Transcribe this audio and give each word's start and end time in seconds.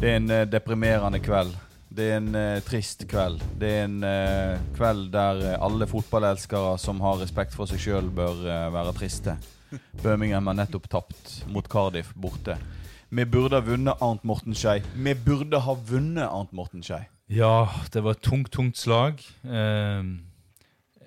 Det 0.00 0.08
er 0.08 0.16
en 0.16 0.30
uh, 0.32 0.46
deprimerende 0.48 1.18
kveld. 1.20 1.50
Det 1.92 2.06
er 2.08 2.14
en 2.22 2.32
uh, 2.32 2.62
trist 2.64 3.02
kveld. 3.04 3.42
Det 3.60 3.68
er 3.68 3.82
en 3.84 3.98
uh, 4.00 4.60
kveld 4.72 5.10
der 5.12 5.42
alle 5.60 5.84
fotballelskere 5.90 6.70
som 6.80 7.02
har 7.04 7.18
respekt 7.20 7.52
for 7.52 7.68
seg 7.68 7.82
sjøl, 7.84 8.06
bør 8.08 8.38
være 8.72 8.94
triste. 8.96 9.34
Birmingham 10.02 10.48
har 10.48 10.56
nettopp 10.56 10.88
tapt 10.88 11.34
mot 11.52 11.68
Cardiff 11.68 12.14
borte. 12.16 12.56
Vi 13.12 13.26
burde 13.28 13.60
ha 13.60 13.66
vunnet 13.66 14.00
Arnt 14.00 14.24
Morten 14.24 14.56
Skei. 14.56 14.78
Vi 14.94 15.12
burde 15.26 15.60
ha 15.66 15.74
vunnet 15.90 16.24
Arnt 16.24 16.54
Morten 16.56 16.80
Skei. 16.86 17.02
Ja, 17.28 17.68
det 17.92 18.00
var 18.06 18.16
et 18.16 18.24
tungt, 18.24 18.48
tungt 18.54 18.80
slag. 18.80 19.20
Eh, 19.44 20.00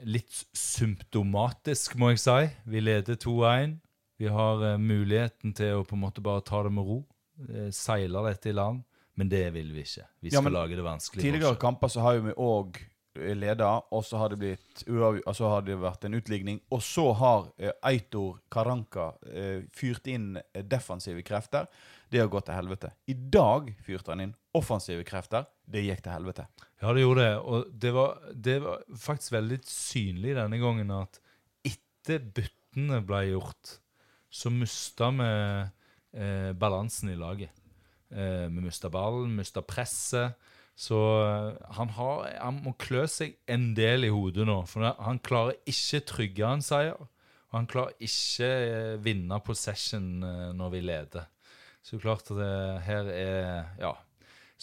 litt 0.05 0.44
symptomatisk, 0.53 1.98
må 1.98 2.12
jeg 2.14 2.22
si. 2.22 2.38
Vi 2.70 2.84
leder 2.84 3.17
2-1. 3.17 3.80
Vi 4.22 4.30
har 4.30 4.78
muligheten 4.78 5.55
til 5.58 5.80
å 5.80 5.88
på 5.88 5.98
en 5.98 6.03
måte 6.05 6.22
bare 6.22 6.45
ta 6.45 6.62
det 6.67 6.75
med 6.75 6.86
ro. 6.86 7.00
Eh, 7.50 7.70
seile 7.73 8.22
dette 8.28 8.52
i 8.52 8.55
land. 8.55 8.84
Men 9.20 9.30
det 9.30 9.45
vil 9.53 9.70
vi 9.76 9.84
ikke. 9.85 10.08
Vi 10.26 10.31
skal 10.34 10.49
ja, 10.49 10.55
lage 10.55 10.77
det 10.77 10.85
vanskelig. 10.85 11.22
Tidligere 11.22 11.59
kamper 11.62 11.91
så 11.94 12.02
har 12.05 12.17
jo 12.17 12.26
vi 12.26 12.35
òg 12.41 12.81
leda, 13.13 13.70
og 13.94 14.02
så 14.05 14.17
har 14.17 14.31
det 14.34 14.39
blitt 14.41 14.84
altså 14.89 15.49
har 15.52 15.66
det 15.66 15.76
vært 15.77 16.08
en 16.08 16.17
utligning. 16.17 16.59
Og 16.73 16.81
så 16.84 17.05
har 17.20 17.52
eh, 17.58 17.73
Eitor 17.86 18.39
Karanka 18.52 19.12
eh, 19.30 19.66
fyrt 19.73 20.08
inn 20.09 20.38
eh, 20.38 20.63
defensive 20.66 21.22
krefter. 21.26 21.70
Det 22.09 22.22
har 22.22 22.31
gått 22.31 22.48
til 22.49 22.58
helvete. 22.58 22.91
I 23.09 23.13
dag 23.13 23.70
fyrte 23.86 24.13
han 24.13 24.26
inn 24.26 24.34
offensive 24.58 25.05
krefter. 25.05 25.45
Det 25.66 25.86
gikk 25.86 26.03
til 26.05 26.14
helvete. 26.16 26.48
Ja, 26.81 26.94
det 26.94 27.05
gjorde 27.05 27.27
det. 27.27 27.38
Og 27.38 27.70
det 27.86 27.94
var, 27.95 28.17
det 28.34 28.58
var 28.66 28.84
faktisk 29.05 29.38
veldig 29.38 29.61
synlig 29.69 30.36
denne 30.38 30.59
gangen 30.61 30.94
at 30.97 31.22
etter 31.69 32.25
byttene 32.36 33.02
ble 33.06 33.23
gjort, 33.30 33.78
så 34.34 34.50
mista 34.52 35.11
vi 35.14 35.30
eh, 35.30 36.52
balansen 36.58 37.14
i 37.14 37.19
laget. 37.19 37.62
Eh, 38.14 38.47
vi 38.50 38.61
mista 38.61 38.92
ballen, 38.94 39.33
mista 39.38 39.64
presset. 39.66 40.38
Så 40.75 40.97
eh, 41.22 41.50
han, 41.78 41.92
har, 41.97 42.30
han 42.39 42.61
må 42.66 42.75
klø 42.81 43.06
seg 43.09 43.36
en 43.50 43.72
del 43.78 44.08
i 44.08 44.14
hodet 44.14 44.47
nå. 44.50 44.61
For 44.69 44.86
han 44.86 45.22
klarer 45.25 45.59
ikke 45.69 46.03
trygge 46.14 46.47
en 46.50 46.66
seier. 46.66 46.97
Og 47.52 47.58
han 47.58 47.69
klarer 47.69 47.97
ikke 48.02 48.50
eh, 48.50 48.95
vinne 49.03 49.39
possession 49.45 50.09
når 50.58 50.73
vi 50.73 50.84
leder. 50.86 51.30
Så 51.84 52.00
klart 52.00 52.30
at 52.31 52.39
det 52.39 52.81
her 52.88 53.14
er 53.14 53.78
Ja. 53.81 53.94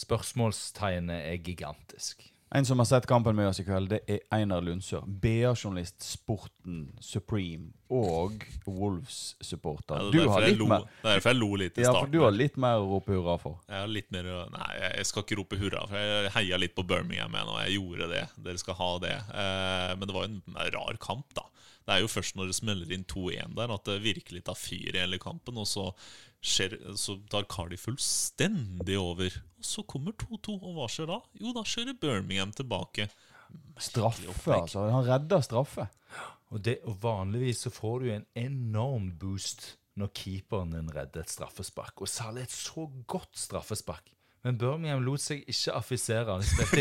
Spørsmålstegnet 0.01 1.27
er 1.28 1.43
gigantisk. 1.45 2.23
En 2.55 2.67
som 2.67 2.79
har 2.79 2.87
sett 2.87 3.06
kampen 3.06 3.37
med 3.37 3.48
oss 3.48 3.61
i 3.61 3.65
kveld, 3.65 3.93
det 3.93 4.01
er 4.11 4.25
Einar 4.34 4.65
Lundsør. 4.67 5.05
BA-journalist, 5.06 6.03
Sporten 6.03 6.81
Supreme 6.98 7.69
og 7.87 8.43
Wolves-supporter. 8.67 10.09
Du 10.11 10.25
har 10.27 10.43
litt 10.48 10.65
mer 10.67 10.83
det 10.83 11.12
er 11.12 11.21
derfor 11.21 11.31
jeg 11.31 11.39
lo 11.39 11.51
litt 11.62 11.78
i 11.78 11.84
ja, 11.84 11.93
for 11.95 12.11
du 12.11 12.19
har 12.25 12.34
litt 12.34 12.59
mer 12.59 12.83
å 12.83 12.89
rope 12.97 13.15
hurra 13.15 13.37
for. 13.39 13.61
Jeg 13.71 13.84
har 13.84 13.93
litt 13.95 14.11
mer 14.11 14.27
Nei, 14.51 14.67
jeg 14.81 15.06
skal 15.06 15.27
ikke 15.27 15.39
rope 15.39 15.61
hurra, 15.62 15.84
for 15.87 16.03
jeg 16.03 16.34
heia 16.41 16.59
litt 16.59 16.75
på 16.75 16.83
Birmingham 16.91 17.39
igjen, 17.39 17.53
og 17.55 17.62
jeg 17.62 17.77
gjorde 17.78 18.11
det. 18.17 18.25
Dere 18.48 18.65
skal 18.65 18.78
ha 18.83 18.91
det. 19.06 19.15
Eh, 19.31 19.95
men 19.95 20.11
det 20.11 20.19
var 20.19 20.27
jo 20.27 20.33
en 20.34 20.61
rar 20.75 21.01
kamp, 21.06 21.31
da. 21.39 21.47
Det 21.86 21.95
er 21.95 22.03
jo 22.05 22.11
først 22.12 22.36
når 22.39 22.50
det 22.50 22.56
smeller 22.59 22.92
inn 22.95 23.06
2-1 23.09 23.56
der, 23.56 23.73
at 23.75 23.89
det 23.89 24.03
virkelig 24.05 24.45
tar 24.47 24.59
fyr 24.59 24.95
i 24.95 25.00
hele 25.00 25.19
kampen. 25.23 25.59
Og 25.61 25.67
så, 25.69 25.89
skjer, 26.45 26.77
så 27.00 27.17
tar 27.33 27.48
Cardi 27.50 27.78
fullstendig 27.81 28.98
over. 29.00 29.41
Og 29.59 29.67
så 29.67 29.84
kommer 29.89 30.14
2-2, 30.20 30.59
og 30.61 30.77
hva 30.77 30.89
skjer 30.92 31.11
da? 31.11 31.19
Jo, 31.41 31.55
da 31.56 31.64
kjører 31.67 31.98
Birmingham 32.00 32.55
tilbake. 32.56 33.09
Straffe, 33.81 34.55
altså. 34.55 34.87
Han 34.92 35.06
redder 35.09 35.42
straffe. 35.42 35.89
Og, 36.50 36.61
det, 36.67 36.81
og 36.87 36.98
vanligvis 37.03 37.64
så 37.67 37.72
får 37.75 38.03
du 38.03 38.11
en 38.15 38.27
enorm 38.39 39.12
boost 39.19 39.76
når 39.99 40.12
keeperen 40.16 40.72
din 40.75 40.91
redder 40.94 41.25
et 41.25 41.32
straffespark, 41.32 42.00
og 42.00 42.09
særlig 42.09 42.47
et 42.47 42.55
så 42.55 42.87
godt 43.10 43.37
straffespark. 43.38 44.12
Men 44.43 44.56
Birmingham 44.56 45.03
lot 45.05 45.21
seg 45.21 45.43
ikke 45.53 45.73
affisere. 45.77 46.25
Han 46.33 46.45
spilte 46.49 46.81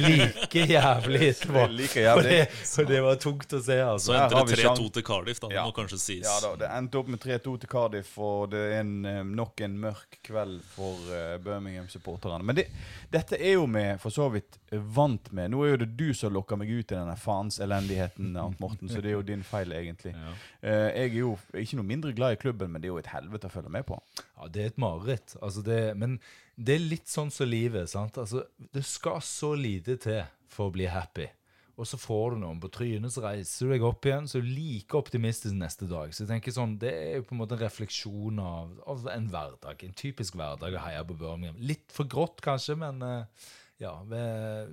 like, 0.00 0.28
like 0.40 0.62
jævlig 0.70 1.26
etterpå. 1.28 1.64
Like 1.76 2.00
Og 2.00 2.06
jævlig. 2.06 2.30
det, 2.30 2.46
og 2.80 2.86
det 2.88 3.00
var 3.04 3.18
tungt 3.20 3.52
å 3.52 3.60
se, 3.60 3.76
Så 3.76 3.88
altså. 3.90 4.06
Så 4.06 4.16
endte 4.16 4.44
det 4.48 4.56
3-2 4.62 4.86
til 4.94 5.04
Cardiff, 5.04 5.40
da. 5.42 5.50
Det 5.50 5.58
Ja. 5.58 5.64
må 5.68 5.74
kanskje 5.76 5.98
sies. 6.00 6.24
Ja 6.24 6.36
da, 6.40 6.54
Det 6.62 6.70
endte 6.72 7.00
opp 7.02 7.10
med 7.12 7.20
3-2 7.20 7.56
til 7.60 7.68
Cardiff, 7.68 8.14
og 8.18 8.50
det 8.54 8.62
er 8.64 8.80
en, 8.80 8.94
eh, 9.04 9.22
nok 9.28 9.60
en 9.66 9.76
mørk 9.82 10.16
kveld 10.24 10.62
for 10.72 10.96
uh, 11.12 11.36
Birmingham-supporterne. 11.44 12.40
Men 12.48 12.56
det, 12.62 12.66
dette 13.12 13.36
er 13.42 13.58
jo 13.58 13.66
vi 13.66 13.84
for 14.00 14.16
så 14.16 14.30
vidt 14.32 14.56
eh, 14.72 14.80
vant 14.96 15.28
med. 15.36 15.50
Nå 15.52 15.60
er 15.66 15.74
jo 15.74 15.82
det 15.84 15.90
du 16.00 16.14
som 16.16 16.32
lokker 16.32 16.56
meg 16.56 16.72
ut 16.72 16.80
i 16.92 16.96
denne 16.96 17.18
faens 17.20 17.60
elendigheten, 17.60 18.32
Arnt 18.40 18.58
Morten, 18.64 18.88
så 18.88 19.02
det 19.04 19.12
er 19.12 19.18
jo 19.18 19.22
din 19.34 19.44
feil, 19.44 19.68
egentlig. 19.76 20.14
Ja. 20.16 20.32
Uh, 20.64 20.88
jeg 20.96 21.10
er 21.12 21.20
jo 21.20 21.36
ikke 21.52 21.76
noe 21.76 21.90
mindre 21.92 22.16
glad 22.16 22.38
i 22.38 22.40
klubben, 22.40 22.72
men 22.72 22.80
det 22.80 22.88
er 22.88 22.94
jo 22.96 22.98
et 23.04 23.12
helvete 23.12 23.50
å 23.50 23.52
følge 23.52 23.68
med 23.76 23.84
på. 23.84 24.00
Ja, 24.40 24.48
det 24.48 24.62
er 24.64 24.72
et 24.72 24.78
mareritt. 24.80 25.36
Altså 25.42 25.60
det, 25.66 25.80
men 26.00 26.16
det 26.56 26.76
er 26.76 26.86
litt 26.88 27.10
sånn 27.12 27.30
som 27.32 27.48
livet. 27.48 27.90
sant? 27.92 28.16
Altså, 28.18 28.46
det 28.72 28.84
skal 28.88 29.20
så 29.24 29.52
lite 29.58 29.98
til 30.00 30.22
for 30.48 30.70
å 30.70 30.74
bli 30.76 30.88
happy. 30.88 31.28
Og 31.76 31.84
så 31.84 31.98
får 32.00 32.32
du 32.32 32.38
noen 32.40 32.60
på 32.60 32.70
trynet, 32.72 33.12
så 33.12 33.20
reiser 33.26 33.68
du 33.68 33.74
deg 33.74 33.82
opp 33.84 34.06
igjen, 34.08 34.24
så 34.30 34.38
er 34.38 34.46
du 34.46 34.48
like 34.48 34.96
optimistisk 34.96 35.52
neste 35.58 35.84
dag. 35.90 36.14
Så 36.14 36.24
jeg 36.24 36.30
tenker 36.30 36.54
sånn, 36.56 36.78
Det 36.80 36.88
er 36.88 37.18
jo 37.18 37.26
på 37.28 37.36
en 37.36 37.42
måte 37.42 37.58
en 37.58 37.60
refleksjon 37.66 38.40
av, 38.40 38.72
av 38.88 39.04
en 39.12 39.28
hverdag. 39.28 39.84
En 39.84 40.00
typisk 40.00 40.38
hverdag 40.40 40.72
å 40.72 40.84
heie 40.86 41.04
på 41.04 41.18
Birmingham. 41.20 41.60
Litt 41.60 41.92
for 41.92 42.08
grått, 42.08 42.40
kanskje, 42.40 42.78
men 42.80 43.04
eh, 43.04 43.44
ja. 43.84 43.92
Vi, 44.08 44.24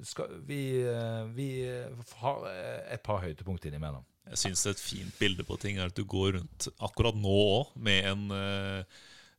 skal, 0.07 0.31
vi, 0.47 0.61
eh, 0.87 1.27
vi 1.35 1.49
har 2.21 2.47
eh, 2.47 2.93
et 2.95 3.03
par 3.03 3.19
høydepunkt 3.25 3.67
innimellom. 3.67 4.07
Jeg 4.31 4.39
syns 4.39 4.63
et 4.71 4.79
fint 4.79 5.19
bilde 5.19 5.43
på 5.43 5.59
ting 5.59 5.81
er 5.81 5.91
at 5.91 5.99
du 5.99 6.05
går 6.07 6.37
rundt 6.37 6.69
akkurat 6.79 7.17
nå 7.19 7.39
òg 7.59 7.73
med 7.75 8.07
en 8.13 8.21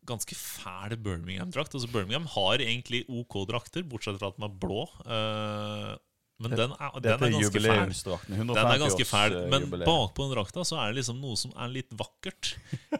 ganske 0.08 0.36
fæl 0.38 0.96
Birmingham-drakt. 1.00 1.74
Altså 1.74 1.90
Birmingham 1.92 2.26
har 2.34 2.64
egentlig 2.64 3.04
OK 3.08 3.38
drakter, 3.50 3.86
bortsett 3.88 4.18
fra 4.20 4.32
at 4.32 4.38
den 4.38 4.48
er 4.48 4.58
blå. 4.62 4.84
Uh, 5.04 5.94
men 6.42 6.56
den 6.58 6.72
er, 6.74 6.94
den 6.98 7.12
er 7.12 7.14
er 7.14 7.32
ganske 7.36 7.60
fæl. 7.62 7.92
Den 8.26 8.58
er 8.58 8.78
ganske 8.82 9.06
fæl, 9.06 9.36
men 9.52 9.68
bakpå 9.84 10.26
den 10.26 10.34
drakta 10.34 10.64
så 10.66 10.80
er 10.82 10.90
det 10.90 11.02
liksom 11.02 11.20
noe 11.22 11.38
som 11.38 11.54
er 11.54 11.70
litt 11.72 11.94
vakkert. 11.94 12.56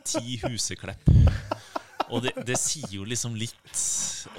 Ti 0.07 0.39
huseklepp. 0.45 1.11
Og 2.13 2.23
det, 2.25 2.33
det 2.47 2.57
sier 2.61 2.91
jo 2.99 3.05
liksom 3.09 3.35
litt 3.39 3.81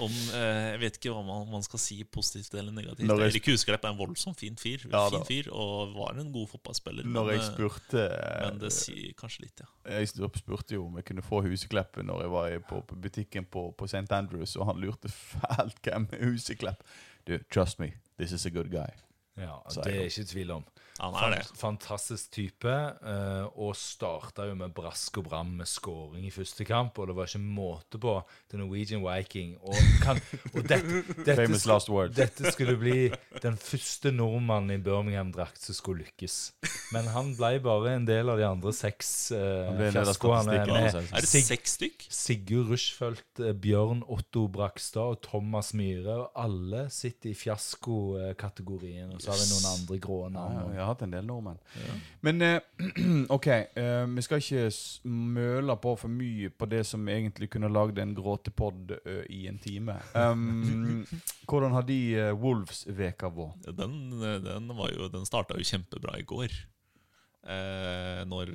om 0.02 0.12
eh, 0.36 0.72
Jeg 0.76 0.80
vet 0.82 0.98
ikke 1.00 1.14
hva 1.16 1.22
man, 1.26 1.48
man 1.50 1.64
skal 1.66 1.80
si 1.82 1.98
positivt 2.04 2.54
eller 2.60 2.74
negativt. 2.76 3.08
Når 3.08 3.24
jeg- 3.24 3.34
Erik 3.36 3.50
Husklepp 3.52 3.86
er 3.86 3.94
en 3.94 3.98
voldsomt 4.00 4.38
fin 4.40 4.56
fyr, 4.60 4.86
Ja 4.92 5.04
fin 5.10 5.26
fyr 5.28 5.50
og 5.52 5.96
var 5.96 6.20
en 6.22 6.32
god 6.34 6.48
fotballspiller. 6.54 7.06
Når 7.06 7.26
men, 7.26 7.40
jeg 7.40 7.48
spurte 7.50 8.06
men 8.46 8.60
det 8.62 8.72
sier 8.76 9.14
kanskje 9.18 9.46
litt, 9.48 9.64
ja. 9.64 9.70
Jeg 10.00 10.10
spurte 10.14 10.78
jo 10.78 10.86
om 10.86 10.96
jeg 11.02 11.06
kunne 11.10 11.26
få 11.26 11.42
Huseklepp 11.46 11.98
når 12.04 12.22
jeg 12.26 12.32
var 12.36 12.60
på, 12.70 12.82
på 12.92 12.96
butikken 13.08 13.46
på, 13.46 13.72
på 13.78 13.86
St. 13.90 14.06
Andrews, 14.12 14.56
og 14.56 14.68
han 14.72 14.82
lurte 14.82 15.10
fælt 15.10 15.82
hvem 15.84 16.08
Huseklepp. 16.22 16.84
Du, 17.26 17.38
trust 17.52 17.80
me, 17.80 17.94
this 18.20 18.32
is 18.32 18.46
a 18.46 18.50
good 18.54 18.70
guy. 18.70 18.90
Ja, 19.38 19.58
Det 19.84 19.92
er 19.96 20.06
ikke 20.08 20.24
tvil 20.30 20.52
om. 20.52 20.66
Han 21.00 21.14
er 21.20 21.34
det. 21.36 21.42
Fantastisk 21.60 22.30
type, 22.32 22.72
eh, 22.72 23.46
og 23.60 23.74
starta 23.76 24.46
jo 24.48 24.54
med 24.56 24.72
brask 24.74 25.18
og 25.20 25.26
bram 25.28 25.50
med 25.60 25.68
scoring 25.68 26.24
i 26.26 26.32
første 26.32 26.64
kamp, 26.66 26.98
og 27.00 27.10
det 27.10 27.16
var 27.18 27.28
ikke 27.28 27.42
måte 27.44 28.00
på 28.00 28.14
The 28.50 28.58
Norwegian 28.62 29.04
Viking. 29.04 29.58
Og, 29.60 29.76
kan, 30.02 30.22
og 30.54 30.62
dette, 30.64 31.02
dette, 31.18 31.36
Famous 31.36 31.62
skulle- 31.66 31.74
last 31.74 31.90
word 31.92 32.16
dette 32.16 32.52
skulle 32.56 32.78
bli 32.80 33.10
den 33.44 33.58
første 33.60 34.12
nordmannen 34.16 34.72
i 34.78 34.80
Birmingham-drakt 34.86 35.60
som 35.68 35.76
skulle 35.76 36.06
lykkes. 36.06 36.38
Men 36.96 37.10
han 37.12 37.34
ble 37.36 37.60
bare 37.66 37.96
en 37.98 38.08
del 38.08 38.30
av 38.32 38.40
de 38.40 38.48
andre 38.48 38.72
seks 38.74 39.12
uh. 39.36 39.76
Er 39.76 39.92
det 39.92 41.28
Sig- 41.28 41.44
seks 41.50 41.76
stykk? 41.76 42.08
Sigurd 42.10 42.72
Rushfeldt, 42.72 43.40
eh, 43.44 43.52
Bjørn 43.52 44.02
Otto 44.08 44.48
Brakstad 44.48 45.02
og 45.18 45.22
Thomas 45.28 45.74
Myhre. 45.76 46.22
Og 46.24 46.32
alle 46.40 46.88
sitter 46.90 47.30
i 47.32 47.36
fiaskokategorien. 47.36 49.12
Og 49.14 49.22
så 49.22 49.32
har 49.34 49.40
vi 49.42 49.50
noen 49.52 49.68
andre 49.74 50.00
grå 50.00 50.22
navn. 50.32 50.56
ja, 50.56 50.66
vi 50.72 50.78
har 50.86 50.94
hatt 50.94 51.04
en 51.06 51.14
del 51.14 51.26
nordmenn. 51.28 51.58
Men 52.26 52.42
eh, 52.46 52.60
OK, 53.36 53.48
eh, 53.48 54.04
vi 54.12 54.24
skal 54.26 54.42
ikke 54.42 54.70
møle 55.10 55.76
på 55.82 55.96
for 56.00 56.12
mye 56.12 56.52
på 56.54 56.70
det 56.72 56.84
som 56.88 57.10
egentlig 57.12 57.50
kunne 57.54 57.72
lagd 57.74 58.00
en 58.02 58.14
gråtepod 58.18 58.96
eh, 59.02 59.26
i 59.34 59.46
en 59.52 59.60
time. 59.62 59.98
Um, 60.14 61.04
hvordan 61.50 61.76
har 61.76 61.88
de 61.88 62.00
uh, 62.20 62.30
Wolves-veka 62.40 63.34
vår? 63.34 63.52
Den, 63.74 64.00
den, 64.46 64.72
jo, 64.94 65.10
den 65.12 65.28
starta 65.28 65.58
jo 65.60 65.68
kjempebra 65.68 66.20
i 66.22 66.26
går. 66.28 66.56
Eh, 67.46 68.24
når, 68.26 68.50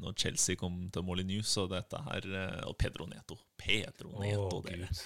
når 0.00 0.14
Chelsea 0.16 0.56
kom 0.56 0.86
til 0.88 1.20
i 1.20 1.26
News 1.28 1.50
og 1.60 1.74
dette 1.74 1.98
her 2.06 2.28
Og 2.70 2.72
Pedro 2.80 3.04
Neto. 3.04 3.36
Pedro 3.60 4.14
Neto, 4.22 4.46
oh, 4.48 4.62
dere. 4.64 4.88
Gud. 4.88 5.02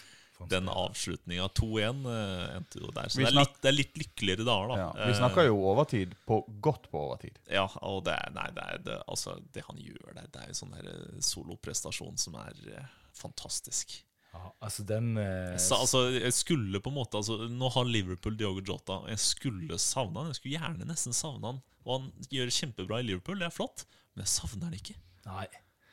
Den 0.47 0.69
avslutninga 0.71 1.49
2-1 1.59 2.05
eh, 2.13 2.57
endte 2.57 2.79
jo 2.83 2.91
der. 2.95 3.09
Så 3.11 3.19
det 3.19 3.27
er, 3.33 3.37
litt, 3.41 3.57
det 3.63 3.71
er 3.73 3.75
litt 3.75 3.97
lykkeligere 3.99 4.47
dager, 4.47 4.71
da. 4.71 4.77
Ja, 4.79 5.09
vi 5.11 5.17
snakker 5.19 5.49
jo 5.49 5.57
overtid, 5.73 6.13
på, 6.29 6.39
godt 6.63 6.87
på 6.93 7.01
overtid. 7.09 7.41
Eh, 7.49 7.57
Ja, 7.59 7.65
og 7.83 8.05
det 8.07 8.15
nei, 8.37 8.47
det, 8.55 8.67
det, 8.87 8.99
altså, 9.11 9.35
det 9.55 9.65
han 9.67 9.81
gjør 9.83 10.13
der, 10.15 10.29
det 10.31 10.45
er 10.45 10.53
jo 10.53 10.59
sånn 10.61 10.77
eh, 10.79 11.19
soloprestasjon 11.27 12.21
som 12.23 12.39
er 12.39 12.61
eh, 12.77 12.93
fantastisk. 13.19 13.99
Ja, 14.37 14.53
altså 14.61 14.85
den 14.85 15.17
eh, 15.19 15.57
Så, 15.59 15.79
altså, 15.83 16.03
jeg 16.13 16.35
skulle 16.37 16.83
på 16.85 16.91
en 16.93 16.99
måte 16.99 17.17
altså, 17.17 17.47
Nå 17.49 17.71
har 17.73 17.87
Liverpool 17.89 18.37
Diogo 18.39 18.61
Jota. 18.61 19.01
Jeg 19.09 19.23
skulle 19.25 19.79
savne 19.81 20.21
han. 20.21 20.29
Jeg 20.35 20.39
skulle 20.39 20.59
gjerne 20.61 20.87
nesten 20.91 21.17
savne 21.17 21.55
han. 21.55 21.63
Og 21.89 21.95
han 21.97 22.11
gjør 22.31 22.51
det 22.51 22.55
kjempebra 22.59 23.01
i 23.01 23.07
Liverpool, 23.09 23.39
det 23.41 23.49
er 23.49 23.55
flott, 23.55 23.87
men 24.13 24.27
jeg 24.27 24.33
savner 24.35 24.69
han 24.69 24.77
ikke. 24.77 24.95
Nei. 25.25 25.47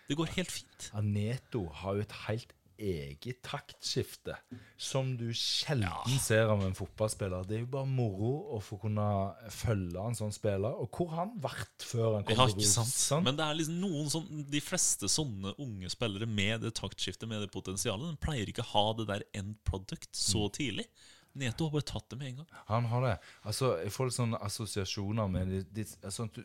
Det 0.10 0.18
går 0.20 0.34
helt 0.36 0.52
fint. 0.52 0.90
Aneto 1.00 1.64
har 1.80 1.96
jo 1.98 2.04
et 2.04 2.16
helt 2.26 2.52
eget 2.78 3.42
taktskifte 3.46 4.36
som 4.78 5.14
du 5.18 5.30
sjelden 5.34 6.20
ser 6.22 6.50
av 6.52 6.62
en 6.66 6.76
fotballspiller. 6.76 7.46
Det 7.48 7.58
er 7.58 7.64
jo 7.64 7.70
bare 7.76 7.88
moro 7.90 8.32
å 8.56 8.60
få 8.64 8.78
kunne 8.82 9.06
følge 9.54 10.02
en 10.04 10.18
sånn 10.18 10.34
spiller. 10.36 10.76
Og 10.84 10.90
hvor 10.92 11.10
har 11.14 11.24
han 11.26 11.34
vært 11.44 11.86
før 11.88 12.18
han 12.18 12.28
kom 12.28 12.36
Ja, 12.38 12.48
til? 12.52 12.62
Rosenborg? 12.68 13.24
Men 13.30 13.40
det 13.40 13.46
er 13.48 13.60
liksom 13.62 13.80
noen 13.82 14.10
sånn 14.12 14.46
De 14.52 14.62
fleste 14.64 15.10
sånne 15.12 15.56
unge 15.64 15.90
spillere 15.94 16.28
med 16.30 16.62
det 16.68 16.74
taktskiftet, 16.80 17.28
med 17.32 17.42
det 17.46 17.52
potensialet, 17.56 18.12
den 18.12 18.22
pleier 18.22 18.52
ikke 18.52 18.66
å 18.66 18.72
ha 18.74 18.86
det 19.00 19.08
der 19.14 19.28
end 19.34 19.56
product 19.68 20.12
så 20.16 20.50
tidlig. 20.54 20.88
Neto 21.36 21.66
har 21.68 21.74
bare 21.76 21.84
tatt 21.90 22.06
det 22.14 22.18
med 22.20 22.28
en 22.30 22.38
gang. 22.44 22.52
Han 22.70 22.86
har 22.92 23.02
det. 23.04 23.16
Altså, 23.44 23.74
Jeg 23.84 23.92
får 23.92 24.08
litt 24.08 24.16
sånne 24.20 24.38
assosiasjoner 24.46 25.28
med 25.28 25.50
det. 25.52 25.64
det 25.76 25.88
altså, 26.04 26.30
du, 26.32 26.40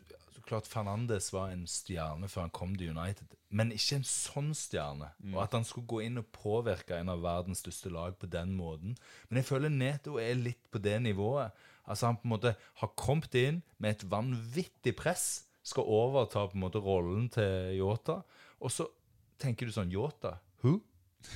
Klart 0.47 0.69
Fernandes 0.71 1.31
var 1.35 1.51
en 1.53 1.67
stjerne 1.69 2.29
før 2.31 2.47
han 2.47 2.55
kom 2.55 2.73
til 2.79 2.93
United, 2.95 3.35
men 3.55 3.73
ikke 3.75 3.99
en 4.01 4.07
sånn 4.07 4.51
stjerne. 4.57 5.11
Og 5.33 5.41
at 5.45 5.57
han 5.57 5.67
skulle 5.67 5.91
gå 5.91 6.01
inn 6.07 6.21
og 6.21 6.31
påvirke 6.35 6.99
en 6.99 7.13
av 7.13 7.23
verdens 7.25 7.63
største 7.65 7.93
lag 7.93 8.17
på 8.19 8.29
den 8.31 8.55
måten. 8.59 8.97
Men 9.29 9.41
jeg 9.41 9.49
føler 9.51 9.75
Neto 9.75 10.17
er 10.23 10.39
litt 10.39 10.63
på 10.73 10.83
det 10.83 10.97
nivået. 11.05 11.55
Altså 11.85 12.11
Han 12.11 12.21
på 12.21 12.29
en 12.29 12.35
måte 12.35 12.55
har 12.83 12.93
kommet 12.97 13.35
inn 13.35 13.63
med 13.79 13.97
et 13.97 14.07
vanvittig 14.11 14.95
press, 14.99 15.47
skal 15.63 15.89
overta 15.91 16.47
på 16.49 16.57
en 16.57 16.65
måte 16.65 16.81
rollen 16.83 17.29
til 17.33 17.77
Yota, 17.79 18.23
og 18.61 18.73
så 18.73 18.87
tenker 19.41 19.69
du 19.69 19.75
sånn 19.75 19.93
Yota? 19.93 20.39
Who? 20.63 20.79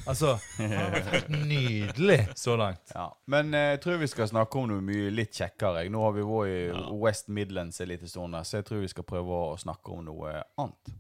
Altså, 0.07 0.35
han 0.59 0.73
har 0.73 0.91
vært 0.93 1.13
helt 1.13 1.31
nydelig 1.49 2.19
så 2.39 2.57
langt. 2.61 2.93
Ja. 2.95 3.07
Men 3.31 3.55
eh, 3.55 3.71
jeg 3.75 3.81
tror 3.85 4.01
vi 4.03 4.11
skal 4.11 4.29
snakke 4.31 4.61
om 4.61 4.69
noe 4.73 4.85
mye 4.85 5.13
litt 5.15 5.37
kjekkere. 5.37 5.87
Nå 5.93 6.03
har 6.05 6.17
vi 6.17 6.27
vært 6.29 6.51
i 6.51 6.99
West 7.05 7.31
Midlands 7.33 7.81
en 7.81 7.91
liten 7.93 8.11
stund, 8.11 8.37
så 8.45 8.61
jeg 8.61 8.69
tror 8.69 8.85
vi 8.85 8.93
skal 8.93 9.09
prøve 9.09 9.41
å 9.53 9.57
snakke 9.61 9.95
om 9.95 10.05
noe 10.09 10.37
annet. 10.61 10.95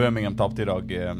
Birmingham 0.00 0.36
tapte 0.40 0.62
i 0.64 0.68
dag. 0.70 0.92
eh. 0.92 1.10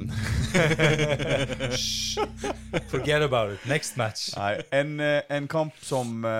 Forget 2.89 3.23
about 3.23 3.53
it. 3.53 3.59
Next 3.69 3.97
match. 3.97 4.37
Nei, 4.37 4.61
en, 4.71 5.01
eh, 5.01 5.23
en 5.29 5.49
kamp 5.49 5.73
som 5.83 6.25
uh, 6.25 6.31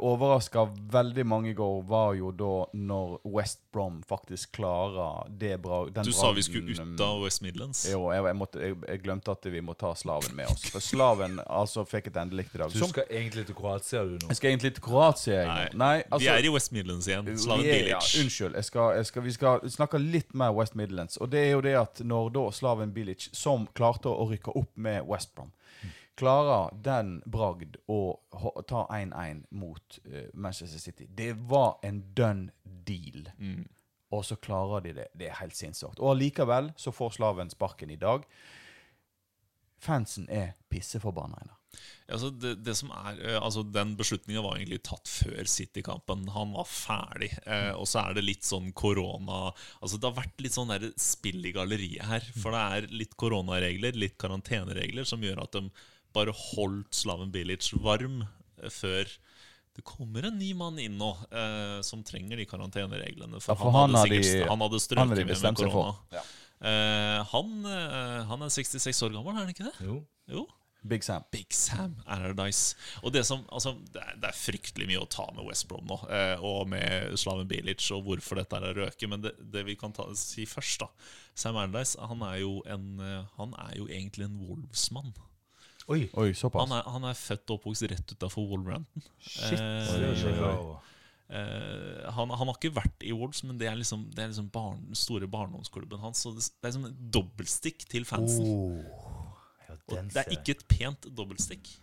overraska 0.00 0.64
veldig 0.92 1.24
mange 1.26 1.50
i 1.50 1.54
går, 1.56 1.82
var 1.88 2.14
jo 2.18 2.30
da 2.32 2.52
når 2.76 3.18
West 3.34 3.60
Brom 3.72 4.00
faktisk 4.08 4.52
klarer 4.56 5.28
det 5.40 5.56
bra 5.62 5.84
den 5.90 6.04
Du 6.06 6.12
sa 6.14 6.32
vi 6.32 6.42
skulle 6.44 6.72
ut 6.76 7.00
av 7.04 7.22
West 7.24 7.42
Midlands. 7.44 7.84
Jo, 7.90 8.06
jeg, 8.14 8.24
jeg, 8.28 8.36
måtte, 8.38 8.58
jeg, 8.62 8.74
jeg 8.88 8.98
glemte 9.04 9.30
at 9.34 9.44
vi 9.52 9.60
må 9.64 9.74
ta 9.78 9.92
Slaven 9.98 10.34
med 10.38 10.46
oss. 10.50 10.64
For 10.72 10.80
Slaven 10.84 11.40
altså 11.46 11.84
fikk 11.88 12.06
et 12.12 12.16
endelikt 12.22 12.54
i 12.54 12.58
dag. 12.62 12.68
Du 12.72 12.78
Som, 12.80 12.88
skal 12.92 13.04
egentlig 13.10 13.46
til 13.48 13.54
Kroatia, 13.58 14.04
du 14.04 14.08
nå. 14.16 14.26
jeg 14.32 14.36
skal 14.40 14.48
egentlig 14.54 14.74
til 14.78 14.84
Kroatia. 14.86 15.34
jeg 15.42 15.48
Nei. 15.48 15.68
Nei, 15.84 15.96
altså, 16.08 16.22
vi 16.24 16.28
er 16.32 16.38
i 16.48 16.50
West 16.54 16.72
Midlands 16.74 17.06
igjen. 17.10 17.24
Slaven 17.38 17.66
er- 17.66 17.88
ja, 17.94 17.98
unnskyld. 18.22 18.54
Jeg 18.54 18.64
skal, 18.70 18.86
jeg 18.96 19.06
skal, 19.10 19.22
vi 19.24 19.32
skal 19.36 19.54
snakke 19.70 19.98
litt 20.00 20.34
mer 20.34 20.50
West 20.56 20.74
Midlands. 20.78 21.16
Og 21.20 21.26
det 21.32 21.40
er 21.48 21.52
jo 21.56 21.60
det 21.64 21.74
at 21.78 21.83
når 22.00 22.30
da 22.34 22.44
Slaven 22.52 22.94
Bilic, 22.94 23.28
som 23.32 23.66
klarte 23.76 24.08
å 24.08 24.28
rykke 24.30 24.54
opp 24.58 24.76
med 24.76 25.06
West 25.08 25.34
Brom, 25.34 25.52
klarer 26.18 26.74
den 26.84 27.16
bragd 27.26 27.76
å 27.90 28.00
ta 28.68 28.84
1-1 28.86 29.44
mot 29.50 29.98
uh, 30.06 30.28
Manchester 30.34 30.78
City 30.78 31.08
Det 31.10 31.32
var 31.50 31.80
en 31.82 32.02
done 32.14 32.52
deal. 32.62 33.30
Mm. 33.38 33.66
Og 34.14 34.22
så 34.24 34.36
klarer 34.36 34.84
de 34.84 34.92
det. 34.94 35.08
Det 35.14 35.26
er 35.28 35.40
helt 35.40 35.56
sinnssykt. 35.58 35.98
Og 35.98 36.14
allikevel 36.14 36.70
så 36.76 36.92
får 36.94 37.16
Slaven 37.16 37.50
sparken 37.50 37.90
i 37.90 37.98
dag. 37.98 38.22
Fansen 39.82 40.28
er 40.30 40.54
pisseforbanna 40.70 41.42
ennå. 41.42 41.58
Altså 42.08 42.28
det, 42.38 42.52
det 42.64 42.74
som 42.76 42.90
er, 42.92 43.18
eh, 43.24 43.38
altså 43.40 43.62
Den 43.72 43.94
beslutninga 43.96 44.42
var 44.44 44.58
egentlig 44.58 44.82
tatt 44.84 45.08
før 45.08 45.44
City-kampen. 45.48 46.26
Han 46.34 46.52
var 46.52 46.64
ferdig. 46.68 47.30
Eh, 47.46 47.72
og 47.74 47.86
så 47.88 48.02
er 48.04 48.14
det 48.18 48.24
litt 48.26 48.44
sånn 48.44 48.72
korona 48.76 49.52
Altså 49.82 49.96
Det 49.98 50.10
har 50.10 50.18
vært 50.22 50.40
litt 50.44 50.52
sånn 50.56 50.68
der 50.74 50.90
spill 51.00 51.44
i 51.48 51.52
galleriet 51.56 52.04
her. 52.10 52.20
For 52.36 52.52
det 52.52 52.64
er 52.76 52.88
litt 52.92 53.16
koronaregler, 53.16 53.96
litt 53.96 54.18
karanteneregler, 54.20 55.04
som 55.08 55.20
gjør 55.24 55.42
at 55.46 55.52
de 55.56 55.64
bare 56.14 56.30
holdt 56.52 56.92
Slaven 56.94 57.32
Bilic 57.34 57.72
varm 57.82 58.20
eh, 58.62 58.68
før 58.70 59.08
det 59.74 59.82
kommer 59.82 60.22
en 60.28 60.36
ny 60.38 60.52
mann 60.54 60.76
inn 60.78 60.94
nå 61.00 61.08
eh, 61.34 61.80
som 61.82 62.04
trenger 62.06 62.38
de 62.38 62.44
karantenereglene. 62.46 63.40
For, 63.42 63.56
Ja, 63.56 63.58
for 63.58 63.72
han, 63.74 63.90
hadde 63.96 64.20
sikkert, 64.20 64.44
de- 64.44 64.48
han 64.52 64.60
hadde 64.62 64.78
strøket 64.84 65.08
med 65.10 65.18
med 65.24 65.32
bestemt 65.32 65.58
Ja. 65.64 65.66
korona. 65.72 66.20
Eh, 66.64 67.24
han, 67.32 67.48
eh, 67.66 68.20
han 68.28 68.42
er 68.46 68.52
66 68.54 69.02
år 69.02 69.16
gammel, 69.16 69.34
er 69.34 69.40
han 69.42 69.50
ikke 69.50 69.66
det? 69.66 69.74
Jo. 69.82 69.96
Jo. 70.30 70.44
Big 70.84 71.04
Sam. 71.06 71.24
Big 71.32 71.54
Sam 71.56 71.96
Allardyce. 72.06 72.76
Og 73.02 73.14
det 73.14 73.24
som, 73.26 73.44
altså, 73.48 73.74
det 73.94 74.02
er, 74.02 74.16
det 74.20 74.30
er 74.30 74.38
fryktelig 74.38 74.88
mye 74.90 75.02
å 75.02 75.10
ta 75.10 75.26
med 75.32 75.46
West 75.48 75.66
Brom 75.70 75.86
nå, 75.88 75.98
eh, 76.12 76.44
og 76.44 76.68
med 76.72 77.16
Slaven 77.20 77.48
Bilic, 77.48 77.84
og 77.94 78.04
hvorfor 78.08 78.40
dette 78.40 78.60
er 78.60 78.76
røket. 78.76 79.08
Men 79.10 79.24
det, 79.24 79.34
det 79.54 79.64
vi 79.68 79.78
kan 79.80 79.94
ta, 79.96 80.06
si 80.18 80.46
først, 80.48 80.84
da 80.84 80.90
Sam 81.34 81.58
Allardyce 81.58 82.10
han 82.12 82.24
er 82.28 82.40
jo, 82.42 82.58
en, 82.70 82.90
eh, 83.00 83.36
han 83.38 83.54
er 83.66 83.78
jo 83.80 83.88
egentlig 83.88 84.28
en 84.28 84.40
Wolves-mann. 84.44 85.14
Oi. 85.92 86.06
Oi, 86.16 86.30
såpass. 86.36 86.64
Han 86.64 86.76
er, 86.78 86.86
han 86.88 87.04
er 87.10 87.16
født 87.18 87.50
og 87.50 87.58
oppvokst 87.58 87.88
rett 87.92 88.14
utafor 88.16 88.46
Wolverhampton. 88.48 89.04
Shit. 89.20 89.60
Eh, 89.60 90.22
klar 90.36 90.56
over. 90.56 90.90
Eh, 91.28 92.04
han, 92.12 92.30
han 92.30 92.48
har 92.50 92.56
ikke 92.56 92.74
vært 92.76 93.04
i 93.04 93.12
Wolves, 93.16 93.42
men 93.48 93.58
det 93.60 93.68
er 93.70 93.76
liksom, 93.80 94.06
det 94.14 94.24
er 94.24 94.30
liksom 94.32 94.50
barn, 94.54 94.84
store 94.96 95.28
barndomsklubben 95.30 96.02
hans. 96.04 96.24
Så 96.24 96.32
det, 96.36 96.46
det 96.48 96.68
er 96.68 96.72
liksom 96.72 96.88
en 96.90 97.10
dobbeltstikk 97.16 97.84
til 97.90 98.08
fansen. 98.08 98.48
Oh. 98.48 99.13
Og 99.90 100.12
det 100.12 100.24
er 100.24 100.36
ikke 100.36 100.58
et 100.58 100.66
pent 100.70 101.08
dobbeltstikk. 101.16 101.76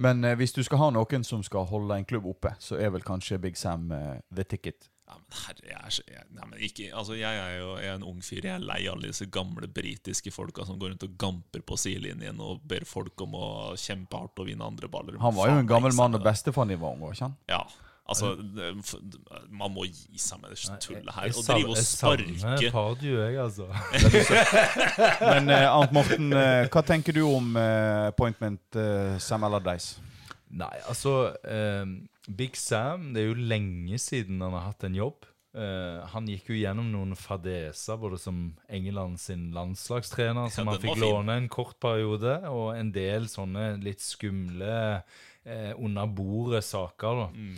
Men 0.00 0.24
eh, 0.24 0.36
hvis 0.40 0.54
du 0.56 0.62
skal 0.64 0.80
ha 0.80 0.92
noen 0.96 1.26
som 1.26 1.42
skal 1.44 1.68
holde 1.68 1.98
en 2.00 2.08
klubb 2.08 2.28
oppe, 2.30 2.54
så 2.62 2.78
er 2.80 2.92
vel 2.94 3.04
kanskje 3.04 3.40
Big 3.42 3.58
Sam 3.60 3.90
eh, 3.92 4.22
the 4.32 4.46
ticket. 4.48 4.88
Ja, 5.10 5.16
men 5.18 5.36
herre, 5.42 5.66
jeg 5.66 5.76
er, 5.76 5.92
så, 5.92 6.04
jeg, 6.06 6.24
nei, 6.36 6.46
men 6.46 6.62
ikke, 6.62 6.86
altså, 6.94 7.16
jeg 7.18 7.40
er 7.42 7.56
jo 7.58 7.70
jeg 7.82 7.90
er 7.90 7.98
en 7.98 8.06
ung 8.06 8.20
fyr. 8.22 8.44
Jeg 8.46 8.54
er 8.54 8.62
lei 8.62 8.78
alle 8.88 9.10
disse 9.10 9.26
gamle 9.34 9.66
britiske 9.66 10.32
folka 10.32 10.64
som 10.68 10.78
går 10.80 10.94
rundt 10.94 11.06
og 11.08 11.16
gamper 11.20 11.64
på 11.66 11.78
sidelinjen 11.82 12.40
og 12.44 12.62
ber 12.70 12.86
folk 12.88 13.26
om 13.26 13.34
å 13.36 13.48
kjempe 13.80 14.20
hardt 14.22 14.40
og 14.40 14.48
vinne 14.48 14.64
andre 14.64 14.88
baller. 14.92 15.18
Han 15.20 15.36
var 15.36 15.50
jo 15.50 15.60
en 15.64 15.70
gammel 15.70 15.96
mann 15.98 16.16
og 16.16 16.24
bestefar-nivå, 16.24 16.94
var 17.02 17.16
ikke 17.18 17.26
han? 17.26 17.38
Ja, 17.50 17.64
altså 18.10 18.32
Man 19.50 19.72
må 19.74 19.86
gi 19.86 20.18
seg 20.20 20.42
med 20.42 20.52
det 20.56 20.76
tullet 20.84 21.10
her. 21.14 21.30
Og 21.30 21.46
drive 21.46 21.70
og 21.70 21.78
jeg 21.78 21.86
savner 21.86 22.36
sparke 22.42 22.72
Pardew, 22.74 23.16
jeg, 23.22 23.38
altså. 23.46 23.66
Men 25.32 25.50
eh, 25.54 25.66
Arnt 25.70 25.94
Morten, 25.96 26.30
eh, 26.34 26.66
hva 26.70 26.82
tenker 26.86 27.16
du 27.16 27.22
om 27.28 27.54
eh, 27.60 28.10
appointment 28.10 28.78
eh, 28.80 29.16
Sam 29.22 29.46
Allardyce? 29.48 30.02
Nei, 30.50 30.74
altså 30.90 31.16
eh, 31.46 31.86
Big 32.36 32.56
Sam, 32.58 33.12
det 33.14 33.22
er 33.24 33.30
jo 33.32 33.42
lenge 33.54 33.98
siden 34.02 34.42
han 34.42 34.54
har 34.58 34.72
hatt 34.72 34.86
en 34.88 34.98
jobb. 34.98 35.26
Eh, 35.50 35.98
han 36.12 36.28
gikk 36.30 36.52
jo 36.52 36.58
gjennom 36.60 36.90
noen 36.92 37.16
fadeser, 37.18 37.98
både 37.98 38.18
som 38.22 38.36
England 38.70 39.18
sin 39.22 39.48
landslagstrener, 39.54 40.50
som 40.54 40.68
Ja, 40.68 40.76
han 40.76 40.82
fikk 40.84 41.00
låne 41.02 41.38
en 41.40 41.48
kort 41.50 41.78
periode, 41.82 42.36
og 42.50 42.76
en 42.78 42.92
del 42.94 43.26
sånne 43.30 43.72
litt 43.82 44.02
skumle 44.04 44.76
eh, 45.42 45.72
under 45.74 46.06
bordet-saker. 46.06 47.24
da. 47.24 47.28
Mm. 47.34 47.56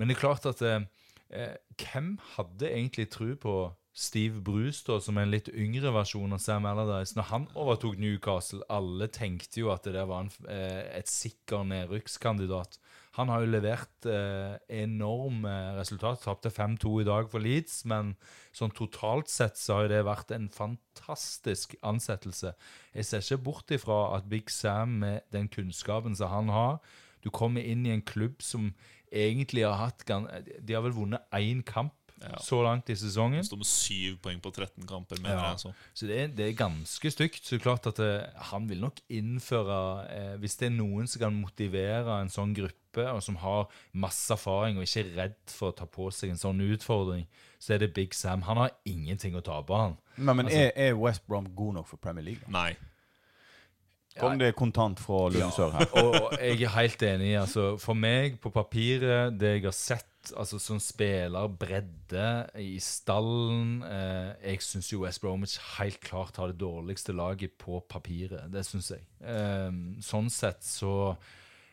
Men 0.00 0.08
det 0.08 0.16
er 0.16 0.22
klart 0.22 0.48
at 0.48 0.62
eh, 0.64 0.86
eh, 1.28 1.58
Hvem 1.76 2.14
hadde 2.38 2.72
egentlig 2.72 3.10
tro 3.12 3.34
på 3.36 3.56
Steve 3.92 4.40
Bruce 4.40 4.80
da, 4.86 4.96
som 5.02 5.18
en 5.20 5.32
litt 5.32 5.50
yngre 5.52 5.92
versjon 5.92 6.32
av 6.32 6.40
Sam 6.40 6.64
Allardyce? 6.70 7.18
Når 7.18 7.26
han 7.28 7.48
overtok 7.58 7.98
Newcastle, 8.00 8.62
alle 8.72 9.10
tenkte 9.12 9.60
jo 9.60 9.68
at 9.74 9.84
det 9.84 9.92
der 9.98 10.08
var 10.08 10.24
en, 10.24 10.32
eh, 10.48 10.86
et 10.96 11.10
sikker 11.10 11.66
nedrykkskandidat. 11.68 12.80
Han 13.18 13.28
har 13.28 13.42
jo 13.42 13.50
levert 13.50 14.06
eh, 14.08 14.54
enorme 14.70 15.52
resultat. 15.76 16.22
Tapte 16.22 16.52
5-2 16.54 16.92
i 17.02 17.08
dag 17.08 17.28
for 17.28 17.42
Leeds, 17.42 17.82
men 17.90 18.14
sånn 18.56 18.72
totalt 18.72 19.28
sett 19.28 19.58
så 19.58 19.80
har 19.80 19.90
det 19.90 20.04
vært 20.06 20.30
en 20.32 20.46
fantastisk 20.54 21.74
ansettelse. 21.82 22.54
Jeg 22.94 23.08
ser 23.08 23.26
ikke 23.26 23.44
bort 23.50 23.74
ifra 23.74 24.00
at 24.16 24.30
Big 24.30 24.48
Sam, 24.54 25.00
med 25.02 25.26
den 25.34 25.50
kunnskapen 25.52 26.16
som 26.16 26.32
han 26.32 26.54
har 26.54 26.80
Du 27.20 27.28
kommer 27.28 27.60
inn 27.60 27.84
i 27.84 27.90
en 27.92 28.00
klubb 28.00 28.40
som 28.40 28.70
egentlig 29.12 29.64
har 29.66 29.76
hatt 29.86 30.04
gan- 30.06 30.28
De 30.64 30.74
har 30.74 30.82
vel 30.82 30.92
vunnet 30.92 31.20
én 31.32 31.62
kamp 31.64 31.92
Ja. 32.20 32.36
så 32.36 32.62
langt 32.62 32.90
i 32.90 32.94
sesongen. 32.94 33.42
Står 33.42 33.56
med 33.56 33.66
syv 33.66 34.18
poeng 34.20 34.40
på 34.42 34.52
13 34.52 34.86
kamper, 34.86 35.16
mener 35.22 35.36
Ja. 35.40 35.50
jeg. 35.52 35.58
Så. 35.60 35.72
Så 35.94 36.06
det 36.06 36.18
er, 36.20 36.26
det 36.28 36.48
er 36.50 36.52
ganske 36.66 37.10
stygt. 37.10 37.42
Så 37.48 37.58
klart 37.58 37.86
at 37.86 37.96
det, 37.96 38.30
han 38.36 38.66
vil 38.68 38.78
nok 38.80 39.00
innføre 39.08 40.10
eh, 40.10 40.36
Hvis 40.36 40.56
det 40.58 40.66
er 40.66 40.76
noen 40.76 41.06
som 41.08 41.20
kan 41.22 41.40
motivere 41.42 42.20
en 42.20 42.28
sånn 42.28 42.54
gruppe, 42.54 43.06
og 43.14 43.22
som 43.22 43.36
har 43.36 43.68
masse 43.94 44.30
erfaring 44.34 44.76
og 44.76 44.82
ikke 44.84 45.00
er 45.06 45.16
redd 45.16 45.34
for 45.46 45.72
å 45.72 45.76
ta 45.76 45.86
på 45.86 46.10
seg 46.12 46.30
en 46.30 46.36
sånn 46.36 46.60
utfordring, 46.60 47.26
så 47.58 47.74
er 47.74 47.78
det 47.78 47.94
Big 47.94 48.12
Sam. 48.12 48.42
Han 48.42 48.56
har 48.56 48.70
ingenting 48.84 49.32
å 49.34 49.42
tape, 49.42 49.70
han. 49.74 49.96
Nei, 50.18 50.34
men 50.34 50.46
Altså- 50.46 50.58
er, 50.58 50.72
er 50.76 50.94
West 50.96 51.26
Brom 51.26 51.46
god 51.56 51.74
nok 51.74 51.86
for 51.86 51.96
Premier 51.96 52.22
League? 52.24 52.42
Nei. 52.48 52.76
Kom 54.18 54.38
det 54.40 54.54
kontant 54.58 54.98
fra 55.00 55.28
Lundsør 55.30 55.74
her? 55.76 55.90
Og 56.02 56.32
jeg 56.40 56.62
er 56.66 56.72
helt 56.74 57.02
enig. 57.06 57.34
altså 57.38 57.74
For 57.78 57.94
meg, 57.94 58.40
på 58.42 58.50
papiret, 58.54 59.36
det 59.38 59.56
jeg 59.58 59.68
har 59.68 59.76
sett 59.76 60.06
altså 60.36 60.58
som 60.60 60.76
spiller 60.82 61.48
bredde 61.56 62.24
i 62.60 62.74
stallen 62.84 63.78
eh, 63.86 64.50
Jeg 64.50 64.60
syns 64.66 64.90
jo 64.92 65.00
West 65.06 65.22
Bromwich 65.22 65.54
helt 65.78 65.96
klart 66.04 66.36
har 66.36 66.50
det 66.52 66.60
dårligste 66.60 67.14
laget 67.16 67.54
på 67.60 67.80
papiret. 67.88 68.50
Det 68.52 68.64
syns 68.66 68.92
jeg. 68.96 69.06
Eh, 69.22 69.70
sånn 70.04 70.30
sett 70.32 70.66
så 70.66 71.14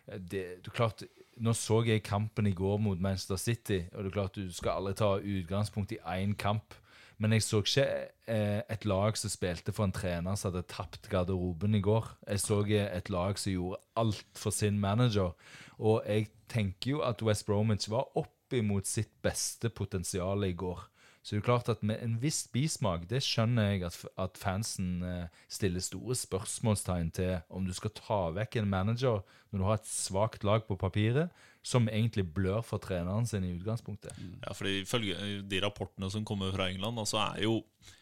det, 0.08 0.62
det 0.62 0.70
er 0.70 0.76
klart, 0.76 1.04
Nå 1.44 1.54
så 1.54 1.84
jeg 1.86 2.02
kampen 2.02 2.48
i 2.50 2.56
går 2.58 2.80
mot 2.82 3.02
Manchester 3.02 3.38
City, 3.38 3.84
og 3.94 4.02
det 4.02 4.10
er 4.10 4.16
klart 4.16 4.38
du 4.40 4.48
skal 4.54 4.80
aldri 4.80 4.96
ta 4.98 5.10
utgangspunkt 5.22 5.92
i 5.94 6.00
én 6.02 6.34
kamp. 6.34 6.74
Men 7.18 7.34
jeg 7.34 7.46
så 7.48 7.64
ikke 7.64 7.86
eh, 8.30 8.62
et 8.70 8.86
lag 8.86 9.18
som 9.18 9.32
spilte 9.34 9.74
for 9.74 9.88
en 9.88 9.96
trener 9.96 10.38
som 10.38 10.52
hadde 10.52 10.68
tapt 10.70 11.10
garderoben 11.10 11.78
i 11.78 11.82
går. 11.82 12.12
Jeg 12.28 12.44
så 12.44 12.60
eh, 12.68 12.90
et 12.94 13.10
lag 13.14 13.40
som 13.42 13.54
gjorde 13.54 13.82
alt 13.98 14.38
for 14.38 14.54
sin 14.54 14.78
manager. 14.80 15.34
Og 15.78 16.04
jeg 16.06 16.30
tenker 16.52 16.98
jo 16.98 17.02
at 17.06 17.24
West 17.26 17.48
Bromwich 17.50 17.90
var 17.90 18.06
opp 18.18 18.54
imot 18.54 18.88
sitt 18.88 19.12
beste 19.26 19.70
potensial 19.74 20.46
i 20.46 20.54
går. 20.58 20.86
Så 21.28 21.34
det 21.34 21.42
er 21.42 21.42
jo 21.42 21.48
klart 21.50 21.68
at 21.68 21.82
med 21.84 22.00
en 22.00 22.14
viss 22.22 22.46
bismak, 22.48 23.02
det 23.10 23.20
skjønner 23.26 23.74
jeg 23.74 23.82
at, 23.84 23.98
at 24.16 24.38
fansen 24.40 25.02
eh, 25.04 25.42
stiller 25.52 25.84
store 25.84 26.16
spørsmålstegn 26.16 27.10
til 27.18 27.34
om 27.52 27.66
du 27.68 27.74
skal 27.76 27.92
ta 27.98 28.20
vekk 28.38 28.56
en 28.62 28.70
manager 28.72 29.26
når 29.52 29.60
du 29.60 29.66
har 29.68 29.82
et 29.82 29.90
svakt 29.92 30.48
lag 30.48 30.64
på 30.70 30.78
papiret, 30.80 31.28
som 31.68 31.90
egentlig 31.92 32.24
blør 32.32 32.64
for 32.64 32.80
treneren 32.80 33.28
sin 33.28 33.44
i 33.44 33.52
utgangspunktet. 33.58 34.16
Ja, 34.46 34.56
fordi 34.56 34.78
Ifølge 34.86 35.42
de 35.44 35.60
rapportene 35.66 36.08
som 36.14 36.24
kommer 36.24 36.56
fra 36.56 36.70
England, 36.72 37.04
så 37.12 37.20
er 37.26 37.44
jo 37.44 37.58
eh, 37.60 37.97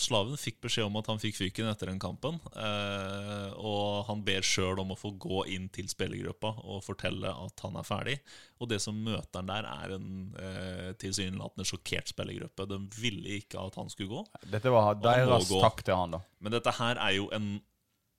Slaven 0.00 0.38
fikk 0.40 0.62
beskjed 0.64 0.86
om 0.88 0.96
at 1.00 1.08
han 1.10 1.20
fikk 1.20 1.36
fyken 1.36 1.68
etter 1.70 1.90
den 1.90 2.00
kampen. 2.00 2.38
Eh, 2.56 3.50
og 3.58 4.06
han 4.08 4.22
ber 4.26 4.46
sjøl 4.46 4.80
om 4.82 4.94
å 4.94 4.98
få 4.98 5.12
gå 5.20 5.44
inn 5.54 5.68
til 5.74 5.90
spillergruppa 5.90 6.54
og 6.64 6.82
fortelle 6.86 7.32
at 7.46 7.64
han 7.64 7.78
er 7.78 7.86
ferdig. 7.86 8.16
Og 8.58 8.70
det 8.72 8.80
som 8.84 8.96
møter 8.96 9.40
han 9.40 9.50
der, 9.50 9.68
er 9.68 9.94
en 9.98 10.10
eh, 10.40 10.90
tilsynelatende 11.00 11.68
sjokkert 11.68 12.12
spillergruppe. 12.12 12.68
De 12.70 12.80
ville 12.98 13.38
ikke 13.42 13.60
at 13.62 13.78
han 13.80 13.92
skulle 13.92 14.12
gå. 14.16 14.24
Dette 14.54 14.72
var 14.72 14.98
deres 15.04 15.52
takk 15.52 15.84
til 15.86 16.00
han, 16.00 16.16
da. 16.16 16.22
Men 16.40 16.56
dette 16.56 16.74
her 16.80 17.00
er 17.04 17.18
jo 17.18 17.32
en 17.36 17.58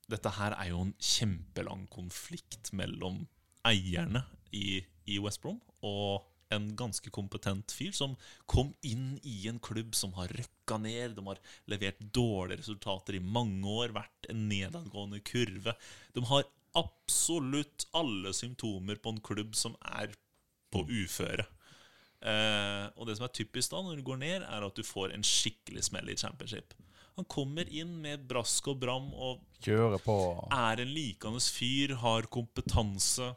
Dette 0.09 0.31
her 0.39 0.55
er 0.57 0.71
jo 0.71 0.79
en 0.81 0.95
kjempelang 0.97 1.83
konflikt 1.93 2.71
mellom 2.73 3.19
eierne 3.67 4.23
i, 4.57 4.79
i 5.05 5.19
West 5.21 5.43
Brom 5.43 5.59
og 5.85 6.25
en 6.49 6.69
ganske 6.75 7.11
kompetent 7.13 7.71
fyr 7.71 7.91
som 7.95 8.15
kom 8.49 8.71
inn 8.81 9.19
i 9.23 9.47
en 9.49 9.59
klubb 9.61 9.95
som 9.95 10.13
har 10.17 10.31
røkka 10.33 10.79
ned. 10.81 11.15
De 11.17 11.25
har 11.27 11.41
levert 11.69 12.01
dårlige 12.15 12.63
resultater 12.63 13.19
i 13.19 13.23
mange 13.23 13.67
år, 13.69 13.93
vært 13.95 14.29
en 14.31 14.47
nedadgående 14.49 15.21
kurve. 15.25 15.75
De 16.15 16.25
har 16.31 16.47
absolutt 16.77 17.87
alle 17.97 18.33
symptomer 18.33 18.99
på 19.01 19.13
en 19.13 19.23
klubb 19.25 19.55
som 19.57 19.77
er 19.85 20.13
på 20.73 20.85
uføre. 20.85 21.45
Eh, 22.19 22.85
og 22.99 23.07
det 23.07 23.15
som 23.17 23.29
er 23.29 23.35
typisk 23.35 23.71
da 23.71 23.81
når 23.85 23.99
du 23.99 24.05
går 24.09 24.21
ned, 24.21 24.43
er 24.43 24.65
at 24.65 24.75
du 24.75 24.85
får 24.85 25.13
en 25.15 25.25
skikkelig 25.25 25.85
smell 25.87 26.09
i 26.11 26.17
championship. 26.19 26.73
Han 27.19 27.27
kommer 27.27 27.67
inn 27.75 27.97
med 27.99 28.23
brask 28.29 28.69
og 28.71 28.79
bram 28.79 29.09
og 29.11 29.41
på. 30.03 30.17
er 30.55 30.81
en 30.81 30.93
likende 30.95 31.41
fyr, 31.43 31.97
har 31.99 32.29
kompetanse, 32.31 33.33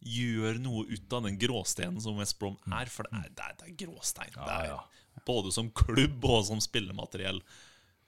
gjør 0.00 0.60
noe 0.62 0.86
ut 0.88 1.16
av 1.16 1.26
den 1.26 1.38
gråsteinen 1.40 2.00
som 2.00 2.16
West 2.20 2.38
Brom 2.40 2.56
er. 2.72 2.90
For 2.92 3.08
det 3.08 3.18
er, 3.18 3.34
det 3.36 3.48
er, 3.48 3.58
det 3.60 3.68
er 3.68 3.76
gråstein. 3.86 4.32
det 4.36 4.54
er, 4.54 4.70
ja. 4.72 4.80
Både 5.26 5.52
som 5.52 5.68
klubb 5.76 6.24
og 6.24 6.46
som 6.48 6.62
spillemateriell. 6.62 7.42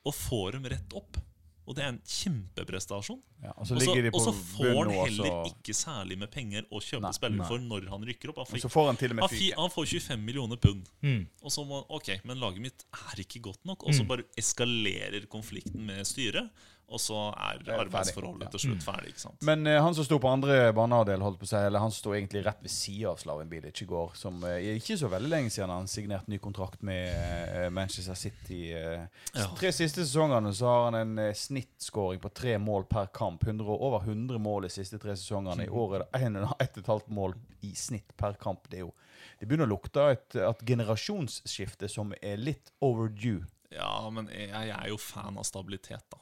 Og 0.09 0.17
får 0.17 0.57
dem 0.57 0.73
rett 0.73 0.97
opp. 0.99 1.21
Og 1.63 1.77
det 1.79 1.85
er 1.85 1.93
en 1.93 2.01
kjempeprestasjon. 2.03 3.21
Ja, 3.45 3.53
og 3.55 3.69
så 3.69 3.77
Og 3.79 4.19
så, 4.25 4.33
får 4.35 4.73
han 4.81 4.91
heller 4.91 5.29
også. 5.31 5.53
ikke 5.53 5.75
særlig 5.79 6.17
med 6.19 6.31
penger 6.33 6.67
å 6.75 6.81
kjøpe 6.83 7.05
Nei, 7.07 7.13
spillere 7.15 7.39
nei. 7.39 7.47
for 7.53 7.63
når 7.63 7.87
han 7.93 8.07
rykker 8.09 8.33
opp. 8.33 8.41
Han, 8.43 8.49
fikk, 8.51 8.67
får 8.73 8.89
han 8.91 8.99
han, 8.99 9.37
han 9.61 9.71
får 9.71 9.87
25 9.93 10.25
millioner 10.27 10.59
pund. 10.59 10.91
Mm. 11.07 11.23
Og 11.43 11.55
så 11.55 11.65
må 11.69 11.85
Ok, 11.89 12.11
men 12.27 12.43
laget 12.43 12.65
mitt 12.67 12.85
er 12.91 13.23
ikke 13.23 13.45
godt 13.47 13.63
nok. 13.69 13.87
Og 13.87 13.95
så 13.95 14.07
bare 14.09 14.27
eskalerer 14.39 15.29
konflikten 15.31 15.87
med 15.87 16.03
styret. 16.09 16.51
Og 16.93 17.01
så 17.01 17.19
er 17.33 17.63
arbeidsforholdet 17.79 18.53
til 18.53 18.65
slutt 18.67 18.85
ferdig. 18.85 19.15
ikke 19.15 19.25
sant? 19.25 19.39
Men 19.49 19.65
uh, 19.69 19.79
han 19.81 19.97
som 19.97 20.07
sto 20.07 20.19
på 20.21 20.29
andre 20.29 20.59
banehalvdel, 20.77 21.25
holdt 21.25 21.41
på 21.41 21.49
seg, 21.49 21.69
eller 21.69 21.83
han 21.83 21.93
som 21.93 22.03
sto 22.03 22.15
egentlig 22.17 22.45
rett 22.45 22.61
ved 22.61 22.73
sida 22.75 23.13
av 23.13 23.21
Slaven 23.23 23.49
Bilic 23.51 23.81
i 23.81 23.89
går, 23.89 24.13
som 24.19 24.43
uh, 24.45 24.59
ikke 24.75 24.99
så 25.01 25.09
veldig 25.13 25.31
lenge 25.33 25.53
siden 25.55 25.73
han 25.73 25.89
signerte 25.91 26.33
ny 26.33 26.41
kontrakt 26.43 26.85
med 26.85 27.09
uh, 27.09 27.69
Manchester 27.73 28.19
City. 28.19 28.63
De. 28.73 29.47
Tre 29.59 29.73
siste 29.73 30.05
sesongene 30.05 30.53
så 30.57 30.69
har 30.69 30.91
han 30.91 31.01
en 31.01 31.35
snittskåring 31.37 32.21
på 32.23 32.33
tre 32.37 32.59
mål 32.61 32.87
per 32.91 33.09
kamp. 33.15 33.47
100, 33.47 33.65
over 33.73 34.05
100 34.05 34.39
mål 34.43 34.69
de 34.69 34.73
siste 34.77 35.01
tre 35.01 35.17
sesongene. 35.17 35.67
I 35.67 35.73
år 35.73 35.97
er 35.97 36.05
det 36.05 36.27
en 36.27 36.43
og 36.43 36.55
ett 36.61 36.77
og 36.77 36.85
et 36.85 36.93
halvt 36.93 37.11
mål 37.15 37.37
i 37.65 37.73
snitt 37.79 38.13
per 38.19 38.37
kamp. 38.41 38.69
Det, 38.69 38.83
er 38.83 38.87
jo, 38.87 38.93
det 39.41 39.49
begynner 39.49 39.69
å 39.69 39.75
lukte 39.75 40.07
et, 40.13 40.29
et 40.37 40.65
generasjonsskifte 40.69 41.89
som 41.91 42.13
er 42.21 42.41
litt 42.41 42.73
overdue. 42.85 43.47
Ja, 43.73 43.95
men 44.13 44.29
jeg, 44.33 44.51
jeg 44.53 44.75
er 44.77 44.91
jo 44.93 45.01
fan 45.01 45.39
av 45.41 45.49
stabilitet, 45.49 46.05
da. 46.13 46.21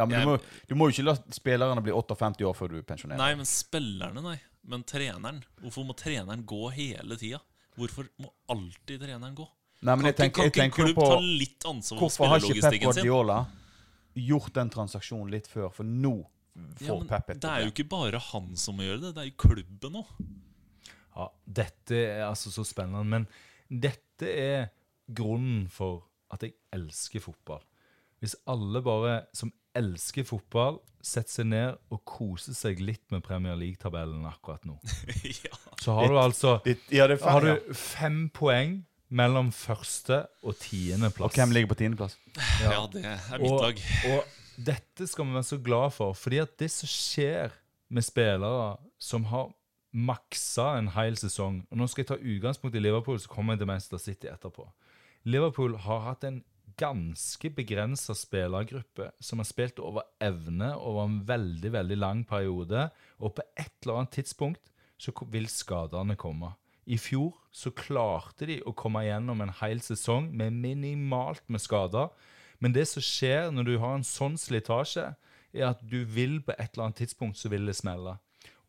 Ja, 0.00 0.06
men 0.08 0.16
Jeg- 0.16 0.24
du, 0.26 0.30
må, 0.32 0.64
du 0.70 0.74
må 0.80 0.88
jo 0.88 0.94
ikke 0.96 1.04
la 1.10 1.14
spillerne 1.36 1.82
bli 1.84 1.92
58 1.92 2.44
år 2.48 2.56
før 2.56 2.72
du 2.74 2.82
pensjonerer. 2.88 3.20
Nei, 3.20 3.34
men 3.38 3.48
spillerne, 3.48 4.22
nei. 4.24 4.38
Men 4.70 4.82
treneren. 4.84 5.42
Hvorfor 5.62 5.86
må 5.88 5.94
treneren 5.96 6.42
gå 6.48 6.66
hele 6.74 7.16
tida? 7.20 7.40
Hvorfor 7.78 8.08
må 8.20 8.28
alltid 8.52 9.00
treneren 9.06 9.34
gå? 9.38 9.46
Nei, 9.82 9.94
men 9.96 10.04
jeg 10.10 10.16
Kan 10.16 10.26
ikke- 10.28 10.34
tenker, 10.34 10.42
jeg 10.44 10.52
kan 10.52 10.64
ikke 10.66 10.74
tenker 10.76 10.84
klubb 10.84 10.96
på 10.98 11.06
ta 11.08 11.20
litt 11.20 11.64
ansvar 11.64 11.96
for 11.98 12.04
Hvorfor 12.08 12.28
har 12.28 12.38
ikke 12.40 12.70
Pep? 12.70 12.80
Guardiola 12.82 13.38
gjort 14.16 14.52
den 14.58 14.70
transaksjonen 14.70 15.30
litt 15.30 15.46
før? 15.48 15.70
For 15.72 15.84
nå 15.84 16.26
får 16.76 16.86
Ja, 17.00 17.08
Pep 17.08 17.30
et 17.30 17.40
det 17.40 17.50
er 17.50 17.60
jo 17.64 17.70
ikke 17.70 17.88
bare 17.88 18.18
han 18.20 18.54
som 18.56 18.76
må 18.76 18.82
gjøre 18.84 19.00
det, 19.06 19.14
det 19.14 19.22
er 19.22 19.30
jo 19.30 19.38
klubben 19.48 19.96
òg. 20.02 20.06
Ja, 21.16 21.28
dette 21.46 21.92
er 21.96 22.22
altså 22.28 22.50
så 22.52 22.64
spennende. 22.66 23.04
Men 23.06 23.26
dette 23.70 24.28
er 24.28 24.70
grunnen 25.10 25.68
for 25.70 26.04
at 26.30 26.40
jeg 26.42 26.54
elsker 26.72 27.20
fotball. 27.24 27.62
Hvis 28.20 28.34
alle 28.46 28.82
bare 28.82 29.26
som 29.32 29.50
elsker 29.78 30.24
fotball, 30.26 30.78
setter 31.00 31.32
seg 31.40 31.46
ned 31.48 31.78
og 31.94 32.02
koser 32.04 32.52
seg 32.56 32.80
litt 32.84 33.04
med 33.14 33.22
Premier 33.24 33.56
League-tabellen 33.56 34.26
akkurat 34.28 34.64
nå, 34.68 34.74
ja. 35.46 35.54
så 35.80 35.94
har 35.96 36.08
du 36.12 36.18
altså 36.20 36.58
Litt- 36.66 36.90
Ja, 36.92 37.06
det 37.08 37.20
er 37.20 37.30
har 37.30 37.46
du 37.46 37.72
fem 37.74 38.26
poeng 38.36 38.82
mellom 39.10 39.48
første 39.50 40.20
og 40.46 40.54
tiendeplass. 40.62 41.32
Og 41.32 41.38
hvem 41.40 41.50
ligger 41.56 41.72
på 41.72 41.78
tiendeplass? 41.80 42.18
ja, 42.62 42.84
det 42.92 43.00
er 43.08 43.40
mitt 43.40 43.50
og. 43.50 43.80
Og 44.12 44.36
dette 44.68 45.06
skal 45.10 45.26
vi 45.26 45.34
være 45.38 45.48
så 45.48 45.58
glad 45.64 45.94
for, 45.96 46.12
fordi 46.14 46.38
at 46.44 46.52
det 46.60 46.68
som 46.70 46.86
skjer 46.92 47.56
med 47.90 48.04
spillere 48.06 48.76
som 49.02 49.24
har 49.32 49.48
maksa 49.90 50.76
en 50.78 50.92
hel 50.94 51.16
sesong 51.18 51.64
og 51.66 51.80
Nå 51.80 51.88
skal 51.90 52.04
jeg 52.04 52.10
ta 52.12 52.18
utgangspunkt 52.20 52.76
i 52.78 52.82
Liverpool, 52.84 53.18
så 53.18 53.26
kommer 53.32 53.56
jeg 53.56 53.64
til 53.64 53.70
Manchester 53.72 53.98
City 53.98 54.28
etterpå. 54.30 54.68
Liverpool 55.26 55.74
har 55.82 56.04
hatt 56.06 56.22
en 56.28 56.38
ganske 56.80 57.50
begrensa 57.52 58.14
spillergruppe 58.16 59.10
som 59.20 59.42
har 59.42 59.48
spilt 59.48 59.80
over 59.84 60.08
evne 60.22 60.72
over 60.78 61.04
en 61.06 61.20
veldig 61.28 61.72
veldig 61.76 61.98
lang 62.00 62.24
periode, 62.28 62.88
og 63.20 63.36
på 63.36 63.44
et 63.60 63.72
eller 63.82 64.00
annet 64.00 64.16
tidspunkt 64.16 64.72
så 65.00 65.12
vil 65.32 65.48
skadene 65.52 66.16
komme. 66.20 66.54
I 66.90 66.96
fjor 66.98 67.36
så 67.54 67.72
klarte 67.76 68.48
de 68.48 68.58
å 68.66 68.74
komme 68.76 69.04
gjennom 69.04 69.42
en 69.44 69.52
hel 69.60 69.82
sesong 69.84 70.30
med 70.36 70.56
minimalt 70.56 71.44
med 71.48 71.62
skader. 71.62 72.08
Men 72.58 72.74
det 72.74 72.86
som 72.90 73.04
skjer 73.04 73.50
når 73.54 73.68
du 73.68 73.74
har 73.82 73.96
en 73.96 74.06
sånn 74.06 74.38
slitasje, 74.40 75.12
er 75.52 75.66
at 75.70 75.80
du 75.82 76.02
vil 76.06 76.38
på 76.44 76.54
et 76.56 76.72
eller 76.72 76.88
annet 76.88 77.02
tidspunkt 77.02 77.38
så 77.40 77.50
vil 77.52 77.66
det 77.68 77.76
smelle. 77.78 78.16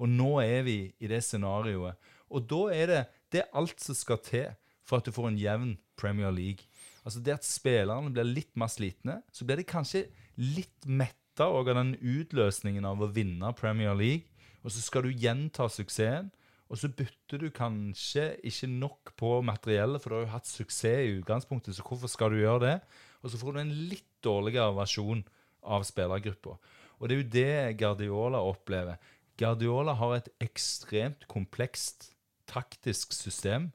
Og 0.01 0.09
nå 0.09 0.39
er 0.43 0.65
vi 0.65 0.77
i 0.99 1.09
det 1.09 1.21
scenarioet. 1.25 1.97
Og 2.31 2.45
da 2.49 2.61
er 2.73 2.91
det, 2.91 3.01
det 3.31 3.43
er 3.43 3.57
alt 3.57 3.81
som 3.83 3.97
skal 3.97 4.21
til 4.25 4.51
for 4.87 4.99
at 4.99 5.07
du 5.07 5.13
får 5.13 5.29
en 5.29 5.39
jevn 5.39 5.75
Premier 5.99 6.33
League. 6.33 6.67
Altså 7.01 7.21
det 7.23 7.33
at 7.39 7.47
spillerne 7.47 8.13
blir 8.13 8.27
litt 8.27 8.53
mer 8.59 8.69
slitne, 8.69 9.21
så 9.33 9.47
blir 9.47 9.61
de 9.61 9.67
kanskje 9.67 10.05
litt 10.37 10.85
metta 10.85 11.47
av 11.47 11.65
den 11.69 11.95
utløsningen 11.97 12.85
av 12.85 13.01
å 13.01 13.09
vinne 13.13 13.53
Premier 13.57 13.95
League. 13.97 14.29
Og 14.61 14.73
så 14.73 14.83
skal 14.83 15.07
du 15.07 15.15
gjenta 15.17 15.65
suksessen, 15.71 16.29
og 16.71 16.79
så 16.79 16.87
bytter 16.93 17.41
du 17.41 17.49
kanskje 17.51 18.29
ikke 18.47 18.69
nok 18.71 19.11
på 19.19 19.31
materiellet, 19.43 19.99
for 19.99 20.11
du 20.11 20.17
har 20.19 20.27
jo 20.27 20.35
hatt 20.35 20.47
suksess 20.47 21.01
i 21.03 21.17
utgangspunktet, 21.17 21.75
så 21.75 21.83
hvorfor 21.83 22.11
skal 22.11 22.31
du 22.31 22.39
gjøre 22.39 22.63
det? 22.63 22.77
Og 23.21 23.33
så 23.33 23.41
får 23.41 23.57
du 23.57 23.61
en 23.63 23.73
litt 23.89 24.07
dårligere 24.23 24.77
versjon 24.77 25.25
av 25.61 25.83
spillergruppa. 25.87 26.55
Og 27.01 27.09
det 27.09 27.15
er 27.15 27.19
jo 27.19 27.33
det 27.33 27.77
Guardiola 27.81 28.39
opplever. 28.45 29.01
Guardiola 29.41 29.97
har 29.97 30.15
et 30.19 30.31
ekstremt 30.43 31.25
komplekst 31.31 32.11
taktisk 32.51 33.13
system 33.15 33.69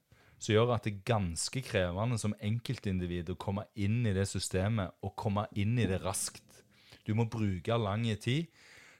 som 0.46 0.54
gjør 0.54 0.76
at 0.76 0.86
det 0.86 0.92
er 0.94 1.08
ganske 1.10 1.62
krevende 1.66 2.18
som 2.22 2.36
enkeltindivid 2.44 3.32
å 3.32 3.38
komme 3.40 3.66
inn 3.74 4.04
i 4.06 4.14
det 4.14 4.28
systemet 4.30 4.94
og 5.02 5.16
komme 5.18 5.48
inn 5.58 5.74
i 5.78 5.88
det 5.90 5.98
raskt. 6.04 6.44
Du 7.06 7.14
må 7.18 7.26
bruke 7.30 7.78
lang 7.78 8.06
tid. 8.22 8.46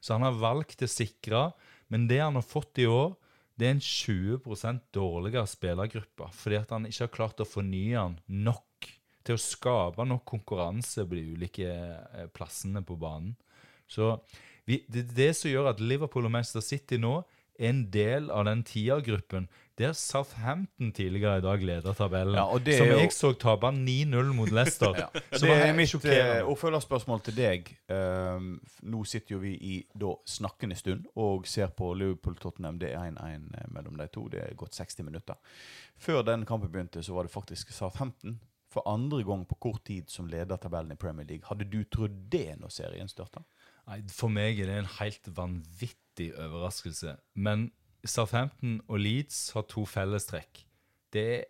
Så 0.03 0.15
han 0.15 0.27
har 0.27 0.37
valgt 0.39 0.85
å 0.85 0.91
sikre, 0.91 1.51
men 1.91 2.07
det 2.11 2.21
han 2.21 2.37
har 2.39 2.47
fått 2.47 2.79
i 2.83 2.87
år, 2.91 3.15
det 3.57 3.67
er 3.67 3.77
en 3.77 3.83
20% 3.83 4.83
dårligere 4.95 5.49
spillergruppe, 5.49 6.29
fordi 6.37 6.59
at 6.61 6.75
han 6.75 6.87
ikke 6.87 7.07
har 7.07 7.15
klart 7.15 7.41
å 7.41 7.49
fornye 7.49 7.97
den 7.97 8.43
nok 8.45 8.91
til 9.27 9.39
å 9.39 9.43
skape 9.43 10.05
nok 10.07 10.27
konkurranse 10.29 11.07
på 11.09 11.17
de 11.17 11.25
ulike 11.33 11.71
eh, 11.71 12.29
plassene 12.37 12.85
på 12.87 12.99
banen. 13.01 13.33
Så 13.91 14.13
vi, 14.69 14.83
det 14.93 15.09
det 15.17 15.33
som 15.39 15.51
gjør 15.51 15.73
at 15.73 15.83
Liverpool 15.83 16.29
og 16.29 16.35
Manchester 16.37 16.63
City 16.63 17.01
nå 17.01 17.21
er 17.57 17.71
en 17.73 17.87
del 17.91 18.29
av 18.35 18.45
den 18.47 18.63
tiergruppen 18.67 19.49
der 19.79 19.93
Southampton 19.93 20.93
tidligere 20.93 21.39
i 21.39 21.45
dag 21.45 21.63
leder 21.63 21.93
tabellen. 21.95 22.35
Ja, 22.35 22.47
som 22.79 22.87
jo- 22.89 22.99
jeg 22.99 23.13
så 23.13 23.33
tape 23.37 23.67
9-0 23.77 24.33
mot 24.33 24.51
Leicester. 24.51 24.95
Ja. 25.03 25.09
Det 25.37 25.51
er 25.51 25.75
mitt 25.77 25.95
eh, 26.05 26.41
oppfølgerspørsmål 26.49 27.21
til 27.27 27.37
deg. 27.37 27.69
Um, 27.93 28.55
nå 28.83 29.03
sitter 29.05 29.35
jo 29.37 29.41
vi 29.43 29.53
i 29.55 29.75
da 29.95 30.15
snakkende 30.27 30.77
stund 30.79 31.05
og 31.17 31.47
ser 31.47 31.69
på 31.77 31.93
Liverpool-Tottenham. 31.95 32.79
Det 32.81 32.95
er 32.95 33.11
1-1 33.13 33.69
mellom 33.75 33.97
de 34.01 34.09
to. 34.09 34.29
Det 34.33 34.41
er 34.47 34.55
gått 34.57 34.75
60 34.75 35.05
minutter. 35.05 35.37
Før 36.01 36.23
den 36.25 36.47
kampen 36.49 36.73
begynte, 36.73 37.03
så 37.05 37.13
var 37.15 37.29
det 37.29 37.35
faktisk 37.37 37.73
Southampton 37.77 38.39
for 38.73 38.83
andre 38.89 39.23
gang 39.25 39.45
på 39.49 39.55
kort 39.61 39.85
tid 39.85 40.09
som 40.13 40.27
leder 40.29 40.57
tabellen 40.61 40.93
i 40.93 41.01
Premier 41.01 41.27
League. 41.29 41.47
Hadde 41.49 41.69
du 41.69 41.83
trodd 41.85 42.17
det 42.33 42.57
når 42.61 42.73
serien 42.73 43.09
starta? 43.09 43.45
Nei, 43.87 44.01
For 44.11 44.29
meg 44.33 44.59
er 44.61 44.67
det 44.73 44.79
en 44.83 44.95
helt 44.99 45.29
vanvittig 45.37 46.33
overraskelse. 46.35 47.17
Men 47.35 47.71
Southampton 48.11 48.81
og 48.89 49.01
Leeds 49.03 49.51
har 49.57 49.67
to 49.71 49.85
fellestrekk. 49.89 50.65
Det 51.13 51.29
er 51.37 51.45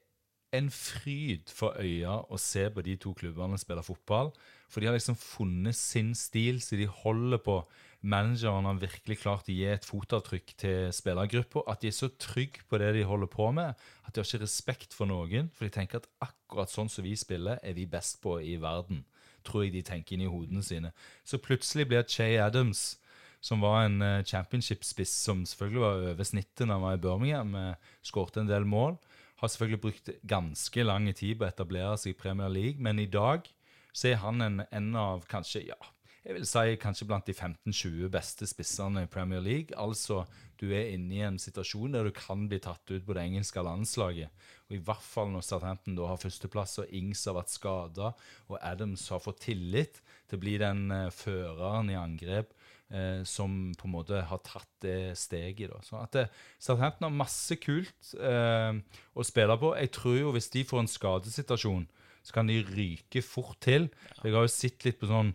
en 0.57 0.69
fryd 0.73 1.51
for 1.53 1.77
øya 1.83 2.19
å 2.33 2.39
se 2.41 2.67
på 2.73 2.85
de 2.87 2.95
to 3.01 3.13
klubbene 3.19 3.59
spille 3.61 3.83
fotball. 3.85 4.31
For 4.71 4.81
de 4.81 4.89
har 4.89 4.97
liksom 4.97 5.19
funnet 5.19 5.77
sin 5.79 6.15
stil, 6.19 6.61
så 6.63 6.79
de 6.79 6.89
holder 6.91 7.43
på. 7.43 7.61
Manageren 8.07 8.69
har 8.69 8.79
virkelig 8.79 9.19
klart 9.23 9.49
å 9.51 9.55
gi 9.55 9.65
et 9.69 9.87
fotavtrykk 9.87 10.55
til 10.61 10.93
spillergruppa. 10.95 11.65
At 11.71 11.83
de 11.83 11.91
er 11.91 11.97
så 11.97 12.11
trygge 12.23 12.67
på 12.69 12.81
det 12.83 12.93
de 12.97 13.07
holder 13.09 13.31
på 13.31 13.51
med, 13.57 13.75
at 14.07 14.15
de 14.15 14.23
har 14.23 14.29
ikke 14.29 14.45
respekt 14.45 14.95
for 14.95 15.11
noen. 15.11 15.51
For 15.55 15.67
de 15.67 15.75
tenker 15.75 16.03
at 16.03 16.11
akkurat 16.25 16.73
sånn 16.73 16.91
som 16.93 17.07
vi 17.07 17.17
spiller, 17.19 17.61
er 17.63 17.77
vi 17.79 17.89
best 17.91 18.21
på 18.23 18.39
i 18.43 18.57
verden. 18.63 19.05
Tror 19.47 19.67
jeg 19.67 19.77
de 19.77 19.85
tenker 19.87 20.17
inn 20.17 20.27
i 20.27 20.31
hodene 20.31 20.63
sine. 20.67 20.93
Så 21.27 21.43
plutselig 21.43 21.89
blir 21.91 22.07
Che 22.11 22.37
Adams 22.43 22.97
som 23.41 23.63
var 23.65 23.85
en 23.85 24.01
eh, 24.03 24.23
championship-spiss 24.25 25.13
som 25.27 25.45
selvfølgelig 25.47 25.83
var 25.83 26.07
over 26.13 26.29
snittet 26.29 26.65
da 26.65 26.73
han 26.75 26.85
var 26.85 26.97
i 26.97 27.03
Birmingham, 27.03 27.55
eh, 27.61 27.93
skårte 28.07 28.43
en 28.43 28.51
del 28.51 28.69
mål. 28.69 28.97
Har 29.43 29.53
selvfølgelig 29.53 29.83
brukt 29.83 30.15
ganske 30.25 30.87
lang 30.87 31.11
tid 31.13 31.37
på 31.37 31.47
å 31.47 31.51
etablere 31.51 31.99
seg 32.01 32.15
i 32.15 32.21
Premier 32.21 32.53
League, 32.53 32.81
men 32.83 33.03
i 33.03 33.11
dag 33.11 33.49
så 33.97 34.13
er 34.13 34.23
han 34.23 34.41
en, 34.45 34.63
en 34.71 34.89
av 35.01 35.29
kanskje 35.31 35.67
ja, 35.69 35.79
jeg 36.27 36.35
vil 36.35 36.47
si 36.49 36.79
kanskje 36.83 37.07
blant 37.07 37.29
de 37.29 37.35
15-20 37.37 38.09
beste 38.11 38.49
spissene 38.51 39.05
i 39.05 39.11
Premier 39.11 39.39
League. 39.39 39.77
Altså, 39.79 40.25
du 40.59 40.73
er 40.75 40.89
inne 40.91 41.15
i 41.15 41.23
en 41.23 41.39
situasjon 41.39 41.95
der 41.95 42.09
du 42.09 42.11
kan 42.17 42.49
bli 42.51 42.59
tatt 42.65 42.83
ut 42.91 43.05
på 43.07 43.15
det 43.15 43.23
engelske 43.23 43.63
landslaget. 43.63 44.33
Og 44.67 44.75
I 44.75 44.81
hvert 44.89 45.07
fall 45.07 45.31
når 45.31 45.45
Southampton 45.47 45.95
da 45.95 46.09
har 46.11 46.19
førsteplass, 46.19 46.81
og 46.83 46.91
Ings 46.99 47.23
har 47.31 47.37
vært 47.39 47.55
skada, 47.55 48.11
og 48.51 48.59
Adams 48.59 49.07
har 49.15 49.23
fått 49.23 49.45
tillit 49.47 50.01
til 50.27 50.41
å 50.41 50.43
bli 50.43 50.57
den 50.59 50.89
uh, 50.91 51.15
føreren 51.15 51.95
i 51.95 52.01
angrep 52.01 52.51
eh, 52.91 53.23
som 53.29 53.75
på 53.79 53.89
en 53.89 53.95
måte 53.95 54.23
har 54.29 54.41
tatt 54.47 54.71
det 54.85 55.17
steget. 55.19 55.71
Da. 55.73 55.81
Så 55.85 55.99
at 56.01 56.17
det, 56.17 56.27
Southampton 56.63 57.09
har 57.09 57.19
masse 57.19 57.59
kult 57.63 58.15
eh, 58.21 58.81
å 59.15 59.27
spille 59.27 59.59
på. 59.61 59.75
Jeg 59.81 59.93
tror 59.97 60.19
jo 60.21 60.35
hvis 60.37 60.51
de 60.55 60.65
får 60.69 60.85
en 60.85 60.91
skadesituasjon, 60.91 61.87
så 62.27 62.35
kan 62.35 62.51
de 62.51 62.63
ryke 62.67 63.23
fort 63.23 63.61
til. 63.63 63.91
Jeg 64.23 64.35
har 64.35 64.47
jo 64.47 64.51
sett 64.51 64.87
litt 64.87 64.99
på 64.99 65.11
sånn 65.11 65.35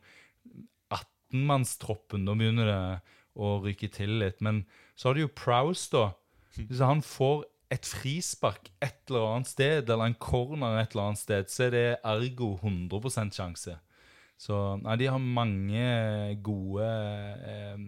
18-mannstroppen. 0.92 2.28
Da 2.28 2.36
begynner 2.36 2.68
det 2.68 2.82
å 3.40 3.56
ryke 3.64 3.88
til 3.94 4.20
litt. 4.24 4.42
Men 4.44 4.66
så 5.00 5.10
har 5.10 5.16
du 5.16 5.24
jo 5.24 5.36
Prowse, 5.36 5.88
da. 5.94 6.12
Hvis 6.60 6.84
han 6.84 7.00
får 7.06 7.46
et 7.72 7.88
frispark 7.88 8.68
et 8.84 8.98
eller 9.08 9.30
annet 9.30 9.48
sted, 9.48 9.88
eller 9.88 10.10
en 10.10 10.18
corner 10.20 10.82
et 10.82 10.92
eller 10.92 11.12
annet 11.12 11.22
sted, 11.22 11.48
så 11.52 11.70
er 11.70 11.76
det 11.76 11.86
ergo 12.04 12.58
100% 12.60 13.38
sjanse. 13.38 13.78
Så 14.42 14.58
nei, 14.82 14.98
de 14.98 15.12
har 15.12 15.22
mange 15.22 15.86
gode 16.42 16.88
eh, 17.46 17.84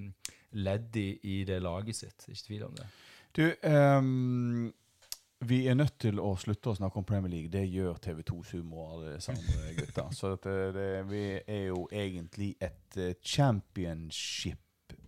ledd 0.53 0.97
i, 1.01 1.07
i, 1.23 1.41
det 1.49 1.57
laget 1.65 1.97
sitt. 1.97 2.27
Ikke 2.29 2.47
tvil 2.47 2.65
om 2.67 2.75
det. 2.77 2.85
Du, 3.33 3.45
um, 3.65 4.67
vi 5.49 5.63
er 5.67 5.77
nødt 5.79 5.95
til 6.03 6.21
å 6.21 6.35
slutte 6.37 6.69
å 6.69 6.77
snakke 6.77 7.01
om 7.01 7.07
Premier 7.09 7.33
League. 7.33 7.49
Det 7.51 7.63
gjør 7.65 7.97
TV2 8.03 8.37
Sumo 8.45 8.83
og 8.83 8.91
alle 8.93 9.15
sammen, 9.23 9.73
gutta. 9.79 10.05
Så 10.13 10.35
det, 10.43 10.59
det, 10.77 10.85
vi 11.09 11.23
er 11.41 11.65
jo 11.71 11.87
egentlig 11.89 12.53
et 12.61 12.99
eh, 13.01 13.15
championship 13.23 14.59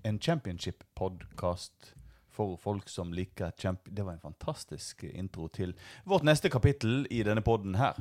En 0.06 0.20
championship-podkast 0.22 1.94
for 2.30 2.58
folk 2.62 2.90
som 2.90 3.14
liker 3.14 3.54
champ... 3.58 3.86
Det 3.86 4.04
var 4.06 4.14
en 4.14 4.22
fantastisk 4.22 5.04
intro 5.08 5.48
til 5.48 5.74
vårt 6.06 6.26
neste 6.26 6.50
kapittel 6.50 7.08
i 7.10 7.24
denne 7.26 7.42
poden 7.46 7.78
her. 7.80 7.98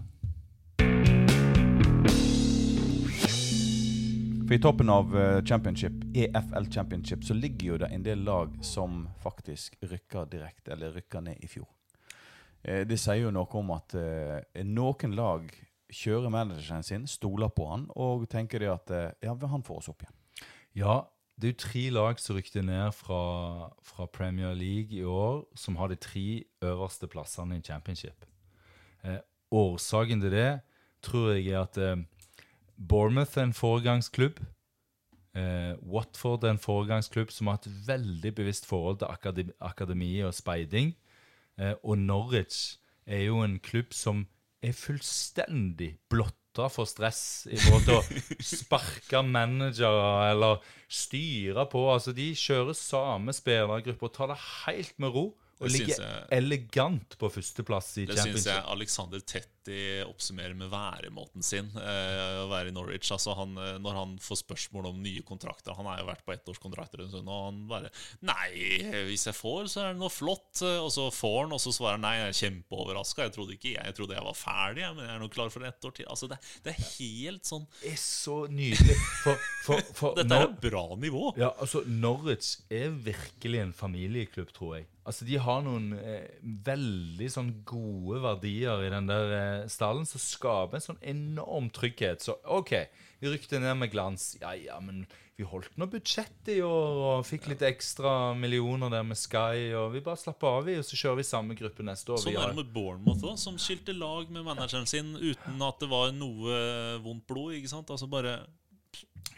For 4.45 4.53
i 4.53 4.61
toppen 4.61 4.91
av 4.93 5.15
uh, 5.17 5.41
championship, 5.41 6.03
EFL 6.13 6.67
Championship, 6.69 7.23
så 7.25 7.33
ligger 7.33 7.67
jo 7.67 7.77
det 7.81 7.89
en 7.97 8.03
del 8.05 8.27
lag 8.27 8.53
som 8.61 9.07
faktisk 9.23 9.79
rykker 9.81 10.27
direkte, 10.29 10.75
eller 10.75 10.93
rykker 10.93 11.25
ned 11.25 11.41
i 11.41 11.49
fjor. 11.49 11.71
Uh, 12.61 12.83
det 12.85 12.99
sier 13.01 13.23
jo 13.23 13.33
noe 13.33 13.49
om 13.57 13.73
at 13.73 13.97
uh, 13.97 14.43
noen 14.69 15.17
lag 15.17 15.49
kjører 15.89 16.35
manageren 16.35 16.85
sin, 16.85 17.09
stoler 17.09 17.55
på 17.57 17.71
han, 17.71 17.89
og 17.97 18.29
tenker 18.29 18.61
det 18.61 18.69
at 18.69 18.95
ja, 19.25 19.33
han 19.33 19.65
får 19.65 19.81
oss 19.81 19.91
opp 19.95 20.05
igjen. 20.05 20.17
Ja, 20.77 21.01
det 21.41 21.49
er 21.49 21.55
jo 21.55 21.63
tre 21.65 21.89
lag 21.97 22.21
som 22.21 22.37
rykte 22.37 22.61
ned 22.67 22.93
fra, 22.99 23.25
fra, 23.81 24.11
Premier 24.13 24.53
League 24.53 24.93
i 24.93 25.07
år, 25.09 25.47
som 25.57 25.81
har 25.81 25.89
de 25.89 25.97
tre 25.97 26.43
øverste 26.61 27.09
plassene 27.09 27.63
i 27.63 27.65
championship. 27.65 28.29
årsaken 29.55 30.21
til 30.21 30.37
det 30.37 30.51
tror 31.05 31.33
jeg 31.33 31.55
er 31.55 31.63
at 31.65 31.81
Bournemouth 32.79 33.39
er 33.39 33.49
en 33.49 33.57
foregangsklubb. 33.57 34.41
Eh, 35.35 35.75
Watford 35.83 36.45
er 36.45 36.55
en 36.55 36.63
foregangsklubb 36.63 37.33
som 37.35 37.51
har 37.51 37.59
et 37.59 37.73
veldig 37.89 38.35
bevisst 38.35 38.67
forhold 38.67 39.01
til 39.03 39.11
akademi, 39.11 39.53
akademi 39.61 40.13
og 40.23 40.35
speiding. 40.35 40.95
Eh, 41.59 41.75
og 41.83 41.99
Norwich 41.99 42.79
er 43.07 43.27
jo 43.27 43.43
en 43.43 43.59
klubb 43.59 43.93
som 43.95 44.27
er 44.63 44.73
fullstendig 44.73 45.97
blotta 46.11 46.69
for 46.71 46.87
stress 46.89 47.49
i 47.51 47.59
forhold 47.59 47.89
til 47.89 47.99
å 47.99 48.23
sparke 48.57 49.23
managere 49.27 50.31
eller 50.31 50.63
styre 50.89 51.67
på. 51.71 51.83
Altså, 51.93 52.15
De 52.17 52.31
kjører 52.39 52.79
samme 52.79 53.35
spillergruppe 53.35 54.09
og 54.09 54.15
tar 54.15 54.31
det 54.33 54.41
helt 54.65 54.95
med 55.03 55.15
ro. 55.15 55.27
Og 55.63 55.71
ligger 55.71 55.95
jeg, 55.95 56.23
elegant 56.35 57.15
på 57.19 57.29
førsteplass 57.31 57.93
i 58.03 58.07
det 58.09 58.17
Championship. 58.17 58.35
Det 58.35 58.43
syns 58.43 58.49
jeg 58.51 58.65
Alexander 58.75 59.23
Tetti 59.23 59.77
oppsummerer 60.05 60.57
med 60.59 60.71
væremåten 60.73 61.45
sin. 61.47 61.69
Eh, 61.79 62.41
å 62.43 62.49
være 62.51 62.73
i 62.73 62.75
Norwich. 62.75 63.09
Altså 63.15 63.37
han, 63.39 63.55
eh, 63.63 63.77
når 63.83 63.99
han 64.01 64.17
får 64.23 64.41
spørsmål 64.43 64.91
om 64.91 64.99
nye 65.05 65.23
kontrakter 65.27 65.77
Han 65.79 65.87
har 65.89 66.01
jo 66.01 66.09
vært 66.09 66.25
på 66.27 66.35
ettårskontrakter 66.35 67.05
en 67.05 67.13
stund, 67.13 67.31
og 67.31 67.47
han 67.47 67.61
bare 67.71 67.93
Nei, 68.27 68.51
hvis 69.09 69.29
jeg 69.31 69.37
får, 69.39 69.71
så 69.71 69.85
er 69.85 69.95
det 69.95 70.03
noe 70.03 70.13
flott. 70.13 70.63
Og 70.65 70.91
så 70.93 71.07
får 71.15 71.39
han, 71.45 71.55
og 71.57 71.63
så 71.63 71.73
svarer 71.75 71.99
han 71.99 72.05
nei, 72.05 72.15
jeg 72.19 72.33
er 72.33 72.41
kjempeoverraska. 72.41 73.29
Jeg 73.29 73.37
trodde 73.37 73.57
ikke 73.57 73.73
jeg, 73.73 73.85
jeg 73.85 73.99
trodde 73.99 74.19
jeg 74.19 74.27
var 74.27 74.39
ferdig, 74.39 74.89
men 74.97 75.07
jeg 75.07 75.15
er 75.15 75.23
nå 75.23 75.31
klar 75.33 75.55
for 75.55 75.69
ett 75.69 75.89
år 75.89 75.95
til. 75.97 76.09
Altså 76.11 76.31
det, 76.31 76.41
det, 76.67 76.75
er 76.75 76.91
helt 76.99 77.47
sånn 77.49 77.69
Det 77.81 77.95
er 77.95 78.01
så 78.03 78.41
nydelig. 78.51 78.99
For, 79.23 79.47
for, 79.69 79.87
for 80.01 80.19
Dette 80.19 80.41
er 80.41 80.49
et 80.51 80.59
bra 80.67 80.85
nivå. 80.99 81.31
Ja, 81.41 81.55
altså 81.63 81.85
Norwich 81.87 82.57
er 82.73 82.91
virkelig 83.07 83.63
en 83.63 83.77
familieklubb, 83.77 84.53
tror 84.57 84.79
jeg. 84.81 84.91
Altså, 85.05 85.27
De 85.29 85.37
har 85.37 85.61
noen 85.67 85.91
eh, 85.99 86.31
veldig 86.65 87.27
sånn 87.33 87.51
gode 87.69 88.23
verdier 88.25 88.87
i 88.87 88.93
den 88.93 89.09
der 89.11 89.35
eh, 89.37 89.67
stallen 89.69 90.07
som 90.09 90.23
skaper 90.23 90.79
en 90.79 90.87
sånn 90.87 91.03
enorm 91.05 91.69
trygghet. 91.77 92.25
Så 92.25 92.39
OK, 92.49 92.73
vi 93.21 93.33
rykte 93.35 93.61
ned 93.61 93.77
med 93.83 93.93
glans. 93.93 94.31
Ja, 94.41 94.55
ja, 94.57 94.79
men 94.81 95.05
vi 95.37 95.45
holdt 95.51 95.77
nå 95.77 95.89
budsjettet 95.91 96.55
i 96.55 96.61
år 96.65 96.99
og 97.03 97.27
fikk 97.27 97.51
litt 97.51 97.65
ekstra 97.67 98.33
millioner 98.39 98.93
der 98.95 99.05
med 99.05 99.19
Sky. 99.21 99.75
Og 99.77 99.91
vi 99.93 100.03
bare 100.07 100.21
slapper 100.23 100.61
av 100.63 100.73
i, 100.73 100.79
og 100.81 100.87
så 100.89 100.97
kjører 100.97 101.21
vi 101.21 101.27
samme 101.29 101.59
gruppe 101.59 101.85
neste 101.85 102.15
år. 102.15 102.23
Sånn 102.25 102.39
er 102.39 102.55
det 102.55 102.63
med 102.63 102.73
Bournemouth 102.73 103.29
òg, 103.29 103.37
som 103.43 103.61
skilte 103.61 103.93
lag 103.99 104.31
med 104.33 104.47
manageren 104.47 104.89
sin 104.89 105.13
uten 105.19 105.69
at 105.69 105.85
det 105.85 105.91
var 105.93 106.15
noe 106.17 106.61
vondt 107.05 107.27
blod. 107.29 107.59
ikke 107.59 107.75
sant? 107.77 107.93
Altså 107.93 108.09
bare 108.09 108.39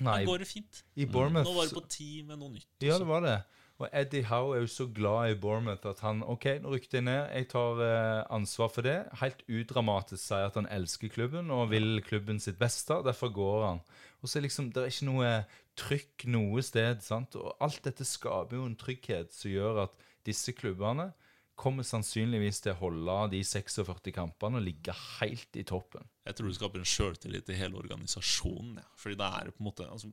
Nei, 0.04 0.20
går 0.28 0.44
det 0.44 0.50
fint. 0.50 0.82
I 0.94 1.06
Bournemouth, 1.08 1.48
Nå 1.48 1.56
var 1.56 1.70
det 1.70 1.74
på 1.74 1.86
tid 1.90 2.26
med 2.28 2.38
noe 2.42 2.52
nytt. 2.52 2.68
Også. 2.68 2.86
Ja, 2.86 2.98
det 3.00 3.08
var 3.08 3.24
det. 3.24 3.38
Og 3.76 3.90
Eddie 3.92 4.24
Howe 4.24 4.54
er 4.56 4.62
jo 4.62 4.70
så 4.72 4.86
glad 4.88 5.34
i 5.34 5.36
Bournemouth 5.40 5.84
at 5.90 6.00
han 6.00 6.22
ok, 6.24 6.46
nå 6.64 6.72
rykket 6.72 6.96
jeg 6.96 7.04
ned, 7.04 7.26
jeg 7.28 7.48
tar 7.52 7.82
eh, 7.84 8.22
ansvar 8.32 8.70
for 8.72 8.86
det. 8.86 8.96
Helt 9.20 9.42
udramatisk 9.52 10.22
sier 10.22 10.48
at 10.48 10.56
han 10.56 10.68
elsker 10.72 11.12
klubben 11.12 11.52
og 11.52 11.68
vil 11.74 12.00
klubben 12.06 12.40
sitt 12.40 12.56
beste. 12.60 13.02
Derfor 13.04 13.34
går 13.36 13.66
han. 13.66 13.82
Og 14.24 14.32
så 14.32 14.40
liksom, 14.40 14.72
Det 14.72 14.82
er 14.82 14.94
ikke 14.94 15.10
noe 15.10 15.34
trykk 15.76 16.26
noe 16.32 16.64
sted. 16.64 17.04
sant? 17.04 17.36
Og 17.36 17.52
Alt 17.60 17.84
dette 17.84 18.08
skaper 18.08 18.56
jo 18.56 18.64
en 18.64 18.80
trygghet 18.80 19.36
som 19.36 19.52
gjør 19.52 19.84
at 19.84 20.04
disse 20.24 20.56
klubbene 20.56 21.10
kommer 21.56 21.86
sannsynligvis 21.88 22.60
til 22.64 22.74
å 22.74 22.80
holde 22.80 23.14
de 23.32 23.40
46 23.44 24.12
kampene 24.12 24.58
og 24.60 24.64
ligge 24.64 24.92
helt 25.20 25.56
i 25.56 25.64
toppen. 25.64 26.04
Jeg 26.26 26.36
tror 26.36 26.50
det 26.50 26.56
skaper 26.58 26.82
en 26.82 26.90
sjøltillit 26.90 27.52
i 27.52 27.56
hele 27.56 27.80
organisasjonen. 27.80 28.82
Ja. 28.82 28.88
Fordi 29.00 29.16
det 29.20 29.30
er 29.38 29.52
på 29.52 29.62
en 29.62 29.68
måte 29.68 29.88
altså 29.88 30.12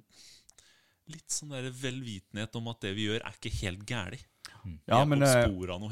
litt 1.11 1.31
sånn 1.31 1.53
der 1.55 1.71
velvitenhet 1.75 2.55
om 2.59 2.69
at 2.71 2.83
det 2.85 2.93
vi 2.97 3.09
gjør, 3.09 3.23
er 3.25 3.39
ikke 3.39 3.57
helt 3.61 3.83
gæli. 3.89 4.21
Ja, 4.85 5.05
men 5.05 5.23
eh, 5.23 5.43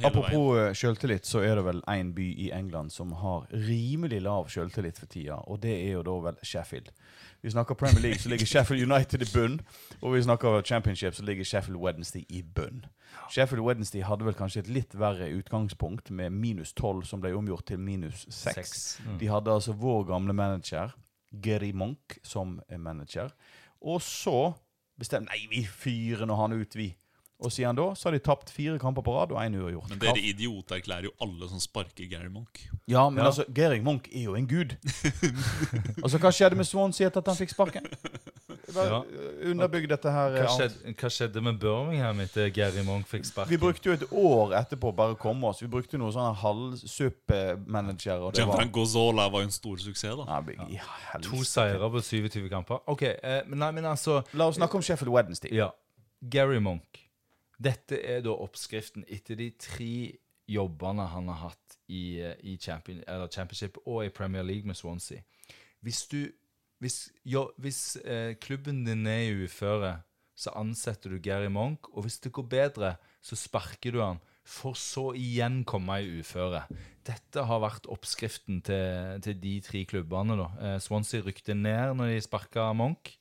Apropos 0.04 0.58
uh, 0.58 0.74
sjøltillit, 0.74 1.26
så 1.28 1.42
er 1.44 1.58
det 1.60 1.66
vel 1.66 1.82
én 1.92 2.14
by 2.16 2.28
i 2.46 2.52
England 2.56 2.94
som 2.96 3.12
har 3.20 3.50
rimelig 3.52 4.22
lav 4.24 4.48
sjøltillit 4.52 5.00
for 5.00 5.12
tida, 5.12 5.42
og 5.44 5.60
det 5.66 5.74
er 5.76 5.98
jo 5.98 6.06
da 6.08 6.16
vel 6.30 6.40
Sheffield. 6.48 6.88
Vi 7.42 7.52
snakker 7.52 7.76
Premier 7.76 8.00
League, 8.04 8.22
så 8.24 8.30
ligger 8.30 8.48
Sheffield 8.48 8.86
United 8.86 9.26
i 9.26 9.30
bunn. 9.34 9.60
Og 10.00 10.14
vi 10.14 10.24
snakker 10.24 10.62
Championship, 10.62 11.16
så 11.18 11.26
ligger 11.26 11.44
Sheffield 11.44 11.82
Wednesday 11.82 12.26
i 12.30 12.44
bunn. 12.44 12.86
Sheffield 13.34 13.66
Wednesday 13.66 14.06
hadde 14.06 14.28
vel 14.28 14.38
kanskje 14.38 14.62
et 14.64 14.72
litt 14.72 14.96
verre 14.96 15.28
utgangspunkt, 15.36 16.12
med 16.12 16.30
minus 16.30 16.74
12, 16.74 17.04
som 17.10 17.24
ble 17.24 17.34
omgjort 17.36 17.66
til 17.68 17.82
minus 17.82 18.28
6. 18.30 19.02
Mm. 19.06 19.16
De 19.20 19.32
hadde 19.34 19.52
altså 19.52 19.74
vår 19.74 20.06
gamle 20.14 20.38
manager, 20.38 20.94
Geri 21.44 21.72
Monk, 21.74 22.20
som 22.24 22.60
manager. 22.78 23.34
Og 23.82 24.04
så 24.06 24.54
bestemte 25.02 25.32
Nei, 25.34 25.44
vi 25.52 25.64
fyrer 25.66 26.28
nå 26.30 26.38
han 26.40 26.54
ut, 26.56 26.76
vi. 26.78 26.92
Og 27.42 27.50
siden 27.50 27.74
da 27.80 27.88
så 27.98 28.08
har 28.10 28.14
de 28.14 28.22
tapt 28.22 28.52
fire 28.54 28.78
kamper 28.78 29.02
på 29.02 29.16
rad 29.16 29.32
og 29.34 29.40
én 29.42 29.56
uavgjort. 29.58 29.90
Men 29.90 30.02
dere 30.04 30.22
idioter 30.30 30.78
erklærer 30.78 31.08
jo 31.10 31.14
alle 31.26 31.48
som 31.50 31.62
sparker 31.64 32.06
Gary 32.12 32.30
Monk. 32.30 32.60
Ja, 32.86 33.08
men 33.10 33.24
Ja. 33.24 33.32
altså, 33.32 33.46
Gary 33.50 33.80
Monk 33.82 34.10
er 34.14 34.28
jo 34.28 34.36
en 34.38 34.46
gud. 34.48 34.76
altså, 36.04 36.20
Hva 36.22 36.30
skjedde 36.30 36.60
med 36.60 36.70
Swansea 36.70 37.10
etter 37.10 37.24
at 37.24 37.32
han 37.34 37.40
fikk 37.40 37.56
sparken? 37.56 37.88
Bare 38.76 38.90
Ja. 38.90 39.00
Underbygg 39.52 39.88
dette 39.90 40.12
her. 40.12 40.36
Hva 40.38 40.48
skjedde, 40.56 40.94
hva 41.02 41.10
skjedde 41.10 41.42
med 41.44 41.60
Birmingham 41.60 42.20
etter 42.24 42.50
Gary 42.54 42.84
Monk 42.86 43.08
fikk 43.08 43.26
Vi 43.50 43.58
brukte 43.58 43.90
jo 43.90 43.94
et 43.94 44.06
år 44.12 44.56
etterpå 44.62 44.94
bare 44.96 45.16
å 45.16 45.20
komme 45.20 45.48
oss. 45.48 45.62
Vi 45.62 45.68
brukte 45.68 45.98
noen 45.98 46.14
sånne 46.14 46.36
halvsuppe-manager. 46.42 48.16
Det 48.32 48.46
var 48.46 48.56
Gianfranco 48.56 48.86
Zola 48.86 49.30
var 49.30 49.42
jo 49.44 49.50
en 49.50 49.52
stor 49.52 49.78
suksess, 49.78 50.18
da. 50.18 50.42
ja, 50.70 50.88
helsike. 51.12 51.30
To 51.30 51.44
seire 51.44 51.92
på 51.92 52.02
27 52.02 52.50
kamper. 52.50 52.82
Ok, 52.88 53.02
eh, 53.04 53.42
men 53.48 53.60
nei, 53.60 53.72
men 53.72 53.86
altså 53.86 54.22
La 54.34 54.48
oss 54.48 54.56
snakke 54.60 54.76
om 54.76 54.82
Sheffield 54.82 55.14
Wednesday. 55.14 55.54
Ja. 55.56 55.72
Gary 56.22 56.60
Monk. 56.60 57.00
Dette 57.62 58.00
er 58.06 58.22
da 58.26 58.34
oppskriften 58.34 59.06
etter 59.08 59.38
de 59.38 59.52
tre 59.60 60.18
jobbene 60.50 61.06
han 61.08 61.28
har 61.28 61.50
hatt 61.50 61.78
i, 61.92 62.20
eh, 62.22 62.36
i 62.44 62.58
champion, 62.58 63.04
eller 63.08 63.28
Championship 63.28 63.78
og 63.86 64.06
i 64.06 64.10
Premier 64.10 64.44
League 64.44 64.66
med 64.68 64.76
Swansea. 64.76 65.22
Hvis 65.82 66.08
du 66.08 66.28
Hvis, 66.82 67.12
jo, 67.28 67.46
hvis 67.62 67.96
eh, 68.02 68.34
klubben 68.42 68.82
din 68.88 69.06
er 69.06 69.28
i 69.28 69.46
uføre, 69.46 70.00
så 70.34 70.54
ansetter 70.58 71.14
du 71.14 71.20
Gary 71.22 71.52
Monk, 71.54 71.92
og 71.94 72.08
hvis 72.08 72.18
det 72.24 72.34
går 72.34 72.48
bedre, 72.50 72.96
så 73.22 73.38
sparker 73.38 73.94
du 73.94 74.02
han, 74.02 74.22
for 74.42 74.74
så 74.74 75.12
igjen 75.14 75.62
komme 75.70 76.00
i 76.02 76.10
uføre. 76.20 76.64
Dette 77.06 77.44
har 77.46 77.62
vært 77.62 77.86
oppskriften 77.92 78.64
til, 78.66 79.22
til 79.22 79.38
de 79.44 79.56
tre 79.62 79.84
klubbene. 79.86 80.40
da. 80.40 80.48
Eh, 80.58 80.78
Swansea 80.82 81.22
rykte 81.22 81.54
ned 81.54 81.94
når 82.00 82.16
de 82.16 82.24
sparka 82.26 82.72
Monk. 82.74 83.14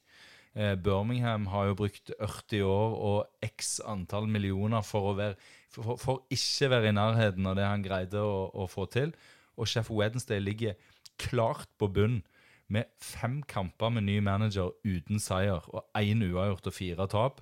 Eh, 0.56 0.74
Birmingham 0.80 1.46
har 1.52 1.68
jo 1.68 1.76
brukt 1.78 2.10
40 2.16 2.64
år 2.64 2.96
og 3.10 3.46
x 3.46 3.76
antall 3.86 4.26
millioner 4.26 4.82
for 4.82 5.12
å 5.12 5.16
være 5.20 5.36
for, 5.70 5.94
for 6.00 6.24
ikke 6.34 6.72
være 6.72 6.90
i 6.90 6.96
nærheten 6.96 7.46
av 7.46 7.54
det 7.54 7.68
han 7.68 7.84
greide 7.84 8.24
å, 8.24 8.48
å 8.50 8.66
få 8.66 8.88
til. 8.90 9.12
Og 9.60 9.68
Chef 9.70 9.92
Wednesday 9.92 10.40
ligger 10.42 10.74
klart 11.20 11.68
på 11.78 11.86
bunn 11.92 12.22
med 12.70 12.90
fem 13.02 13.40
kamper 13.42 13.90
med 13.90 14.06
ny 14.06 14.18
manager 14.24 14.70
uten 14.86 15.20
seier 15.22 15.64
og 15.68 15.84
én 15.98 16.22
uavgjort 16.26 16.70
og 16.70 16.76
fire 16.76 17.06
tap. 17.10 17.40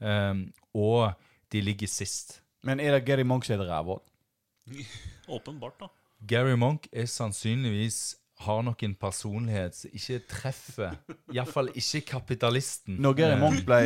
Um, 0.00 0.50
og 0.76 1.14
de 1.52 1.62
ligger 1.64 1.88
sist. 1.88 2.42
Men 2.66 2.80
er 2.80 2.96
det 2.96 3.06
Gary 3.06 3.24
Monk 3.24 3.46
som 3.46 3.60
er 3.60 3.70
rævhål? 3.70 4.02
Åpenbart, 5.28 5.80
da. 5.80 5.88
Gary 6.28 6.56
Monk 6.58 6.88
er 6.92 7.06
sannsynligvis 7.06 8.16
har 8.38 8.62
nok 8.66 8.82
en 8.84 8.94
personlighet 9.00 9.74
som 9.78 9.92
ikke 9.96 10.18
treffer 10.28 10.96
Iallfall 11.32 11.70
ikke 11.72 12.02
kapitalisten. 12.10 12.98
Når 13.00 13.14
Gary 13.16 13.32
ble, 13.36 13.40
Monk 13.40 13.62
ble, 13.64 13.78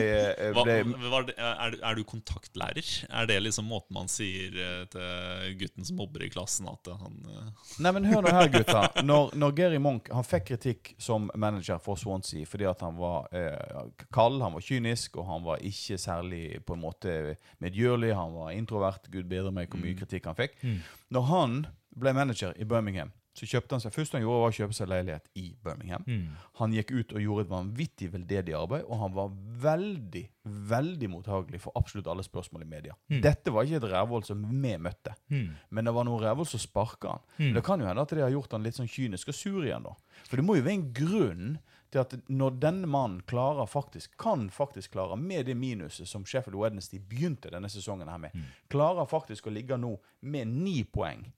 Hva, 0.56 0.64
Hva, 0.64 1.20
er, 1.30 1.70
du- 1.76 1.84
er 1.86 1.94
du 1.94 2.02
kontaktlærer? 2.08 2.88
Er 3.08 3.28
det 3.30 3.36
liksom 3.44 3.68
måten 3.70 3.94
man 3.94 4.10
sier 4.10 4.56
eh, 4.58 4.82
til 4.90 5.54
gutten 5.60 5.86
som 5.86 6.00
mobber 6.00 6.24
i 6.26 6.30
klassen, 6.34 6.66
at 6.70 6.90
han 6.98 7.20
eh, 7.30 7.68
Nei, 7.84 7.92
men 7.94 8.08
hør 8.10 8.26
nå 8.26 8.32
her, 8.34 8.50
gutta. 8.50 8.82
Når, 9.06 9.36
når 9.38 9.54
Gary 9.60 9.78
Monk 9.82 10.10
han 10.10 10.26
fikk 10.26 10.48
kritikk 10.50 10.92
som 10.98 11.30
manager 11.38 11.78
for 11.82 12.00
Swansea 12.00 12.42
fordi 12.50 12.66
at 12.66 12.82
han 12.82 12.98
var 12.98 13.30
eh, 13.30 13.86
kald, 14.10 14.40
han 14.42 14.56
var 14.58 14.66
kynisk, 14.66 15.20
og 15.22 15.30
han 15.30 15.46
var 15.46 15.62
ikke 15.62 15.98
særlig 16.00 16.42
på 16.66 16.74
en 16.74 16.82
måte 16.82 17.16
medgjørlig. 17.62 18.10
Han 18.18 18.34
var 18.34 18.50
introvert. 18.56 19.06
Gud 19.14 19.30
bedre 19.30 19.54
meg 19.54 19.70
hvor 19.70 19.78
mye 19.82 19.94
kritikk 19.98 20.26
han 20.26 20.38
fikk. 20.38 20.58
Mm. 20.66 20.80
Når 21.14 21.30
han 21.30 21.56
ble 22.00 22.12
manager 22.16 22.54
i 22.58 22.66
Birmingham, 22.66 23.10
så 23.32 23.46
kjøpte 23.46 23.76
han 23.76 23.80
seg 23.84 23.92
først 23.94 24.12
han 24.16 24.24
gjorde 24.24 24.40
var 24.42 24.50
å 24.50 24.56
kjøpe 24.56 24.74
seg 24.74 24.88
leilighet 24.90 25.28
i 25.38 25.44
Birmingham. 25.64 26.02
Mm. 26.06 26.32
Han 26.58 26.72
gikk 26.74 26.90
ut 26.90 27.12
og 27.14 27.22
gjorde 27.22 27.44
et 27.46 27.52
vanvittig 27.52 28.08
veldedig 28.12 28.56
arbeid, 28.58 28.84
og 28.90 28.98
han 28.98 29.14
var 29.14 29.30
veldig, 29.62 30.24
veldig 30.72 31.10
mottagelig 31.12 31.60
for 31.62 31.72
absolutt 31.78 32.10
alle 32.10 32.24
spørsmål 32.26 32.66
i 32.66 32.70
media. 32.72 32.96
Mm. 33.08 33.20
Dette 33.24 33.54
var 33.54 33.64
ikke 33.68 33.80
et 33.84 33.88
rævhold 33.92 34.26
som 34.26 34.42
vi 34.50 34.74
møtte. 34.82 35.14
Mm. 35.30 35.48
Men 35.70 35.84
det 35.90 35.94
var 35.94 36.08
noen 36.10 36.24
rævhold 36.24 36.50
som 36.50 36.60
sparka 36.62 37.14
han. 37.14 37.26
Mm. 37.38 37.54
Det 37.54 37.64
kan 37.70 37.80
jo 37.80 37.86
hende 37.86 38.02
at 38.02 38.14
det 38.18 38.24
har 38.26 38.34
gjort 38.34 38.52
han 38.58 38.66
litt 38.66 38.78
sånn 38.80 38.90
kynisk 38.90 39.30
og 39.30 39.38
sur 39.38 39.62
igjen, 39.64 39.86
da. 39.86 39.94
For 40.26 40.36
det 40.40 40.44
må 40.44 40.58
jo 40.58 40.66
være 40.66 40.78
en 40.80 40.88
grunn 40.92 41.58
til 41.90 41.98
at 42.04 42.12
når 42.30 42.58
denne 42.62 42.86
mannen 42.86 43.22
klarer 43.26 43.66
faktisk, 43.66 44.12
kan 44.20 44.44
faktisk 44.54 44.92
klare, 44.94 45.16
med 45.18 45.46
det 45.48 45.56
minuset 45.58 46.06
som 46.06 46.22
Sheffield 46.26 46.54
Wednesday 46.60 47.00
begynte 47.02 47.50
denne 47.50 47.66
sesongen 47.70 48.06
her 48.10 48.18
med, 48.22 48.30
Mm. 48.34 48.44
klarer 48.70 49.08
faktisk 49.10 49.46
å 49.46 49.54
ligge 49.54 49.74
nå 49.78 49.96
med 50.22 50.46
ni 50.46 50.84
poeng. 50.84 51.32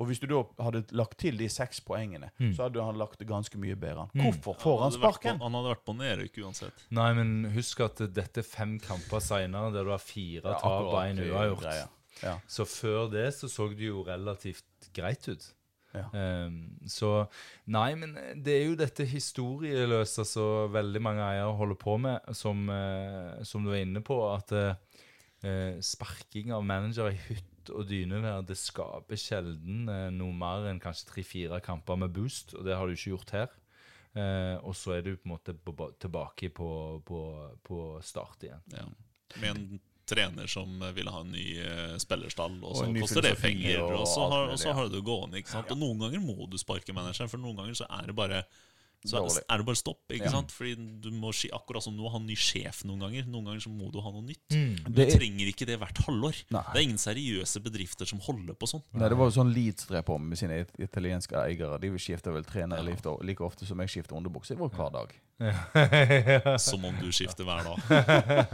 Og 0.00 0.06
hvis 0.08 0.20
du 0.22 0.26
da 0.30 0.38
hadde 0.64 0.84
lagt 0.96 1.18
til 1.20 1.36
de 1.36 1.48
seks 1.52 1.80
poengene, 1.84 2.30
Mm. 2.40 2.54
så 2.56 2.64
hadde 2.64 2.82
han 2.82 2.96
lagt 2.96 3.18
det 3.20 3.28
ganske 3.28 3.58
mye 3.60 3.76
bedre 3.76 4.06
an. 4.06 4.10
Mm. 4.14 4.22
Hvorfor 4.24 4.54
får 4.60 4.78
han 4.82 4.92
sparken? 4.92 5.38
På, 5.38 5.44
han 5.44 5.54
hadde 5.58 5.72
vært 5.74 5.84
på 5.84 5.96
nedrykk 5.98 6.38
uansett. 6.46 6.84
Nei, 6.90 7.12
men 7.18 7.32
husk 7.52 7.80
at 7.84 8.00
dette 8.14 8.40
er 8.40 8.46
fem 8.48 8.78
kamper 8.80 9.20
seinere, 9.20 9.72
der 9.74 9.84
du 9.84 9.90
har 9.92 10.00
fire 10.00 10.54
Ja, 10.54 10.58
tap 10.62 10.86
og 10.88 10.96
én 11.02 11.20
uavgjort. 11.20 11.88
Ja. 12.22 12.38
Så 12.48 12.64
før 12.68 13.10
det 13.12 13.34
så 13.34 13.48
så 13.48 13.68
det 13.74 13.84
jo 13.90 14.02
relativt 14.06 14.64
greit 14.94 15.28
ut. 15.28 15.52
Ja. 15.92 16.06
Um, 16.46 16.78
så 16.88 17.26
Nei, 17.68 17.94
men 18.00 18.14
det 18.42 18.54
er 18.62 18.66
jo 18.70 18.76
dette 18.80 19.04
historieløse 19.04 20.24
som 20.24 20.72
veldig 20.72 21.02
mange 21.04 21.20
eiere 21.20 21.52
holder 21.58 21.76
på 21.76 21.98
med, 22.00 22.32
som, 22.32 22.64
uh, 22.72 23.42
som 23.44 23.64
du 23.64 23.72
er 23.74 23.82
inne 23.84 24.00
på, 24.00 24.16
at 24.32 24.52
eh, 24.56 24.74
eh, 25.44 25.80
sparking 25.84 26.52
av 26.56 26.64
manager 26.64 27.10
i 27.12 27.18
hytt 27.62 27.72
og 27.74 27.86
dynevær, 27.88 28.42
det 28.46 28.56
skaper 28.58 29.18
sjelden 29.18 29.88
eh, 29.88 30.10
noe 30.14 30.32
mer 30.34 30.68
enn 30.70 30.80
kanskje 30.82 31.08
tre-fire 31.10 31.60
kamper 31.62 31.96
med 31.96 32.12
boost, 32.12 32.54
og 32.54 32.66
det 32.66 32.76
har 32.76 32.86
du 32.86 32.94
ikke 32.94 33.14
gjort 33.14 33.30
her. 33.36 33.48
Eh, 34.14 34.58
og 34.62 34.74
så 34.76 34.98
er 34.98 35.02
du 35.06 35.14
på 35.16 35.28
en 35.28 35.34
måte 35.36 35.54
tilbake 35.98 36.50
på, 36.52 37.00
på, 37.06 37.22
på 37.64 37.78
start 38.02 38.42
igjen. 38.44 38.62
Ja. 38.74 38.86
Med 39.40 39.56
en 39.56 39.80
trener 40.04 40.46
som 40.50 40.68
ville 40.92 41.10
ha 41.14 41.22
en 41.22 41.32
ny 41.32 41.46
eh, 41.62 41.94
spillerstall, 42.02 42.58
og 42.60 42.74
Og 42.74 42.76
så 42.82 42.90
koster 42.98 43.22
det 43.22 43.36
penger. 43.40 43.80
og 43.80 44.02
Og 44.02 44.08
så 44.10 44.26
har, 44.28 44.50
og 44.50 44.58
så 44.58 44.74
har 44.74 44.88
du 44.90 44.98
det 44.98 45.04
gående. 45.06 45.38
ikke 45.38 45.54
sant? 45.54 45.70
Og 45.72 45.78
noen 45.78 46.02
ganger 46.02 46.20
må 46.20 46.48
du 46.50 46.58
sparke 46.60 46.92
manageren, 46.92 47.30
for 47.30 47.40
noen 47.40 47.56
ganger 47.62 47.78
så 47.78 47.88
er 47.88 48.10
det 48.10 48.16
bare 48.18 48.42
så 49.04 49.18
Dårlig. 49.18 49.42
er 49.50 49.58
det 49.58 49.66
bare 49.66 49.76
stopp. 49.76 49.98
ikke 50.10 50.24
Ja. 50.24 50.30
sant? 50.30 50.50
Fordi 50.52 51.00
du 51.02 51.10
må, 51.10 51.32
si 51.34 51.48
Akkurat 51.52 51.82
som 51.82 51.96
du 51.96 52.02
må 52.02 52.10
ha 52.10 52.18
en 52.18 52.26
ny 52.26 52.36
sjef 52.36 52.84
noen 52.84 53.00
ganger. 53.00 53.24
Noen 53.26 53.44
ganger 53.44 53.60
så 53.60 53.68
må 53.70 53.90
du 53.92 54.00
ha 54.00 54.10
noe 54.10 54.22
nytt. 54.22 54.38
Det 54.48 54.94
Du 54.94 55.02
er- 55.02 55.10
trenger 55.18 55.46
ikke 55.50 55.66
det 55.66 55.78
hvert 55.80 55.98
halvår. 56.06 56.44
Nei. 56.50 56.62
Det 56.72 56.76
er 56.78 56.82
ingen 56.86 56.98
seriøse 56.98 57.60
bedrifter 57.62 58.06
som 58.06 58.20
holder 58.20 58.54
på 58.54 58.66
sånn. 58.68 58.82
Nei, 58.94 59.08
det 59.08 59.16
var 59.18 59.28
jo 59.30 59.42
sånn 59.42 59.52
Leeds 59.52 59.86
drev 59.86 60.04
på 60.04 60.18
med 60.20 60.38
sine 60.38 60.66
italienske 60.78 61.34
eiere. 61.34 61.80
De 61.80 61.88
skifter 61.98 62.32
vel 62.32 62.44
trenere 62.44 62.78
ja. 62.86 63.16
like 63.22 63.40
ofte 63.40 63.66
som 63.66 63.78
jeg 63.80 63.88
skifter 63.88 64.16
underbukse. 64.16 64.52
i 64.52 64.56
vår 64.56 64.70
hver 64.70 64.92
dag. 64.92 65.12
Som 66.58 66.84
om 66.84 66.94
du 67.00 67.08
skifter 67.12 67.46
hver 67.46 67.64
dag. 67.66 67.78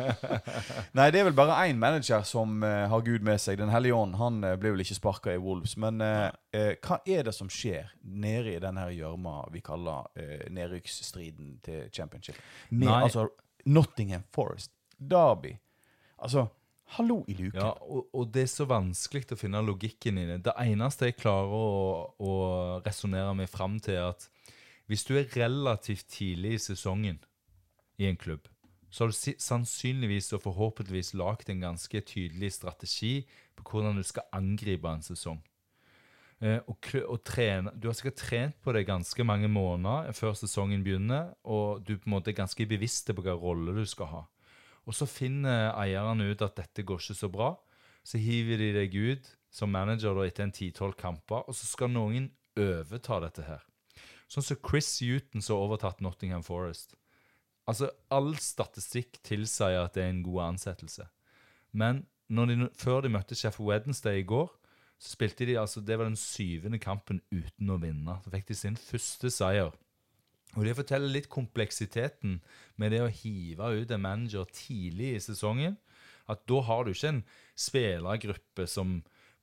Nei, 0.96 1.08
det 1.12 1.20
er 1.20 1.28
vel 1.28 1.36
bare 1.36 1.58
én 1.68 1.80
manager 1.80 2.24
som 2.26 2.62
uh, 2.64 2.86
har 2.88 3.04
Gud 3.04 3.26
med 3.26 3.40
seg. 3.42 3.58
Den 3.60 3.72
hellige 3.72 3.96
ånd. 3.96 4.16
Han 4.20 4.40
uh, 4.46 4.54
ble 4.60 4.72
vel 4.74 4.84
ikke 4.84 4.96
sparka 4.96 5.34
i 5.34 5.40
Wolves. 5.42 5.76
Men 5.80 6.00
uh, 6.00 6.30
hva 6.52 7.00
er 7.04 7.28
det 7.28 7.34
som 7.36 7.50
skjer 7.52 7.90
nede 8.02 8.54
i 8.54 8.62
den 8.62 8.80
her 8.80 8.92
gjørma 8.94 9.40
vi 9.52 9.62
kaller 9.64 10.08
nedrykksstriden 10.52 11.58
til 11.64 11.90
championship? 11.92 12.38
Med 12.70 12.88
Nei. 12.88 13.02
altså 13.08 13.28
Nottingham 13.68 14.24
Forest, 14.32 14.72
Derby 14.96 15.58
Altså, 16.18 16.48
hallo 16.96 17.20
i 17.30 17.36
luken. 17.38 17.60
Ja, 17.60 17.70
og, 17.86 18.08
og 18.12 18.30
det 18.34 18.42
er 18.42 18.50
så 18.50 18.66
vanskelig 18.66 19.28
å 19.34 19.38
finne 19.38 19.60
logikken 19.62 20.18
i 20.18 20.26
det. 20.26 20.40
Det 20.48 20.54
eneste 20.64 21.12
jeg 21.12 21.18
klarer 21.20 21.52
å, 21.54 21.68
å 22.18 22.32
resonnere 22.82 23.36
meg 23.38 23.50
fram 23.52 23.76
til, 23.82 24.00
er 24.00 24.16
at 24.16 24.26
hvis 24.88 25.04
du 25.04 25.18
er 25.18 25.28
relativt 25.36 26.08
tidlig 26.08 26.54
i 26.56 26.62
sesongen 26.70 27.18
i 28.00 28.08
en 28.08 28.16
klubb, 28.16 28.48
så 28.88 29.04
har 29.04 29.12
du 29.12 29.34
sannsynligvis 29.44 30.32
og 30.32 30.46
forhåpentligvis 30.46 31.12
lagd 31.20 31.50
en 31.52 31.60
ganske 31.60 32.00
tydelig 32.00 32.54
strategi 32.56 33.28
på 33.56 33.66
hvordan 33.68 34.00
du 34.00 34.06
skal 34.06 34.30
angripe 34.32 34.88
en 34.88 35.04
sesong. 35.04 35.42
Eh, 36.40 36.60
og, 36.70 36.88
og 37.04 37.20
trene, 37.26 37.74
Du 37.76 37.88
har 37.88 37.96
sikkert 37.98 38.20
trent 38.22 38.56
på 38.62 38.72
det 38.72 38.86
ganske 38.86 39.24
mange 39.24 39.48
måneder 39.48 40.12
før 40.16 40.32
sesongen 40.38 40.84
begynner, 40.86 41.34
og 41.44 41.84
du 41.84 41.96
på 41.98 42.08
en 42.08 42.14
måte 42.16 42.32
er 42.32 42.40
ganske 42.40 42.66
bevisst 42.66 43.10
på 43.10 43.20
hvilken 43.20 43.42
rolle 43.42 43.74
du 43.76 43.84
skal 43.84 44.12
ha. 44.14 44.22
Og 44.88 44.94
så 44.96 45.04
finner 45.04 45.74
eierne 45.76 46.30
ut 46.30 46.42
at 46.42 46.56
dette 46.56 46.86
går 46.86 47.02
ikke 47.02 47.18
så 47.18 47.28
bra. 47.28 47.52
Så 48.06 48.16
hiver 48.16 48.56
de 48.56 48.72
deg 48.72 48.94
ut 48.94 49.34
som 49.52 49.68
manager 49.68 50.16
da 50.16 50.24
etter 50.24 50.46
en 50.46 50.54
10-12 50.54 50.94
kamper, 50.96 51.44
og 51.44 51.52
så 51.52 51.68
skal 51.68 51.92
noen 51.92 52.30
overta 52.56 53.18
dette 53.20 53.44
her. 53.44 53.67
Sånn 54.28 54.44
som 54.44 54.60
Chris 54.60 54.90
Huton 55.00 55.44
som 55.44 55.56
har 55.56 55.68
overtatt 55.68 56.02
Nottingham 56.04 56.44
Forest. 56.44 56.94
Altså, 57.68 57.90
All 58.12 58.34
statistikk 58.40 59.20
tilsier 59.26 59.80
at 59.82 59.96
det 59.96 60.04
er 60.04 60.12
en 60.12 60.24
god 60.26 60.44
ansettelse. 60.52 61.08
Men 61.72 62.04
de, 62.28 62.68
før 62.76 63.04
de 63.04 63.12
møtte 63.12 63.36
Sheffield 63.36 63.68
Wednesday 63.68 64.22
i 64.22 64.28
går, 64.28 64.48
så 64.98 65.14
spilte 65.14 65.46
de 65.46 65.58
altså, 65.60 65.80
det 65.80 65.96
var 65.98 66.08
den 66.08 66.18
syvende 66.18 66.80
kampen 66.82 67.20
uten 67.30 67.70
å 67.70 67.78
vinne. 67.80 68.16
Så 68.24 68.32
fikk 68.34 68.48
de 68.48 68.56
sin 68.58 68.78
første 68.80 69.30
seier. 69.32 69.70
Og 70.56 70.64
Det 70.64 70.74
forteller 70.78 71.12
litt 71.12 71.28
kompleksiteten 71.30 72.38
med 72.80 72.92
det 72.94 73.02
å 73.04 73.12
hive 73.12 73.68
ut 73.78 73.92
en 73.92 74.02
manager 74.02 74.48
tidlig 74.52 75.14
i 75.14 75.22
sesongen. 75.22 75.76
At 76.28 76.44
da 76.48 76.60
har 76.64 76.84
du 76.84 76.92
ikke 76.92 77.12
en 77.12 77.22
spillergruppe 77.56 78.66
som 78.68 78.98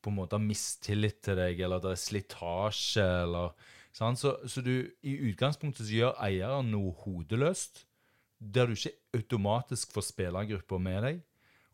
på 0.06 0.12
en 0.12 0.19
måte 0.19 0.38
har 0.38 0.43
mistillit 0.43 1.21
til 1.26 1.39
deg, 1.39 1.62
eller 1.65 1.82
det 1.82 1.95
er 1.95 2.02
slitasje, 2.02 3.06
eller? 3.26 3.56
Så, 3.95 4.36
så 4.47 4.62
du 4.62 4.73
i 5.08 5.13
utgangspunktet 5.29 5.88
så 5.88 5.93
gjør 5.93 6.17
eieren 6.25 6.71
noe 6.73 6.91
hodeløst, 7.05 7.86
der 8.39 8.67
du 8.67 8.75
ikke 8.75 8.91
automatisk 9.15 9.93
får 9.95 10.10
spillergrupper 10.10 10.81
med 10.84 11.05
deg. 11.05 11.21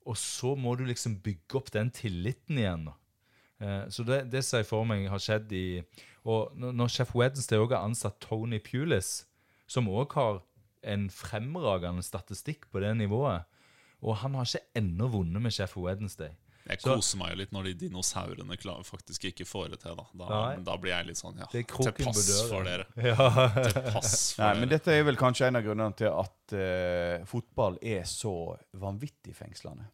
Og 0.06 0.18
så 0.18 0.54
må 0.58 0.76
du 0.78 0.86
liksom 0.86 1.18
bygge 1.22 1.58
opp 1.58 1.72
den 1.74 1.90
tilliten 1.94 2.60
igjen. 2.62 2.88
Eh, 3.62 3.90
så 3.90 4.06
det, 4.06 4.24
det 4.34 4.44
ser 4.46 4.62
jeg 4.62 4.70
for 4.70 4.86
meg 4.88 5.08
har 5.10 5.22
skjedd 5.22 5.52
i 5.54 5.82
Og 6.30 6.54
når 6.54 6.94
Chef 6.94 7.16
Wednesday 7.18 7.58
også 7.58 7.74
har 7.76 7.88
ansatt 7.90 8.20
Tony 8.22 8.60
Pulis, 8.62 9.26
som 9.66 9.90
òg 9.90 10.14
har 10.14 10.44
en 10.86 11.08
fremragende 11.14 12.06
statistikk 12.06 12.68
på 12.70 12.82
det 12.82 12.94
nivået 12.98 13.46
Og 14.02 14.18
han 14.22 14.34
har 14.38 14.46
ikke 14.46 14.78
ennå 14.78 15.10
vunnet 15.14 15.42
med 15.42 15.54
Chef 15.54 15.78
Wednesday. 15.78 16.34
Jeg 16.72 16.80
Så- 16.82 16.96
koser 16.96 17.20
meg 17.20 17.34
jo 17.34 17.40
litt 17.42 17.52
når 17.52 17.68
de 17.68 17.74
dinosaurene 17.82 18.56
klar, 18.58 18.84
faktisk 18.88 19.26
ikke 19.28 19.46
får 19.48 19.74
det 19.74 19.82
til. 19.84 19.98
Da, 19.98 20.28
da, 20.32 20.42
da 20.72 20.78
blir 20.80 20.94
jeg 20.94 21.10
litt 21.10 21.20
sånn 21.20 21.42
ja, 21.42 21.50
er 21.52 21.66
til 21.68 21.92
pass 22.00 22.30
for 22.48 22.64
dere. 22.68 22.86
Ja. 22.96 23.28
Til 23.68 23.82
pass 23.92 24.14
for 24.38 24.46
Nei, 24.46 24.54
men 24.62 24.72
dette 24.72 24.96
er 24.96 25.04
vel 25.08 25.20
kanskje 25.20 25.50
en 25.50 25.60
av 25.60 25.66
grunnene 25.68 25.98
til 26.00 26.08
at 26.08 26.56
uh, 26.56 27.26
fotball 27.28 27.76
er 27.84 28.08
så 28.08 28.34
vanvittig 28.80 29.36
fengslende. 29.36 29.90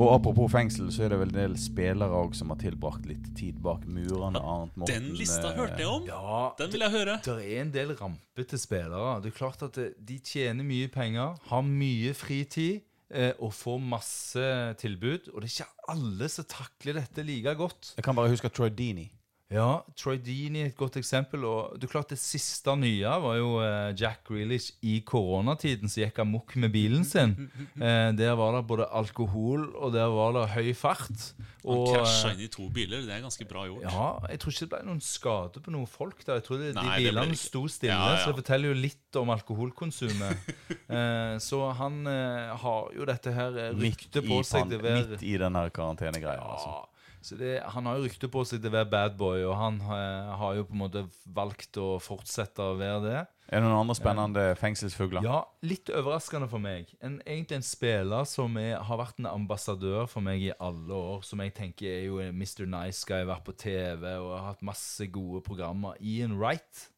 Og 0.00 0.08
apropos 0.14 0.48
fengsel, 0.50 0.88
så 0.92 1.04
er 1.04 1.12
det 1.12 1.18
vel 1.20 1.32
en 1.32 1.36
del 1.36 1.56
spillere 1.60 2.20
også 2.24 2.42
som 2.42 2.52
har 2.52 2.60
tilbrakt 2.62 3.04
litt 3.06 3.26
tid 3.38 3.58
bak 3.62 3.84
murene. 3.84 4.40
Arnt 4.40 4.76
Morten, 4.80 4.88
Den 4.88 5.18
lista 5.18 5.50
eh, 5.50 5.58
hørte 5.58 5.82
jeg 5.82 5.90
om! 5.90 6.06
ja 6.08 6.48
Den 6.58 6.72
vil 6.72 6.84
jeg 6.86 6.94
høre. 6.96 7.18
Det 7.26 7.36
er 7.44 7.60
en 7.60 7.74
del 7.74 7.92
rampete 7.98 8.58
spillere. 8.60 9.18
Det 9.22 9.32
er 9.32 9.36
klart 9.36 9.62
at 9.68 9.78
de 9.78 10.18
tjener 10.24 10.66
mye 10.66 10.88
penger, 10.92 11.36
har 11.50 11.66
mye 11.66 12.14
fritid 12.16 12.80
eh, 13.12 13.32
og 13.38 13.52
får 13.54 13.82
masse 13.92 14.46
tilbud. 14.82 15.28
Og 15.34 15.42
det 15.42 15.50
er 15.50 15.56
ikke 15.58 15.92
alle 15.94 16.30
som 16.32 16.48
takler 16.48 16.98
dette 17.02 17.26
like 17.28 17.54
godt. 17.60 17.92
Jeg 17.98 18.06
kan 18.06 18.16
bare 18.18 18.32
huske 18.32 18.50
Troy 18.50 18.72
Deeney. 18.72 19.10
Ja, 19.52 19.82
Troy 19.98 20.16
Dean 20.22 20.56
er 20.56 20.70
et 20.70 20.76
godt 20.78 20.96
eksempel. 21.00 21.44
Og 21.48 21.76
det 21.80 21.90
klart 21.92 22.12
det 22.12 22.18
siste 22.20 22.72
nye 22.78 23.12
var 23.24 23.36
jo 23.36 23.54
eh, 23.60 23.92
Jack 23.98 24.24
Grealish 24.30 24.72
i 24.80 24.98
koronatiden, 25.06 25.90
som 25.92 26.02
gikk 26.04 26.22
amok 26.24 26.56
med 26.56 26.72
bilen 26.74 27.06
sin. 27.08 27.36
Eh, 27.82 28.12
der 28.14 28.34
var 28.38 28.52
det 28.54 28.60
både 28.68 28.84
alkohol, 28.94 29.64
og 29.74 29.92
der 29.94 30.06
var 30.12 30.34
det 30.36 30.42
høy 30.52 30.68
fart. 30.76 31.32
Han 31.64 31.72
Og, 31.72 31.88
krasja 31.88 32.30
eh, 32.30 32.36
inn 32.36 32.44
i 32.44 32.48
to 32.52 32.68
biler. 32.74 33.02
Det 33.06 33.14
er 33.16 33.22
ganske 33.24 33.46
bra 33.48 33.64
gjort. 33.66 33.82
ja, 33.86 34.06
jeg 34.30 34.42
tror 34.42 34.54
ikke 34.54 34.62
det 34.62 34.70
ble 34.74 34.80
noen 34.86 35.02
skade 35.02 35.62
på 35.64 35.74
noen 35.74 35.88
folk 35.90 36.22
der. 36.22 36.38
Jeg 36.38 36.46
tror 36.46 36.60
det, 36.60 36.70
Nei, 36.76 36.84
de 36.84 37.08
det 37.08 37.14
ble 37.14 37.24
bilene 37.24 37.40
sto 37.40 37.64
stille, 37.70 37.96
Ja, 37.96 38.12
ja. 38.14 38.20
så 38.22 38.30
det 38.30 38.42
forteller 38.42 38.70
jo 38.70 38.78
litt 38.78 39.18
om 39.18 39.32
alkoholkonsumet. 39.34 40.54
eh, 40.98 41.34
så 41.42 41.64
han 41.80 42.00
eh, 42.12 42.54
har 42.62 42.94
jo 42.98 43.08
dette 43.10 43.34
her 43.34 43.60
ryktet 43.78 44.22
på 44.28 44.42
seg 44.46 44.70
til 44.70 44.78
å 44.78 44.86
være 44.86 45.04
midt 45.14 45.26
i 45.26 45.36
den 45.42 45.58
her 45.58 45.74
karantenegreia. 45.74 46.42
Altså. 46.54 47.01
Så 47.22 47.36
det, 47.38 47.62
Han 47.74 47.86
har 47.86 47.98
jo 47.98 48.06
rykte 48.06 48.28
på 48.30 48.42
seg 48.46 48.62
til 48.62 48.72
å 48.72 48.74
være 48.74 48.90
bad 48.90 49.14
boy, 49.18 49.44
og 49.46 49.54
han 49.58 49.78
eh, 49.94 50.32
har 50.40 50.56
jo 50.58 50.66
på 50.66 50.74
en 50.74 50.82
måte 50.82 51.04
valgt 51.30 51.78
å 51.78 51.94
fortsette 52.02 52.64
å 52.64 52.74
være 52.80 53.00
det. 53.04 53.20
Er 53.52 53.60
det 53.60 53.66
noen 53.66 53.82
andre 53.82 53.96
spennende 53.98 54.44
fengselsfugler? 54.58 55.22
Ja, 55.26 55.42
litt 55.66 55.90
overraskende 55.92 56.48
for 56.50 56.62
meg. 56.62 56.90
En, 57.04 57.20
egentlig 57.22 57.60
en 57.60 57.66
spiller 57.66 58.26
som 58.28 58.56
er, 58.58 58.78
har 58.80 59.00
vært 59.00 59.20
en 59.20 59.28
ambassadør 59.30 60.08
for 60.10 60.24
meg 60.24 60.42
i 60.46 60.54
alle 60.56 60.96
år. 60.96 61.20
Som 61.26 61.42
jeg 61.44 61.54
tenker 61.58 61.90
er 61.90 62.06
jo 62.06 62.18
Mr. 62.32 62.64
Nice 62.64 63.04
Guy, 63.06 63.26
vært 63.28 63.44
på 63.46 63.54
TV 63.60 64.08
og 64.16 64.32
har 64.38 64.48
hatt 64.54 64.64
masse 64.66 65.06
gode 65.12 65.44
programmer. 65.46 66.00
Ian 66.00 66.38
Wright. 66.40 66.88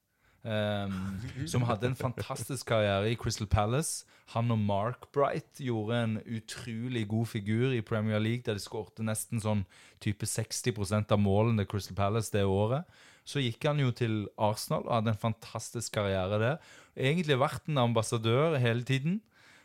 Ehm, 0.45 1.47
som 1.51 1.65
hadde 1.69 1.91
en 1.91 1.99
fantastisk 1.99 2.69
karriere 2.71 3.11
i 3.13 3.19
Crystal 3.21 3.49
Palace. 3.51 4.05
Han 4.33 4.53
og 4.55 4.61
Mark 4.61 5.09
Bright 5.13 5.61
gjorde 5.61 5.99
en 6.01 6.15
utrolig 6.25 7.05
god 7.09 7.27
figur 7.33 7.75
i 7.77 7.83
Premier 7.85 8.23
League, 8.23 8.45
der 8.47 8.57
de 8.57 8.65
skårte 8.65 9.05
nesten 9.05 9.43
sånn 9.43 9.67
type 10.05 10.27
60% 10.29 11.13
av 11.13 11.21
målene 11.21 11.65
til 11.65 11.71
Crystal 11.75 11.99
Palace 11.99 12.33
det 12.33 12.47
året. 12.49 12.89
Så 13.25 13.41
gikk 13.41 13.65
han 13.69 13.81
jo 13.81 13.93
til 13.97 14.25
Arsenal 14.37 14.85
og 14.85 14.99
hadde 14.99 15.15
en 15.15 15.23
fantastisk 15.23 15.97
karriere 15.97 16.41
der. 16.41 16.59
Egentlig 16.97 17.41
vært 17.41 17.69
en 17.69 17.81
ambassadør 17.81 18.59
hele 18.61 18.85
tiden, 18.85 19.23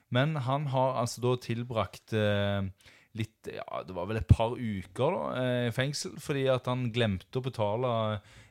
men 0.09 0.39
han 0.47 0.69
har 0.73 0.95
altså 1.01 1.21
da 1.21 1.35
tilbrakt 1.43 2.15
eh, 2.17 2.69
litt 3.17 3.49
Ja, 3.49 3.81
det 3.85 3.95
var 3.95 4.05
vel 4.09 4.19
et 4.21 4.29
par 4.29 4.53
uker 4.53 5.15
da, 5.15 5.23
eh, 5.41 5.67
i 5.69 5.75
fengsel 5.75 6.13
fordi 6.21 6.45
at 6.51 6.69
han 6.69 6.89
glemte 6.93 7.39
å 7.39 7.45
betale 7.45 7.91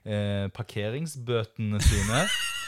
eh, 0.05 0.49
parkeringsbøtene 0.55 1.81
sine. 1.85 2.23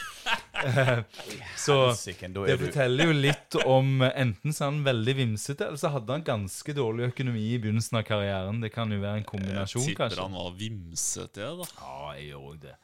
Så 1.57 1.75
det 2.05 2.53
er 2.53 2.59
forteller 2.59 3.09
jo 3.09 3.15
litt 3.15 3.55
om 3.65 4.03
eh, 4.05 4.13
Enten 4.21 4.53
så 4.53 4.67
er 4.67 4.69
han 4.69 4.83
veldig 4.85 5.15
vimsete, 5.17 5.67
eller 5.67 5.81
så 5.81 5.91
hadde 5.95 6.13
han 6.13 6.25
ganske 6.27 6.75
dårlig 6.77 7.09
økonomi 7.09 7.43
i 7.55 7.59
begynnelsen 7.61 7.97
av 7.99 8.05
karrieren. 8.07 8.61
Det 8.61 8.71
kan 8.73 8.91
jo 8.93 9.01
være 9.01 9.21
en 9.21 9.25
Jeg 9.25 9.29
kombinasjon, 9.31 9.85
tipper 9.87 10.03
kanskje. 10.05 10.27
han 10.27 10.37
var 10.37 10.55
vimsete, 10.59 11.51
da. 11.61 11.69
Ja, 11.81 12.13
jeg 12.19 12.29
gjør 12.31 12.47
òg 12.51 12.63
det. 12.67 12.75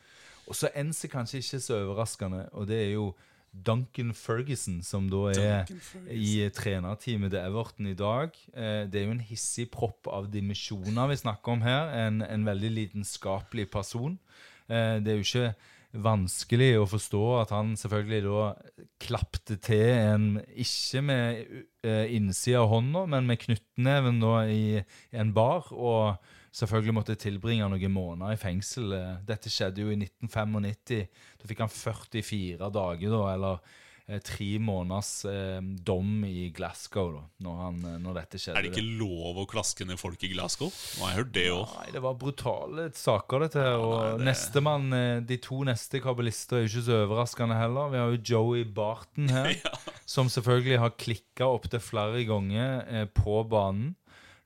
Og 0.48 0.58
så 0.58 0.72
en 0.80 0.94
som 0.96 1.12
kanskje 1.12 1.44
ikke 1.44 1.60
er 1.60 1.66
så 1.68 1.80
overraskende, 1.84 2.44
og 2.58 2.70
det 2.72 2.82
er 2.86 2.92
jo 2.96 3.08
Duncan 3.64 4.14
Ferguson, 4.14 4.82
som 4.84 5.08
da 5.10 5.24
er 5.32 5.66
i 6.12 6.50
trenerteamet 6.54 7.32
til 7.34 7.40
Everton 7.40 7.88
i 7.88 7.94
dag. 7.98 8.30
Eh, 8.54 8.86
Det 8.88 8.96
er 9.02 9.06
jo 9.08 9.16
en 9.18 9.24
hissig 9.30 9.70
propp 9.72 10.08
av 10.08 10.30
dimensjoner 10.32 11.08
vi 11.10 11.16
snakker 11.24 11.52
om 11.58 11.62
her. 11.62 11.90
En, 12.08 12.22
en 12.22 12.46
veldig 12.46 12.72
lidenskapelig 12.72 13.70
person. 13.72 14.20
Eh, 14.70 15.00
Det 15.00 15.08
er 15.14 15.18
jo 15.22 15.26
ikke 15.28 15.56
vanskelig 15.98 16.72
å 16.78 16.86
forstå 16.92 17.22
at 17.42 17.52
han 17.56 17.76
selvfølgelig 17.80 18.24
da 18.28 18.48
klappte 19.00 19.56
til 19.64 19.86
en 19.96 20.26
Ikke 20.54 21.02
med 21.02 21.46
eh, 21.84 22.06
innsida 22.16 22.60
av 22.62 22.70
hånda, 22.74 23.06
men 23.08 23.26
med 23.30 23.40
knyttneven 23.40 24.20
da 24.22 24.42
i 24.52 24.84
en 25.14 25.32
bar. 25.34 25.72
Og 25.72 26.18
selvfølgelig 26.58 26.96
måtte 26.98 27.16
tilbringe 27.22 27.68
noen 27.70 27.94
måneder 27.94 28.34
i 28.38 28.42
fengsel. 28.42 28.92
Eh, 28.98 29.18
Dette 29.30 29.52
skjedde 29.54 29.84
jo 29.86 29.92
i 29.94 30.00
1995. 30.02 31.04
Da 31.42 31.50
fikk 31.52 31.66
han 31.66 31.74
44 31.74 32.72
dager, 32.74 33.12
da, 33.14 33.20
eller 33.36 33.60
eh, 34.08 34.22
tre 34.26 34.48
måneders 34.64 35.12
eh, 35.30 35.60
dom 35.86 36.24
i 36.28 36.48
Glasgow, 36.56 37.12
da, 37.18 37.24
når, 37.46 37.58
han, 37.62 37.78
eh, 37.92 37.98
når 38.06 38.18
dette 38.22 38.40
skjedde. 38.42 38.56
Er 38.62 38.66
det 38.68 38.72
ikke 38.74 38.98
lov 39.04 39.42
å 39.44 39.46
klaske 39.52 39.86
ned 39.88 40.00
folk 40.02 40.24
i 40.26 40.32
Glasgow? 40.34 40.72
Nå 40.72 41.04
har 41.06 41.14
jeg 41.14 41.20
hørt 41.22 41.34
det 41.38 41.46
òg. 41.54 41.76
Nei, 41.82 41.92
det 41.98 42.04
var 42.08 42.18
brutale 42.24 42.88
saker, 42.98 43.46
dette. 43.46 43.66
her, 43.68 43.78
og 43.84 43.94
nei, 44.00 44.10
det- 44.18 44.28
nestemann, 44.32 44.90
De 45.28 45.38
to 45.44 45.62
neste 45.68 46.02
kabelister 46.04 46.58
er 46.62 46.66
jo 46.66 46.72
ikke 46.74 46.88
så 46.88 47.00
overraskende 47.06 47.60
heller. 47.60 47.94
Vi 47.94 48.02
har 48.02 48.16
jo 48.16 48.24
Joey 48.34 48.64
Barton 48.66 49.30
her, 49.36 49.54
som 50.18 50.32
selvfølgelig 50.32 50.80
har 50.86 50.96
klikka 50.98 51.52
opptil 51.54 51.84
flere 51.84 52.24
ganger 52.26 52.82
eh, 52.88 53.06
på 53.14 53.42
banen. 53.52 53.94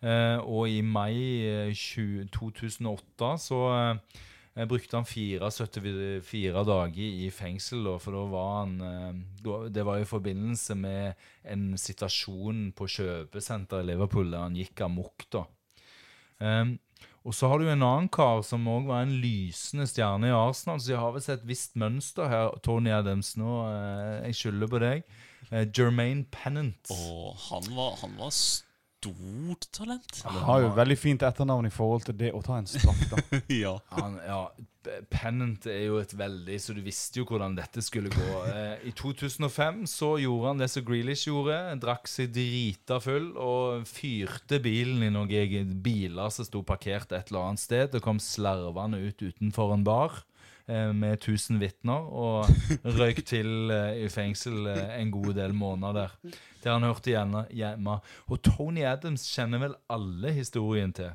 Eh, 0.02 0.38
og 0.42 0.70
i 0.70 0.82
mai 0.82 1.46
eh, 1.46 1.74
20, 1.78 2.28
2008 2.34 3.32
så 3.44 3.60
eh, 3.78 4.66
brukte 4.66 4.98
han 4.98 5.06
74 5.06 6.64
dager 6.68 7.02
i 7.26 7.30
fengsel, 7.34 7.86
for 8.02 8.18
da 8.18 8.24
var 8.34 8.54
han 8.64 8.74
eh, 8.82 9.68
Det 9.70 9.86
var 9.86 10.02
i 10.02 10.10
forbindelse 10.10 10.76
med 10.76 11.14
en 11.46 11.72
situasjon 11.78 12.72
på 12.78 12.90
kjøpesenteret 12.98 13.86
i 13.86 13.92
Liverpool 13.94 14.34
der 14.34 14.48
han 14.48 14.58
gikk 14.58 14.88
amok, 14.88 15.28
da. 15.34 15.46
Og 17.22 17.36
så 17.38 17.52
har 17.52 17.62
du 17.62 17.68
en 17.70 17.84
annen 17.86 18.10
kar 18.10 18.42
som 18.46 18.66
òg 18.70 18.88
var 18.90 19.04
en 19.06 19.14
lysende 19.22 19.86
stjerne 19.90 20.32
i 20.32 20.34
Arsenal, 20.34 20.80
så 20.82 20.96
jeg 20.96 21.02
har 21.04 21.14
vel 21.14 21.22
sett 21.22 21.44
et 21.44 21.50
visst 21.52 21.78
mønster 21.78 22.32
her, 22.32 22.56
Tony 22.66 22.90
Adams. 22.90 23.36
Nå, 23.38 23.60
eh, 23.70 24.26
jeg 24.26 24.40
skylder 24.40 24.72
på 24.72 24.82
deg. 24.82 25.04
Eh, 25.52 25.68
Jermaine 25.70 26.26
Pennant. 26.34 26.90
Oh, 26.90 27.36
han 27.52 27.70
var, 27.78 28.00
han 28.02 28.18
var 28.18 28.34
stort 29.02 29.72
talent. 29.72 30.22
Han 30.26 30.44
har 30.46 30.66
jo 30.66 30.74
veldig 30.78 30.98
fint 31.00 31.24
etternavn 31.26 31.70
i 31.70 31.74
forhold 31.74 32.06
til 32.06 32.18
det 32.20 32.34
å 32.38 32.42
ta 32.46 32.60
en 32.62 32.70
straff, 32.70 33.02
da. 33.10 33.40
ja. 33.64 33.78
Han, 33.98 34.20
ja, 34.26 34.44
Pennant 35.14 35.68
er 35.70 35.84
jo 35.86 36.00
et 36.02 36.14
veldig 36.18 36.56
Så 36.58 36.74
du 36.74 36.80
visste 36.82 37.20
jo 37.20 37.26
hvordan 37.30 37.54
dette 37.54 37.84
skulle 37.86 38.10
gå. 38.10 38.30
Eh, 38.50 38.88
I 38.90 38.94
2005 38.98 39.84
så 39.90 40.16
gjorde 40.24 40.48
han 40.50 40.64
det 40.64 40.72
som 40.74 40.86
Grealish 40.86 41.28
gjorde. 41.30 41.58
Drakk 41.82 42.10
seg 42.10 42.34
drita 42.34 42.98
full 43.04 43.32
og 43.38 43.86
fyrte 43.90 44.62
bilen 44.64 45.06
i 45.06 45.12
noen 45.14 45.76
biler 45.86 46.34
som 46.34 46.48
sto 46.48 46.64
parkert 46.66 47.14
et 47.14 47.30
eller 47.30 47.52
annet 47.52 47.62
sted, 47.62 47.94
og 47.98 48.06
kom 48.06 48.22
slarvende 48.22 49.02
ut 49.02 49.22
utenfor 49.22 49.76
en 49.78 49.86
bar. 49.86 50.24
Eh, 50.72 50.92
Med 50.96 51.20
1000 51.20 51.60
vitner, 51.62 52.08
og 52.08 52.48
røyk 53.00 53.24
til 53.28 53.72
eh, 53.74 54.06
i 54.06 54.10
fengsel 54.12 54.72
eh, 54.72 54.96
en 55.02 55.12
god 55.14 55.34
del 55.38 55.54
måneder 55.58 56.00
der. 56.02 56.38
Der 56.64 56.78
han 56.78 56.86
hørte 56.86 57.12
hjemme. 57.12 57.98
Og 58.30 58.42
Tony 58.46 58.86
Adams 58.86 59.26
kjenner 59.32 59.64
vel 59.64 59.76
alle 59.90 60.34
historien 60.36 60.94
til. 60.94 61.12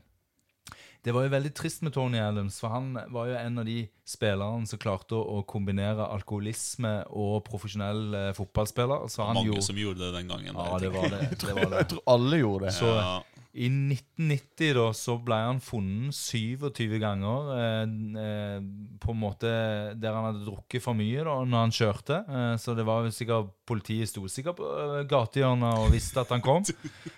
Det 1.07 1.13
var 1.15 1.23
jo 1.23 1.31
veldig 1.31 1.53
trist 1.55 1.85
med 1.87 1.93
Tony 1.95 2.19
Adams, 2.19 2.57
for 2.59 2.73
han 2.75 2.97
var 3.15 3.29
jo 3.31 3.37
en 3.39 3.61
av 3.63 3.67
de 3.69 3.77
spillerne 4.03 4.67
som 4.67 4.81
klarte 4.83 5.15
å, 5.15 5.21
å 5.39 5.45
kombinere 5.47 6.03
alkoholisme 6.03 6.97
og 7.15 7.45
profesjonell 7.47 8.01
eh, 8.11 8.31
fotballspiller. 8.35 9.05
Så 9.13 9.23
han 9.23 9.39
Mange 9.39 9.53
gjorde 9.53 9.67
som 9.69 9.79
gjorde 9.79 10.03
det 10.03 10.09
den 10.17 10.33
gangen. 10.33 10.59
Ja, 10.59 10.81
det 10.83 10.91
var 10.97 11.07
det. 11.13 11.21
det, 11.45 11.53
var 11.53 11.71
det. 11.71 11.85
Jeg 11.85 11.91
tror 11.93 12.03
alle 12.17 12.41
gjorde 12.43 12.67
det. 12.67 12.75
Så 12.81 12.91
Ja. 12.91 13.15
I 13.57 13.69
1990 13.71 14.75
da, 14.77 14.85
så 14.93 15.15
ble 15.25 15.37
han 15.41 15.61
funnet 15.65 16.13
27 16.17 16.99
ganger 17.01 17.51
eh, 17.55 17.95
eh, 18.21 18.67
på 19.01 19.15
en 19.15 19.21
måte 19.21 19.53
der 19.97 20.13
han 20.13 20.29
hadde 20.29 20.45
drukket 20.45 20.85
for 20.85 20.99
mye 20.99 21.25
da, 21.25 21.39
når 21.49 21.65
han 21.65 21.75
kjørte. 21.75 22.19
Eh, 22.29 22.53
så 22.61 22.75
det 22.77 22.85
var 22.89 23.09
sikkert 23.17 23.55
politiet 23.67 24.11
sto 24.11 24.27
sikkert 24.29 24.61
på 24.61 24.69
eh, 24.69 25.01
gatehjørnet 25.09 25.83
og 25.87 25.95
visste 25.95 26.23
at 26.23 26.35
han 26.35 26.45
kom. 26.45 26.67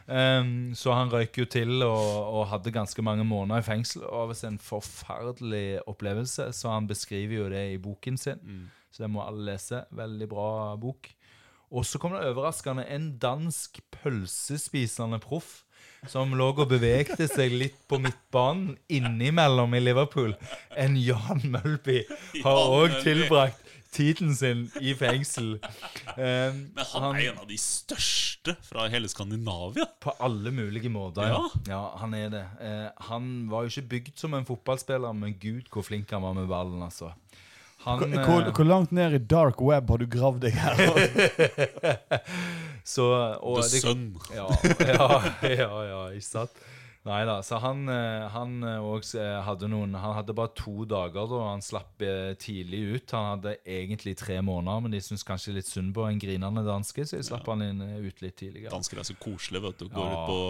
Eh, 0.08 0.46
så 0.72 0.94
han 0.96 1.10
røyk 1.12 1.36
jo 1.36 1.44
til 1.52 1.82
og, 1.84 2.06
og 2.32 2.46
hadde 2.48 2.72
ganske 2.72 3.02
mange 3.04 3.26
måneder 3.28 3.60
i 3.60 3.66
fengsel. 3.66 4.06
Og 4.08 4.30
det 4.30 4.38
var 4.38 4.48
en 4.48 4.62
forferdelig 4.62 5.66
opplevelse, 5.84 6.46
så 6.56 6.72
han 6.72 6.88
beskriver 6.88 7.34
jo 7.42 7.48
det 7.52 7.64
i 7.74 7.80
boken 7.82 8.16
sin. 8.16 8.40
Så 8.88 9.04
det 9.04 9.10
må 9.12 9.20
alle 9.20 9.50
lese. 9.50 9.82
Veldig 9.92 10.28
bra 10.30 10.48
bok. 10.80 11.10
Og 11.76 11.84
så 11.84 12.00
kom 12.00 12.16
det 12.16 12.24
overraskende 12.30 12.86
en 12.88 13.10
dansk 13.20 13.82
pølsespisende 13.98 15.20
proff 15.20 15.58
som 16.10 16.34
lå 16.36 16.50
og 16.54 16.66
bevegde 16.70 17.28
seg 17.30 17.54
litt 17.54 17.78
på 17.88 18.00
midtbanen 18.02 18.76
innimellom 18.88 19.74
i 19.76 19.82
Liverpool. 19.82 20.34
enn 20.76 20.96
Jan 21.00 21.44
Mølby 21.52 22.02
har 22.44 22.60
òg 22.78 23.00
tilbrakt 23.04 23.64
tiden 23.94 24.34
sin 24.36 24.66
i 24.80 24.94
fengsel. 24.98 25.56
Um, 26.14 26.60
Men 26.76 26.88
han 26.92 27.06
er 27.08 27.20
en 27.30 27.40
av 27.42 27.48
de 27.48 27.58
største 27.60 28.54
fra 28.66 28.86
hele 28.92 29.08
Skandinavia. 29.10 29.88
På 30.00 30.14
alle 30.24 30.52
mulige 30.54 30.92
måter, 30.92 31.28
ja. 31.30 31.40
Ja. 31.40 31.62
ja 31.72 31.82
han 32.02 32.16
er 32.16 32.32
det. 32.32 32.44
Uh, 32.60 32.88
han 33.10 33.30
var 33.50 33.64
jo 33.64 33.72
ikke 33.72 33.88
bygd 33.94 34.20
som 34.20 34.36
en 34.36 34.48
fotballspiller, 34.48 35.16
men 35.16 35.36
gud 35.40 35.70
hvor 35.72 35.86
flink 35.86 36.12
han 36.14 36.24
var 36.24 36.36
med 36.36 36.48
ballen, 36.50 36.82
altså. 36.84 37.14
Han, 37.86 38.00
Hvor, 38.10 38.24
hvor, 38.26 38.48
eh, 38.48 38.66
langt 38.66 38.90
ned 38.92 39.14
i 39.14 39.18
dark 39.18 39.60
web 39.62 39.88
har 39.90 39.98
du 40.02 40.06
gravd 40.10 40.40
deg 40.42 40.56
her? 40.58 40.80
så, 42.84 43.04
og 43.38 43.60
The 43.62 43.68
det- 43.70 43.82
Sun. 43.84 44.02
Ja, 44.34 44.48
ja, 44.80 45.06
ja, 45.46 45.70
ja 45.92 46.00
ikke 46.10 46.26
sant? 46.26 46.50
Nei 47.06 47.20
da. 47.24 47.38
Så 47.46 47.56
han, 47.62 47.84
eh, 47.88 48.26
han 48.34 48.56
eh, 48.66 48.82
også 48.84 49.22
hadde 49.46 49.68
noen 49.70 49.94
Han 49.96 50.16
hadde 50.18 50.34
bare 50.36 50.50
to 50.58 50.82
dager 50.90 51.30
da 51.30 51.38
han 51.52 51.62
slapp 51.64 52.02
tidlig 52.42 52.80
ut. 52.98 53.14
Han 53.14 53.30
hadde 53.38 53.54
egentlig 53.64 54.16
tre 54.20 54.40
måneder, 54.44 54.82
men 54.84 54.92
de 54.92 55.00
syns 55.00 55.24
kanskje 55.24 55.54
litt 55.56 55.70
synd 55.70 55.94
på 55.96 56.04
en 56.10 56.18
grinende 56.20 56.66
danske, 56.66 57.06
så 57.08 57.16
de 57.16 57.24
slapp 57.30 57.46
han 57.48 57.62
inn 57.64 57.80
ut 57.80 58.20
litt 58.24 58.36
tidligere. 58.42 58.74
Dansker 58.74 59.00
er 59.00 59.08
så 59.08 59.16
koselige, 59.22 59.64
vet 59.70 59.78
du. 59.78 59.88
Går, 59.94 60.10
Ja. 60.10 60.18
ut 60.18 60.28
på, 60.28 60.42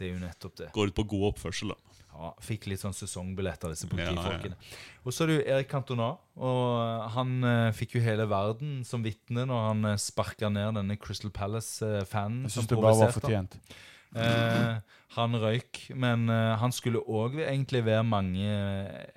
Det 0.00 0.08
er 0.08 0.12
jo 0.16 0.22
nettopp 0.24 0.56
det. 0.64 0.72
går 0.72 0.86
ut 0.90 0.94
på 0.96 1.06
god 1.12 1.28
oppførsel. 1.34 1.68
Da. 1.76 1.76
Ja, 2.14 2.30
Fikk 2.46 2.68
litt 2.70 2.82
sånn 2.82 2.94
sesongbillett 2.94 3.64
av 3.66 3.74
disse 3.74 3.88
politifolkene. 3.90 4.54
ja, 4.54 4.68
ja. 4.70 5.00
Og 5.04 5.12
så 5.12 5.24
er 5.24 5.32
det 5.32 5.38
jo 5.38 5.46
Erik 5.56 5.70
Cantona. 5.72 6.12
Og 6.38 7.08
han 7.16 7.34
eh, 7.44 7.70
fikk 7.76 7.98
jo 7.98 8.04
hele 8.04 8.28
verden 8.30 8.78
som 8.86 9.02
vitne 9.04 9.44
når 9.50 9.66
han 9.68 9.88
uh, 9.92 9.96
sparka 10.00 10.48
ned 10.52 10.78
denne 10.78 10.96
Crystal 11.00 11.34
Palace-fanen. 11.34 12.46
Jeg 12.46 12.56
syns 12.56 12.70
det 12.70 12.78
bare 12.78 13.00
var 13.02 13.12
fortjent. 13.18 13.58
Eh, 14.14 14.76
han 15.16 15.34
røyk, 15.38 15.80
men 15.98 16.28
eh, 16.30 16.54
han 16.60 16.74
skulle 16.74 17.02
òg 17.02 17.36
egentlig 17.42 17.84
være 17.86 18.06
mange, 18.06 18.54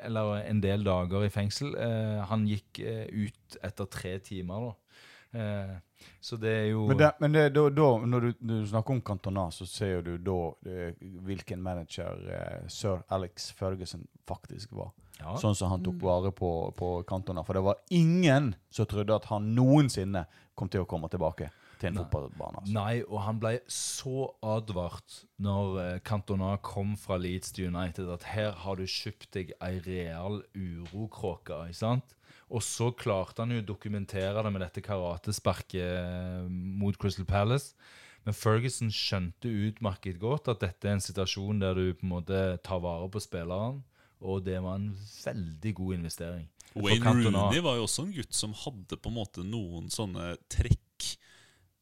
eller 0.01 0.41
en 0.43 0.61
del 0.63 0.85
dager 0.85 1.25
i 1.25 1.31
fengsel. 1.33 1.73
Eh, 1.77 2.19
han 2.29 2.45
gikk 2.49 2.81
eh, 2.81 3.05
ut 3.13 3.57
etter 3.65 3.89
tre 3.93 4.17
timer, 4.25 4.69
da. 4.71 4.86
Eh, 5.31 5.75
så 6.21 6.37
det 6.37 6.51
er 6.53 6.65
jo 6.71 6.85
Men, 6.87 6.97
det, 6.97 7.11
men 7.19 7.33
det, 7.33 7.49
da, 7.55 7.65
da, 7.73 7.87
når 8.05 8.19
du, 8.27 8.29
du 8.39 8.55
snakker 8.67 8.93
om 8.95 9.01
Cantona, 9.01 9.47
så 9.51 9.65
ser 9.65 10.01
du 10.05 10.17
da 10.17 10.37
det, 10.63 10.95
hvilken 11.27 11.61
manager 11.63 12.23
eh, 12.31 12.67
sir 12.71 13.03
Alex 13.09 13.51
Ferguson 13.57 14.07
faktisk 14.27 14.71
var. 14.77 14.91
ja, 15.19 15.35
Sånn 15.41 15.55
som 15.57 15.71
han 15.73 15.83
tok 15.83 16.01
vare 16.03 16.31
på, 16.31 16.51
på 16.77 16.91
Cantona. 17.09 17.43
For 17.43 17.57
det 17.57 17.65
var 17.65 17.79
ingen 17.89 18.53
som 18.69 18.85
trodde 18.89 19.15
at 19.15 19.25
han 19.31 19.53
noensinne 19.57 20.27
kom 20.57 20.69
til 20.69 20.85
å 20.85 20.89
komme 20.89 21.09
tilbake 21.13 21.49
til 21.77 21.91
en 21.91 21.99
Nei. 21.99 22.03
fotballbane. 22.05 22.61
Altså. 22.63 22.73
Nei, 22.73 22.93
og 23.05 23.19
han 23.21 23.39
ble 23.41 23.51
så 23.69 24.31
advart 24.41 25.19
når 25.43 25.75
eh, 25.83 25.99
Cantona 26.07 26.55
kom 26.65 26.95
fra 26.97 27.19
Leeds 27.21 27.53
til 27.53 27.69
United, 27.69 28.09
at 28.09 28.25
her 28.33 28.55
har 28.63 28.79
du 28.79 28.87
kjøpt 28.89 29.29
deg 29.37 29.51
ei 29.61 29.75
real 29.85 30.39
urokråke, 30.57 31.67
ikke 31.69 31.81
sant? 31.83 32.15
Og 32.47 32.63
så 32.63 32.91
klarte 32.95 33.43
han 33.43 33.51
jo 33.51 33.59
å 33.59 33.67
dokumentere 33.67 34.43
det 34.43 34.51
med 34.55 34.63
dette 34.63 34.83
karatesparket 34.83 36.47
mot 36.49 36.95
Crystal 36.99 37.27
Palace. 37.27 37.73
Men 38.27 38.35
Ferguson 38.35 38.91
skjønte 38.91 39.51
utmerket 39.67 40.19
godt 40.19 40.49
at 40.51 40.63
dette 40.63 40.87
er 40.87 40.97
en 40.97 41.03
situasjon 41.03 41.61
der 41.63 41.77
du 41.77 41.91
på 41.95 42.07
en 42.07 42.13
måte 42.17 42.39
tar 42.63 42.81
vare 42.83 43.07
på 43.11 43.21
spilleren, 43.23 43.81
og 44.19 44.41
det 44.47 44.57
var 44.63 44.79
en 44.79 44.89
veldig 44.97 45.73
god 45.77 45.99
investering. 45.99 46.47
Wayne 46.77 47.13
Rooney 47.13 47.61
var 47.63 47.77
jo 47.79 47.85
også 47.87 48.07
en 48.07 48.11
gutt 48.15 48.35
som 48.35 48.55
hadde 48.65 48.99
på 48.99 49.11
en 49.11 49.15
måte 49.15 49.45
noen 49.47 49.87
sånne 49.93 50.33
trekk. 50.51 51.07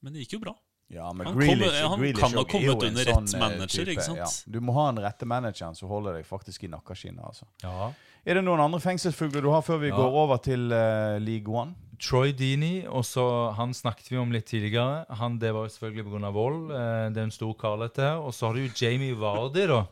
Men 0.05 0.13
det 0.13 0.25
gikk 0.25 0.37
jo 0.37 0.43
bra. 0.45 0.53
Ja, 0.93 1.07
men 1.13 1.25
Han 1.25 1.37
Grealish, 1.39 1.81
kom, 1.81 1.89
han 1.89 1.99
Grealish 1.99 2.21
kan 2.21 2.37
ha 2.37 2.43
kommet 2.45 2.83
under 2.85 3.07
sånn, 3.09 3.23
rett 3.25 3.31
sånn 3.31 3.41
manager, 3.41 3.89
ikke 3.89 4.05
sant? 4.05 4.21
Ja. 4.21 4.27
Du 4.53 4.59
må 4.61 4.75
ha 4.77 4.85
den 4.91 5.01
rette 5.01 5.25
manageren 5.25 5.77
som 5.77 5.89
holder 5.89 6.19
deg 6.19 6.27
faktisk 6.29 6.67
i 6.67 6.69
nakkeskinnet. 6.69 7.23
Altså. 7.25 7.49
Ja. 7.65 7.89
Er 8.25 8.39
det 8.39 8.43
noen 8.47 8.61
andre 8.63 8.79
fengselsfugler 8.81 9.43
du 9.45 9.51
har 9.53 9.61
før 9.61 9.77
vi 9.83 9.91
Ja. 9.91 9.95
går 9.99 10.15
over 10.23 10.37
til 10.41 10.71
uh, 10.73 11.17
League 11.21 11.51
One? 11.53 11.75
Troy 12.01 12.33
Dini, 12.35 12.83
også, 12.87 13.53
han 13.55 13.71
snakket 13.73 14.09
vi 14.11 14.17
om 14.19 14.31
litt 14.33 14.47
tidligere. 14.49 15.05
Han, 15.15 15.37
det 15.39 15.53
var 15.55 15.67
jo 15.67 15.71
selvfølgelig 15.75 16.05
pga. 16.09 16.31
vold. 16.35 16.71
Uh, 16.71 17.09
det 17.13 17.21
er 17.21 17.27
en 17.29 17.31
stor 17.31 17.53
kar, 17.53 17.77
dette 17.79 18.01
her. 18.01 18.17
Og 18.19 18.33
så 18.33 18.47
har 18.49 18.57
du 18.57 18.65
jo 18.65 18.73
Jamie 18.81 19.15
Vardy, 19.15 19.67
da. 19.69 19.85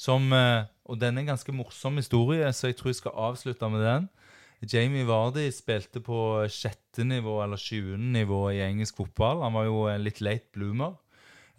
Som, 0.00 0.30
uh, 0.32 0.64
og 0.88 0.96
den 1.02 1.18
er 1.18 1.26
en 1.26 1.32
ganske 1.34 1.52
morsom 1.52 1.98
historie, 2.00 2.46
så 2.56 2.70
jeg 2.70 2.78
tror 2.78 2.88
jeg 2.94 3.00
skal 3.02 3.18
avslutte 3.28 3.68
med 3.68 3.84
den. 3.84 4.08
Jamie 4.70 5.04
Vardy 5.08 5.50
spilte 5.52 6.00
på 6.04 6.46
sjette 6.52 7.04
nivå 7.04 7.38
eller 7.42 7.56
sjuende 7.60 8.12
nivå 8.20 8.50
i 8.52 8.60
engelsk 8.64 8.96
fotball. 9.00 9.42
Han 9.42 9.54
var 9.56 9.64
jo 9.68 9.86
en 9.88 10.04
litt 10.04 10.20
late 10.20 10.48
bloomer. 10.52 10.96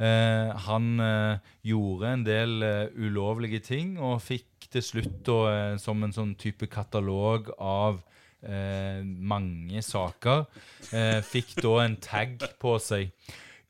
Eh, 0.01 0.51
han 0.65 0.87
eh, 1.03 1.51
gjorde 1.67 2.13
en 2.15 2.23
del 2.25 2.63
eh, 2.65 2.87
ulovlige 2.97 3.59
ting 3.61 3.99
og 4.01 4.23
fikk 4.25 4.65
til 4.73 4.85
slutt 4.85 5.19
da, 5.27 5.37
eh, 5.51 5.75
som 5.81 6.01
en 6.01 6.15
sånn 6.15 6.33
type 6.41 6.65
katalog 6.71 7.51
av 7.61 7.99
eh, 8.41 9.03
mange 9.05 9.83
saker, 9.85 10.47
eh, 10.89 11.19
fikk 11.21 11.53
da 11.61 11.75
en 11.83 11.99
tag 12.01 12.41
på 12.61 12.75
seg. 12.81 13.11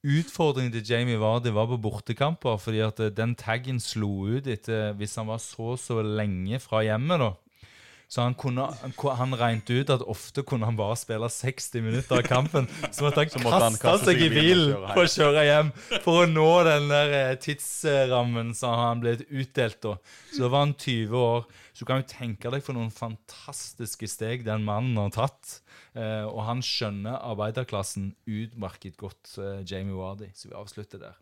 Utfordringen 0.01 0.71
til 0.73 0.87
Jamie 0.87 1.19
Vardy 1.21 1.51
var 1.53 1.67
på 1.69 1.81
bortekamper, 1.83 2.55
fordi 2.57 2.79
at 2.85 3.03
den 3.17 3.35
taggen 3.37 3.77
slo 3.83 4.31
ut 4.31 4.47
etter 4.49 4.95
hvis 4.97 5.19
han 5.19 5.29
var 5.29 5.41
så 5.43 5.75
så 5.77 5.99
lenge 6.01 6.57
fra 6.63 6.81
hjemmet. 6.87 7.21
da. 7.21 7.33
Så 8.11 8.25
han, 8.25 8.33
kunne, 8.35 8.65
han, 9.15 9.35
regnet 9.39 9.69
ut 9.71 9.91
at 9.93 10.01
ofte 10.03 10.43
kunne 10.43 10.67
han 10.67 10.75
bare 10.75 10.97
spille 10.99 11.29
60 11.31 11.83
minutter 11.85 12.19
av 12.19 12.25
kampen. 12.27 12.67
Så 12.91 13.05
måtte 13.05 13.23
han, 13.23 13.31
måtte 13.45 13.61
han 13.63 13.77
kaste 13.79 14.11
seg 14.11 14.25
i 14.25 14.27
bilen 14.33 14.73
for 14.89 15.05
å 15.05 15.11
kjøre 15.13 15.45
hjem 15.47 15.69
for 16.03 16.25
å 16.25 16.27
nå 16.27 16.49
den 16.67 16.91
der 16.91 17.15
eh, 17.15 17.37
tidsrammen 17.39 18.51
som 18.57 18.75
han 18.75 18.99
ble 19.03 19.15
utdelt 19.29 19.79
da. 19.87 19.95
Så 20.33 20.43
da 20.43 20.51
var 20.51 20.65
han 20.65 20.75
20 20.75 21.15
år. 21.21 21.47
Så 21.71 21.85
du 21.85 21.87
kan 21.87 22.03
jo 22.03 22.09
tenke 22.11 22.51
deg 22.51 22.67
for 22.67 22.75
noen 22.75 22.91
fantastiske 22.91 24.11
steg 24.11 24.43
den 24.43 24.67
mannen 24.67 24.99
har 24.99 25.15
tatt. 25.15 25.61
Eh, 25.95 26.27
og 26.27 26.43
han 26.49 26.59
skjønner 26.67 27.15
arbeiderklassen 27.31 28.11
utmerket 28.27 28.99
godt, 28.99 29.37
eh, 29.39 29.63
Jamie 29.63 29.95
Wardy. 29.95 30.33
Så 30.35 30.51
vi 30.51 30.59
avslutter 30.59 31.07
der. 31.07 31.15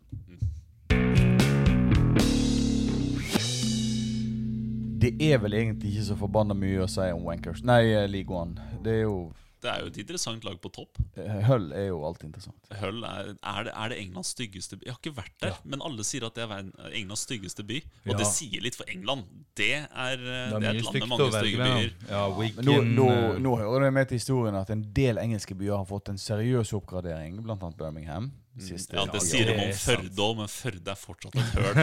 Det 5.00 5.14
er 5.30 5.38
vel 5.42 5.54
egentlig 5.56 5.94
ikke 5.94 6.08
så 6.12 6.16
forbanna 6.20 6.54
mye 6.58 6.84
å 6.84 6.88
si 6.90 7.06
om 7.14 7.22
Wankers. 7.28 7.62
Nei, 7.64 7.82
eh, 7.92 8.06
League 8.10 8.34
One. 8.36 8.58
Det 8.84 9.00
er 9.00 9.06
jo 9.06 9.32
Det 9.60 9.68
er 9.68 9.80
jo 9.82 9.88
et 9.90 9.96
interessant 10.00 10.44
lag 10.46 10.54
på 10.56 10.70
topp. 10.72 10.96
eh, 11.20 11.42
Hull 11.44 11.66
er 11.76 11.88
jo 11.90 11.98
alltid 12.08 12.30
interessant. 12.30 12.56
Hull 12.80 13.02
er, 13.04 13.34
er, 13.44 13.64
det, 13.66 13.72
er 13.76 13.88
det 13.92 13.98
Englands 14.00 14.30
styggeste 14.32 14.78
by? 14.78 14.86
Jeg 14.86 14.94
har 14.94 15.00
ikke 15.02 15.12
vært 15.18 15.34
der, 15.44 15.58
men 15.68 15.82
alle 15.84 16.04
sier 16.08 16.24
at 16.24 16.34
det 16.38 16.46
er 16.46 16.94
Englands 16.96 17.26
styggeste 17.26 17.66
by. 17.68 17.76
Og 18.06 18.12
Ja. 18.14 18.16
det 18.22 18.26
sier 18.30 18.62
litt, 18.64 18.74
for 18.78 18.88
England 18.88 19.26
det 19.60 19.68
er, 19.84 20.16
eh, 20.16 20.16
Det 20.16 20.60
det 20.60 20.64
er 20.64 20.72
er 20.72 20.78
et 20.80 20.84
land 20.84 20.98
med 21.02 21.08
mange 21.12 21.28
stygge 21.36 21.58
byer. 21.68 21.92
Ja, 22.08 22.22
Men 22.38 22.64
nå, 22.64 22.78
nå, 22.88 23.08
eh, 23.10 23.38
nå 23.44 23.56
hører 23.60 23.84
det 23.84 23.92
med 23.92 24.08
til 24.08 24.16
historien 24.22 24.54
at 24.56 24.70
en 24.70 24.82
del 24.96 25.16
engelske 25.20 25.54
byer 25.54 25.76
har 25.76 25.84
fått 25.84 26.08
en 26.08 26.16
seriøs 26.16 26.72
oppgradering, 26.80 27.44
annet 27.44 27.76
Birmingham. 27.76 28.32
De 28.50 28.64
Siste 28.66 28.96
Ja, 28.98 29.04
det 29.06 29.20
sier 29.22 29.46
de 29.46 29.54
om. 29.54 29.70
Førde 29.78 30.24
òg, 30.24 30.32
men 30.40 30.48
Førde 30.50 30.90
er 30.90 30.98
fortsatt 30.98 31.36
et 31.38 31.52
høl. 31.54 31.74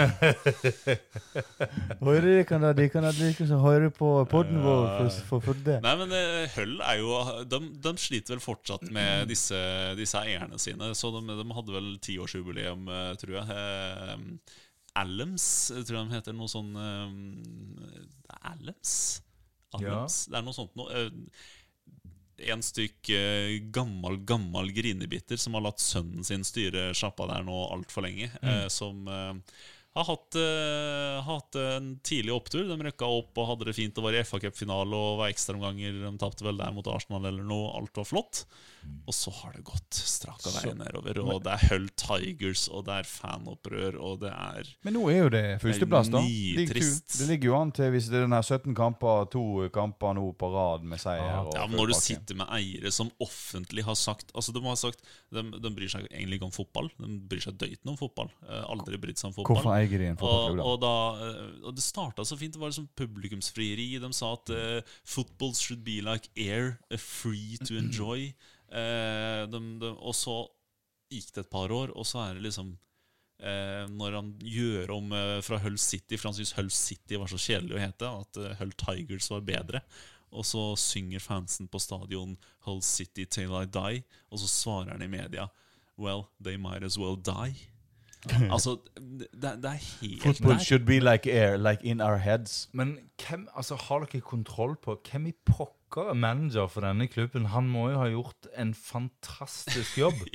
Hører 2.04 2.28
de 2.28 2.44
kan 2.50 2.66
da, 2.66 2.74
de 2.76 2.88
kan 2.92 3.08
da 3.08 3.14
liksom 3.16 3.62
høre 3.64 3.90
på 3.96 4.10
podden 4.32 4.60
vår 4.66 5.08
for, 5.30 5.40
for, 5.44 5.62
det. 5.66 5.80
Nei, 5.86 5.94
men 6.02 6.16
Høll 6.58 6.76
er 6.84 7.00
jo 7.00 7.22
de, 7.48 7.62
de 7.88 7.94
sliter 8.02 8.36
vel 8.36 8.44
fortsatt 8.44 8.84
med 8.94 9.32
disse, 9.32 9.60
disse 10.00 10.20
eierne 10.20 10.60
sine. 10.62 10.92
Så 10.98 11.12
de, 11.16 11.24
de 11.40 11.48
hadde 11.60 11.78
vel 11.78 11.94
tiårsjubileum, 12.04 12.90
eh, 12.92 13.14
tror 13.22 13.38
jeg. 13.40 13.60
Eh, 13.62 14.18
eh, 15.72 15.86
tror 15.88 16.02
jeg 16.02 16.10
de 16.12 16.18
heter. 16.18 16.36
Noe 16.36 16.52
sånn 16.52 16.76
eh, 16.76 18.44
Allams? 18.52 18.98
Allams? 19.78 20.26
Det 20.28 20.40
er 20.40 20.46
noe 20.46 20.56
sånt 20.56 20.76
noe. 20.80 21.08
Eh, 22.38 22.52
en 22.54 22.64
stykk 22.64 23.12
eh, 23.16 23.56
gammel, 23.74 24.20
gammel 24.28 24.72
grinebitter 24.76 25.40
som 25.42 25.58
har 25.58 25.68
latt 25.68 25.84
sønnen 25.84 26.26
sin 26.28 26.46
styre 26.48 26.92
sjappa 26.98 27.28
der 27.32 27.46
nå 27.48 27.58
altfor 27.74 28.08
lenge. 28.08 28.32
Mm. 28.42 28.70
som 28.74 29.08
eh, 29.08 29.58
har 29.98 30.08
hatt, 30.12 30.38
uh, 30.40 31.22
hatt 31.28 31.58
en 31.62 31.92
tidlig 32.06 32.34
opptur. 32.36 32.66
De 32.70 32.78
røkka 32.88 33.10
opp 33.20 33.38
og 33.42 33.52
hadde 33.52 33.68
det 33.70 33.76
fint 33.78 33.98
og 34.00 34.08
var 34.08 34.18
i 34.18 34.24
FA-cupfinale 34.24 34.98
og 34.98 35.20
var 35.24 35.34
ekstraomganger. 35.34 36.02
De 36.06 36.14
tapte 36.22 36.46
vel 36.48 36.58
der 36.62 36.74
mot 36.76 36.88
Arsenal 36.94 37.26
eller 37.32 37.46
noe. 37.48 37.74
Alt 37.80 37.98
var 37.98 38.08
flott. 38.10 38.44
Og 39.08 39.12
så 39.16 39.32
har 39.42 39.52
det 39.58 39.66
gått 39.68 39.98
straka 40.00 40.52
veien 40.54 40.78
nedover. 40.80 41.18
Og 41.26 41.42
det 41.44 41.52
er 41.58 41.64
Hull 41.74 41.88
Tigers, 42.00 42.68
og 42.72 42.86
det 42.88 43.02
er 43.02 43.08
fanopprør, 43.10 43.98
og 44.00 44.22
det 44.22 44.32
er 44.32 44.70
Men 44.88 44.96
nå 44.96 45.02
er 45.12 45.18
jo 45.26 45.32
det 45.34 45.42
førsteplass, 45.64 46.12
da. 46.14 46.22
nitrist. 46.24 46.56
Ligger 46.62 46.80
to- 46.80 47.18
Det 47.20 47.28
ligger 47.34 47.50
jo 47.52 47.58
an 47.58 47.72
til, 47.76 47.92
hvis 47.92 48.08
det 48.08 48.20
er 48.22 48.26
den 48.28 48.36
her 48.38 48.46
17 48.48 48.76
kamper, 48.78 49.26
to 49.34 49.44
kamper 49.76 50.16
nå 50.16 50.30
på 50.40 50.52
rad 50.54 50.86
med 50.88 51.02
seier. 51.04 51.20
Ja. 51.26 51.42
og 51.44 51.54
Ja, 51.58 51.66
men 51.68 51.78
Når 51.82 51.88
du 51.92 51.94
sitter 52.00 52.36
med 52.40 52.48
eiere 52.56 52.92
som 52.92 53.12
offentlig 53.20 53.84
har 53.84 53.96
sagt 53.96 54.32
Altså 54.36 54.54
De 54.54 54.62
har 54.64 54.76
sagt 54.80 55.02
De, 55.34 55.42
de 55.44 55.70
bryr 55.74 55.90
seg 55.92 56.08
egentlig 56.08 56.40
ikke 56.40 56.48
om 56.48 56.56
fotball. 56.56 56.90
De 56.98 57.12
bryr 57.28 57.42
seg 57.44 57.58
døyten 57.60 57.92
om 57.92 57.98
fotball. 58.00 58.30
Eh, 58.48 58.64
aldri 58.72 58.98
brydd 59.02 59.18
seg 59.20 59.32
om 59.32 59.34
fotball. 59.36 59.58
Hvorfor 59.58 59.76
eier 59.76 59.87
Og, 60.24 60.60
og, 60.62 60.76
da, 60.82 60.94
eh, 61.24 61.54
og 61.68 61.76
det 61.78 61.84
starta 61.86 62.26
så 62.26 62.38
fint. 62.40 62.56
Det 62.56 62.62
var 62.62 62.72
liksom 62.72 62.90
publikumsfrieri. 62.98 63.90
De 64.02 64.10
sa 64.16 64.34
at 64.36 64.52
uh, 64.54 64.98
football 65.08 65.54
should 65.58 65.84
be 65.86 66.00
like 66.06 66.30
air, 66.36 66.78
eh, 66.92 67.02
free 67.02 67.60
to 67.64 67.78
enjoy. 67.80 68.30
Uh, 68.68 69.46
de, 69.52 69.62
de, 69.82 69.94
og 69.96 70.16
så 70.18 70.42
gikk 71.12 71.32
det 71.36 71.46
et 71.46 71.54
par 71.54 71.72
år, 71.72 71.94
og 71.96 72.08
så 72.08 72.26
er 72.26 72.36
det 72.36 72.44
liksom 72.50 72.74
uh, 72.74 73.86
Når 73.94 74.18
han 74.18 74.34
gjør 74.44 74.92
om 74.98 75.16
fra 75.46 75.62
Hull 75.64 75.80
City, 75.80 76.18
for 76.18 76.32
han 76.32 76.38
syns 76.40 76.56
Hull 76.58 76.74
City 76.74 77.20
var 77.22 77.32
så 77.32 77.40
kjedelig 77.40 77.78
å 77.78 77.84
hete, 77.86 78.12
at 78.26 78.42
Hull 78.60 78.76
Tigers 78.76 79.32
var 79.32 79.46
bedre. 79.48 79.84
Og 80.36 80.44
så 80.44 80.74
synger 80.76 81.24
fansen 81.24 81.70
på 81.72 81.80
stadion 81.80 82.36
Hull 82.68 82.84
City 82.84 83.24
Till 83.26 83.56
I 83.56 83.64
Die, 83.72 84.04
og 84.28 84.44
så 84.44 84.52
svarer 84.52 84.98
han 84.98 85.06
i 85.06 85.12
media 85.12 85.48
Well, 85.98 86.30
they 86.40 86.58
might 86.58 86.84
as 86.84 86.98
well 87.00 87.16
die. 87.16 87.56
altså, 88.56 88.78
det, 88.98 89.30
det 89.42 89.72
er 89.72 89.82
helt 90.02 90.24
Football 90.24 90.60
should 90.60 90.86
be 90.86 91.00
like 91.00 91.30
air, 91.32 91.58
like 91.58 91.84
in 91.84 92.02
our 92.02 92.18
heads. 92.18 92.70
Men 92.74 92.98
hvem, 93.22 93.48
altså, 93.56 93.76
har 93.88 94.06
dere 94.06 94.22
kontroll 94.22 94.76
på 94.84 94.98
hvem 95.12 95.30
i 95.32 95.34
pokker 95.46 96.12
er 96.12 96.14
manager 96.14 96.68
for 96.68 96.86
denne 96.86 97.08
klubben? 97.08 97.46
Han 97.54 97.70
må 97.72 97.90
jo 97.90 98.02
ha 98.02 98.10
gjort 98.12 98.50
en 98.58 98.74
fantastisk 98.74 99.98
jobb. 99.98 100.20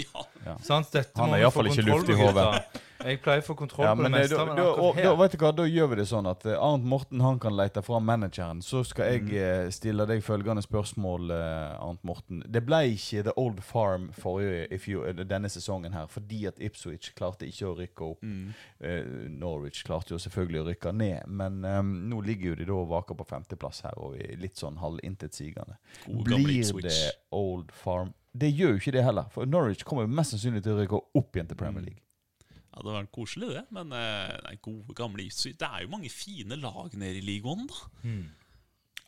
Ja. 0.42 0.56
Sant? 0.58 0.88
Dette 0.90 1.14
Han 1.20 1.30
må 1.30 1.36
er 1.36 1.38
vi 1.38 1.42
i 1.42 1.44
hvert 1.46 1.54
fall 1.54 1.68
ikke 1.70 1.82
luft 1.86 2.08
i 2.10 2.16
hodet. 2.18 2.80
Jeg 3.02 3.18
pleier 3.24 3.42
å 3.42 3.46
få 3.46 3.54
kontroll 3.58 3.86
Ja, 3.86 3.94
på 3.98 4.02
det 4.06 4.10
meste, 4.14 4.36
da, 4.38 4.44
men 4.46 4.56
da, 4.60 4.66
og, 4.72 4.96
da, 4.96 5.02
her 5.02 5.16
vet 5.18 5.32
du 5.34 5.38
hva, 5.42 5.50
da 5.56 5.64
gjør 5.66 5.88
vi 5.92 5.96
det 6.00 6.06
sånn 6.10 6.28
at 6.30 6.46
eh, 6.46 6.56
Arnt 6.62 6.84
Morten 6.88 7.20
han 7.24 7.38
kan 7.42 7.56
lete 7.58 7.82
fram 7.82 8.04
manageren. 8.06 8.62
Så 8.62 8.84
skal 8.86 9.12
jeg 9.12 9.22
Mm. 9.22 9.32
eh, 9.38 9.70
stille 9.70 10.06
deg 10.06 10.22
følgende 10.22 10.62
spørsmål, 10.62 11.30
eh, 11.30 11.82
Arnt 11.82 12.02
Morten. 12.04 12.42
Det 12.46 12.64
ble 12.66 12.82
ikke 12.94 13.24
The 13.28 13.34
Old 13.36 13.60
Farm 13.62 14.10
forrige, 14.12 14.68
eh, 14.72 15.24
denne 15.24 15.50
sesongen 15.52 15.92
her 15.92 16.06
fordi 16.06 16.46
at 16.46 16.58
Ipswich 16.62 17.12
klarte 17.18 17.46
ikke 17.48 17.66
å 17.70 17.76
rykke 17.78 18.08
opp. 18.12 18.22
Mm. 18.22 18.54
Uh, 18.82 19.28
Norwich 19.28 19.84
klarte 19.84 20.10
jo 20.14 20.18
selvfølgelig 20.18 20.60
å 20.62 20.66
rykke 20.70 20.92
ned, 20.94 21.26
men 21.28 21.64
um, 21.64 21.92
nå 22.10 22.20
ligger 22.24 22.50
jo 22.52 22.54
de 22.56 22.64
da 22.64 22.72
og 22.72 22.88
vaker 22.90 23.14
på 23.18 23.26
femteplass 23.26 23.82
her 23.86 23.98
og 23.98 24.16
er 24.18 24.36
litt 24.42 24.56
sånn 24.58 24.78
halvintetsigende. 24.82 25.76
Blir 26.24 26.82
det 26.82 26.96
Old 27.30 27.70
Farm? 27.72 28.12
Det 28.32 28.48
gjør 28.56 28.74
jo 28.76 28.80
ikke 28.80 28.92
det 28.96 29.04
heller, 29.04 29.26
for 29.30 29.44
Norwich 29.46 29.84
kommer 29.84 30.06
jo 30.06 30.08
mest 30.16 30.32
sannsynlig 30.34 30.62
til 30.64 30.72
å 30.74 30.80
rykke 30.80 31.00
opp 31.20 31.36
igjen 31.36 31.48
til 31.50 31.56
Premier 31.60 31.84
League. 31.84 32.00
Ja, 32.72 32.82
Det 32.82 32.94
vært 32.96 33.12
koselig, 33.12 33.50
det. 33.52 33.64
Men 33.74 33.92
eh, 33.96 34.36
nei, 34.46 34.54
gode, 34.64 34.94
gamle 34.96 35.26
Ipswich 35.26 35.58
Det 35.60 35.68
er 35.68 35.84
jo 35.84 35.92
mange 35.92 36.10
fine 36.12 36.56
lag 36.56 36.94
nede 36.96 37.20
i 37.20 37.26
League 37.26 37.48
da. 37.68 37.82
Hmm. 38.02 38.30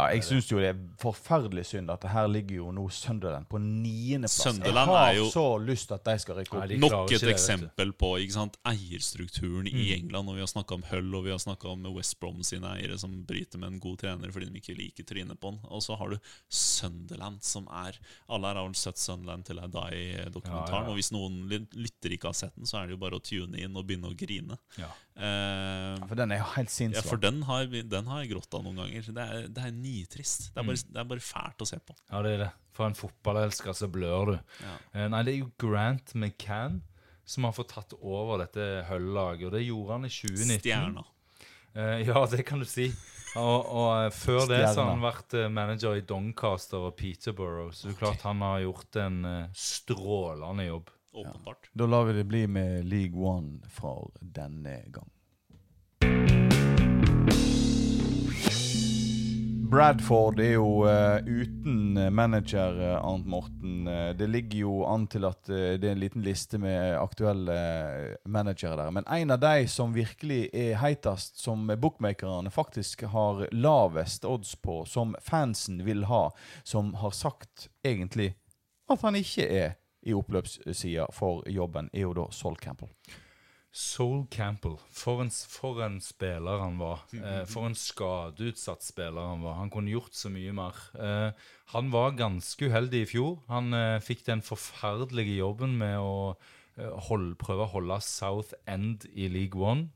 Ja, 0.01 0.09
jeg 0.11 0.25
syns 0.27 0.49
jo 0.51 0.59
det 0.59 0.73
er 0.73 0.79
forferdelig 0.99 1.63
synd 1.69 1.91
at 1.93 2.01
det 2.03 2.11
her 2.11 2.27
ligger 2.27 2.57
jo 2.57 2.71
nå 2.75 2.89
Sunderland 2.91 3.47
på 3.49 3.61
niendeplass. 3.63 4.41
Jeg 4.45 4.55
Sunderland 4.57 4.91
har 4.91 5.11
er 5.13 5.15
jo- 5.21 5.29
så 5.31 5.45
lyst 5.65 5.93
at 5.95 6.03
de 6.05 6.19
skal 6.19 6.35
rykke 6.41 6.57
opp. 6.59 6.69
Nei, 6.69 6.77
Nok 6.83 7.13
et 7.13 7.23
eksempel 7.31 7.93
på 7.93 8.11
ikke 8.19 8.33
sant, 8.33 8.57
eierstrukturen 8.67 9.69
i 9.69 9.71
Mm. 9.95 10.05
England. 10.11 10.29
Og 10.29 10.35
vi 10.35 10.41
har 10.41 10.47
snakka 10.51 10.75
om 10.75 10.83
Hull 10.91 11.15
og 11.15 11.25
vi 11.25 11.31
har 11.31 11.39
snakka 11.39 11.67
om 11.71 11.83
West 11.95 12.19
Brom 12.19 12.43
sine 12.43 12.65
eiere 12.75 12.99
som 12.99 13.23
bryter 13.25 13.57
med 13.59 13.73
en 13.75 13.79
god 13.79 13.99
trener 13.99 14.33
fordi 14.33 14.51
de 14.53 14.59
ikke 14.61 14.77
liker 14.77 15.05
trynet 15.05 15.39
på 15.39 15.51
han. 15.53 15.61
Og 15.71 15.81
så 15.81 15.97
har 15.97 16.09
du 16.11 16.19
Sunderland, 16.51 17.43
som 17.45 17.69
er 17.71 17.93
Alle 18.29 18.47
her 18.49 18.55
har 18.55 18.67
vel 18.67 18.75
sett 18.75 18.97
Sunderland 18.99 19.45
til 19.45 19.59
I 19.59 19.69
Die-dokumentaren. 19.69 20.71
Ja, 20.71 20.83
ja. 20.83 20.91
Og 20.91 20.97
hvis 20.97 21.13
noen 21.13 21.49
lytter 21.49 22.11
ikke 22.17 22.31
har 22.31 22.33
sett 22.39 22.55
den, 22.57 22.65
så 22.67 22.83
er 22.83 22.87
det 22.89 22.97
jo 22.99 23.03
bare 23.05 23.19
å 23.21 23.23
tune 23.23 23.55
inn 23.61 23.77
og 23.77 23.87
begynne 23.87 24.11
å 24.11 24.17
grine. 24.17 24.59
Ja. 24.77 24.89
Eh, 25.17 25.95
Ja, 25.95 26.07
For 26.11 26.19
den 26.19 26.33
er 26.35 26.41
jo 26.41 26.47
helt 26.57 26.73
ja, 26.97 27.03
for 27.07 27.21
den 27.23 27.43
har, 27.47 27.67
den 27.67 28.09
har 28.11 28.23
jeg 28.25 28.33
grått 28.33 28.55
av 28.59 28.65
noen 28.67 28.81
ganger. 28.83 29.07
Det 29.15 29.25
er, 29.25 29.47
det 29.55 29.63
er 29.69 29.71
nitrist. 29.77 30.49
Det 30.55 30.63
er, 30.63 30.67
bare, 30.67 30.83
det 30.91 31.01
er 31.01 31.09
bare 31.13 31.23
fælt 31.23 31.63
å 31.63 31.69
se 31.71 31.79
på. 31.79 31.95
Ja, 32.11 32.23
det 32.27 32.33
er 32.35 32.43
det. 32.45 32.51
For 32.75 32.89
en 32.89 32.99
fotballelsker 32.99 33.77
så 33.79 33.89
blør 33.95 34.33
du. 34.33 34.37
Ja. 34.65 34.75
Eh, 34.93 35.09
nei, 35.13 35.23
det 35.27 35.35
er 35.37 35.41
jo 35.45 35.51
Grant 35.63 36.15
McCann 36.19 36.81
som 37.25 37.47
har 37.47 37.55
fått 37.57 37.71
tatt 37.73 37.95
over 38.03 38.43
dette 38.43 38.85
Hull-laget, 38.91 39.47
og 39.49 39.55
det 39.55 39.63
gjorde 39.65 39.95
han 39.97 40.05
i 40.05 40.11
2019. 40.13 40.59
Stjerna. 40.61 41.05
Eh, 41.75 42.03
ja, 42.09 42.25
det 42.31 42.43
kan 42.47 42.61
du 42.61 42.67
si. 42.69 42.91
Og, 43.35 43.65
og 43.67 44.13
før 44.15 44.45
før 44.45 44.51
det 44.51 44.61
så 44.75 44.83
har 44.85 44.91
han 44.93 45.01
vært 45.03 45.35
manager 45.51 45.97
i 45.99 46.05
Doncaster 46.07 46.85
og 46.91 46.93
Peterborough, 46.99 47.73
så 47.75 47.89
det 47.89 47.95
er 47.97 48.03
klart 48.03 48.27
han 48.29 48.45
har 48.47 48.61
gjort 48.63 48.99
en 49.03 49.17
strålende 49.59 50.69
jobb. 50.69 50.93
Åpenbart. 51.15 51.71
Da 51.73 51.87
lar 51.87 52.05
vi 52.05 52.13
det 52.13 52.25
bli 52.25 52.47
med 52.47 52.85
League 52.85 53.27
One 53.27 53.61
for 53.71 54.11
denne 54.21 54.83
gang. 54.87 55.11
Bradford 59.75 60.39
er 60.39 60.53
jo 60.53 60.85
uh, 60.87 61.19
uten 61.27 61.97
manager, 62.15 62.77
uh, 62.79 63.07
Arnt 63.09 63.27
Morten. 63.27 63.89
Eh, 63.89 64.11
det 64.15 64.27
ligger 64.31 64.59
jo 64.59 64.75
an 64.87 65.07
til 65.11 65.27
at 65.27 65.49
uh, 65.51 65.75
det 65.81 65.89
er 65.89 65.97
en 65.97 66.03
liten 66.03 66.23
liste 66.23 66.61
med 66.63 66.95
aktuelle 66.99 67.57
managere 68.23 68.77
der. 68.79 68.93
Men 68.95 69.09
en 69.11 69.35
av 69.35 69.41
de 69.43 69.67
som 69.71 69.95
virkelig 69.95 70.47
er 70.53 70.79
heitest, 70.79 71.41
som 71.43 71.67
bookmakerne 71.67 72.53
faktisk 72.55 73.03
har 73.11 73.49
lavest 73.51 74.29
odds 74.29 74.55
på, 74.63 74.85
som 74.87 75.17
fansen 75.23 75.83
vil 75.87 76.07
ha, 76.07 76.29
som 76.63 76.95
har 77.03 77.11
sagt 77.11 77.69
egentlig 77.83 78.35
at 78.93 79.03
han 79.03 79.17
ikke 79.19 79.49
er 79.49 79.75
i 80.05 80.15
oppløpssida 80.17 81.09
for 81.15 81.45
jobben, 81.51 81.91
er 81.93 82.07
jo 82.07 82.15
da 82.17 82.29
Sol 82.35 82.57
Campbell. 82.61 82.93
Sol 83.75 84.29
Campbell, 84.31 84.77
for 84.95 85.25
en, 85.25 85.31
for 85.31 85.81
en 85.83 85.97
spiller 86.05 86.61
han 86.63 86.77
var. 86.79 87.03
Eh, 87.17 87.43
for 87.51 87.67
en 87.67 87.75
skadeutsatt 87.75 88.87
spiller 88.87 89.33
han 89.33 89.43
var. 89.43 89.59
Han 89.59 89.73
kunne 89.75 89.91
gjort 89.91 90.15
så 90.15 90.31
mye 90.31 90.55
mer. 90.55 90.79
Eh, 90.95 91.49
han 91.75 91.91
var 91.91 92.15
ganske 92.15 92.71
uheldig 92.71 93.03
i 93.03 93.11
fjor. 93.17 93.41
Han 93.51 93.75
eh, 93.75 93.99
fikk 94.05 94.23
den 94.29 94.45
forferdelige 94.47 95.41
jobben 95.41 95.75
med 95.81 95.99
å 95.99 96.37
hold, 97.09 97.35
prøve 97.39 97.67
å 97.67 97.73
holde 97.75 97.99
South 98.03 98.55
End 98.71 99.09
i 99.15 99.27
League 99.31 99.59
One. 99.59 99.91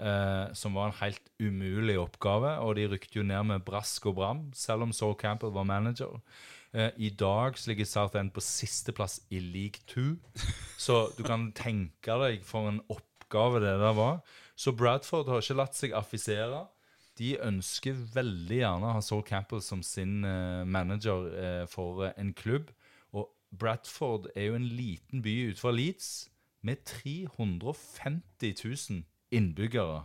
Eh, 0.00 0.52
som 0.54 0.74
var 0.74 0.88
en 0.88 0.98
helt 1.00 1.26
umulig 1.42 1.98
oppgave, 2.00 2.54
og 2.62 2.76
de 2.78 2.86
rykte 2.88 3.18
jo 3.18 3.24
ned 3.26 3.42
med 3.48 3.64
brask 3.66 4.06
og 4.08 4.16
bram, 4.16 4.46
selv 4.56 4.86
om 4.86 4.94
Sol 4.96 5.16
Campbell 5.18 5.52
var 5.52 5.66
manager. 5.68 6.20
Eh, 6.72 6.90
I 6.96 7.10
dag 7.10 7.58
så 7.58 7.70
ligger 7.70 7.84
South 7.84 8.16
End 8.18 8.30
på 8.34 8.40
sisteplass 8.40 9.20
i 9.30 9.40
League 9.40 9.82
2. 9.86 10.16
Så 10.78 11.08
du 11.18 11.24
kan 11.26 11.50
tenke 11.56 12.18
deg 12.22 12.44
for 12.46 12.70
en 12.70 12.82
oppgave 12.88 13.62
det 13.62 13.74
der 13.82 13.96
var. 13.98 14.20
Så 14.54 14.72
Bradford 14.76 15.28
har 15.28 15.42
ikke 15.42 15.58
latt 15.58 15.78
seg 15.78 15.96
affisere. 15.96 16.66
De 17.18 17.34
ønsker 17.42 17.96
veldig 18.14 18.60
gjerne 18.62 18.86
å 18.86 18.94
ha 18.96 19.02
Sol 19.04 19.24
Campbell 19.26 19.62
som 19.64 19.82
sin 19.84 20.22
eh, 20.24 20.62
manager 20.64 21.26
eh, 21.34 21.64
for 21.68 22.06
eh, 22.06 22.14
en 22.20 22.32
klubb. 22.36 22.70
Og 23.12 23.28
Bradford 23.50 24.30
er 24.36 24.50
jo 24.50 24.60
en 24.60 24.68
liten 24.68 25.24
by 25.24 25.34
utenfor 25.50 25.74
Leeds 25.74 26.30
med 26.62 26.84
350 26.86 28.54
000 28.62 29.02
innbyggere. 29.34 30.04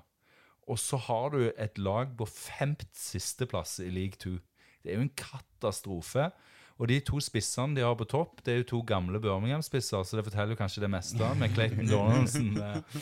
Og 0.66 0.80
så 0.82 0.98
har 0.98 1.30
du 1.36 1.52
et 1.52 1.78
lag 1.78 2.16
på 2.18 2.26
femt 2.26 2.88
sisteplass 2.98 3.78
i 3.84 3.92
League 3.94 4.18
2. 4.24 4.40
Det 4.82 4.94
er 4.94 5.00
jo 5.00 5.06
en 5.06 5.18
katastrofe. 5.20 6.30
Og 6.76 6.90
de 6.92 6.98
to 7.08 7.22
spissene 7.24 7.78
de 7.78 7.84
har 7.86 7.96
på 7.96 8.08
topp, 8.12 8.42
det 8.44 8.52
er 8.52 8.58
jo 8.60 8.68
to 8.74 8.82
gamle 8.88 9.20
Birmingham-spisser, 9.24 10.04
så 10.04 10.18
det 10.18 10.26
forteller 10.28 10.56
jo 10.56 10.60
kanskje 10.60 10.84
det 10.84 10.90
meste, 10.92 11.30
med 11.40 11.54
Clayton 11.56 11.88
Donaldson 11.88 12.50
eh, 12.66 13.00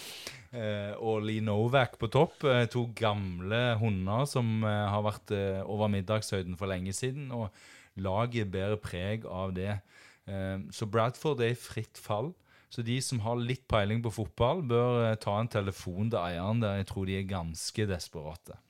eh, 0.53 0.91
og 1.01 1.23
Lee 1.25 1.41
Novak 1.41 1.97
på 2.01 2.11
topp. 2.13 2.45
Eh, 2.45 2.67
to 2.69 2.85
gamle 2.93 3.63
hunder 3.81 4.27
som 4.29 4.59
eh, 4.61 4.83
har 4.93 5.01
vært 5.07 5.33
eh, 5.33 5.63
over 5.65 5.89
middagshøyden 5.89 6.59
for 6.59 6.69
lenge 6.69 6.93
siden, 6.93 7.31
og 7.33 7.49
laget 7.97 8.53
bærer 8.53 8.77
preg 8.81 9.25
av 9.25 9.55
det. 9.57 9.79
Eh, 10.29 10.59
så 10.69 10.85
Bradford 10.85 11.41
er 11.41 11.55
i 11.55 11.59
fritt 11.59 11.97
fall. 11.97 12.29
Så 12.73 12.85
de 12.85 12.99
som 13.05 13.19
har 13.21 13.41
litt 13.41 13.65
peiling 13.69 13.99
på 14.05 14.13
fotball, 14.13 14.61
bør 14.69 15.01
eh, 15.07 15.17
ta 15.21 15.39
en 15.41 15.49
telefon 15.49 16.13
til 16.13 16.21
eieren 16.21 16.61
der. 16.61 16.77
Jeg 16.83 16.91
tror 16.93 17.09
de 17.09 17.17
er 17.17 17.27
ganske 17.29 17.89
desperate. 17.89 18.61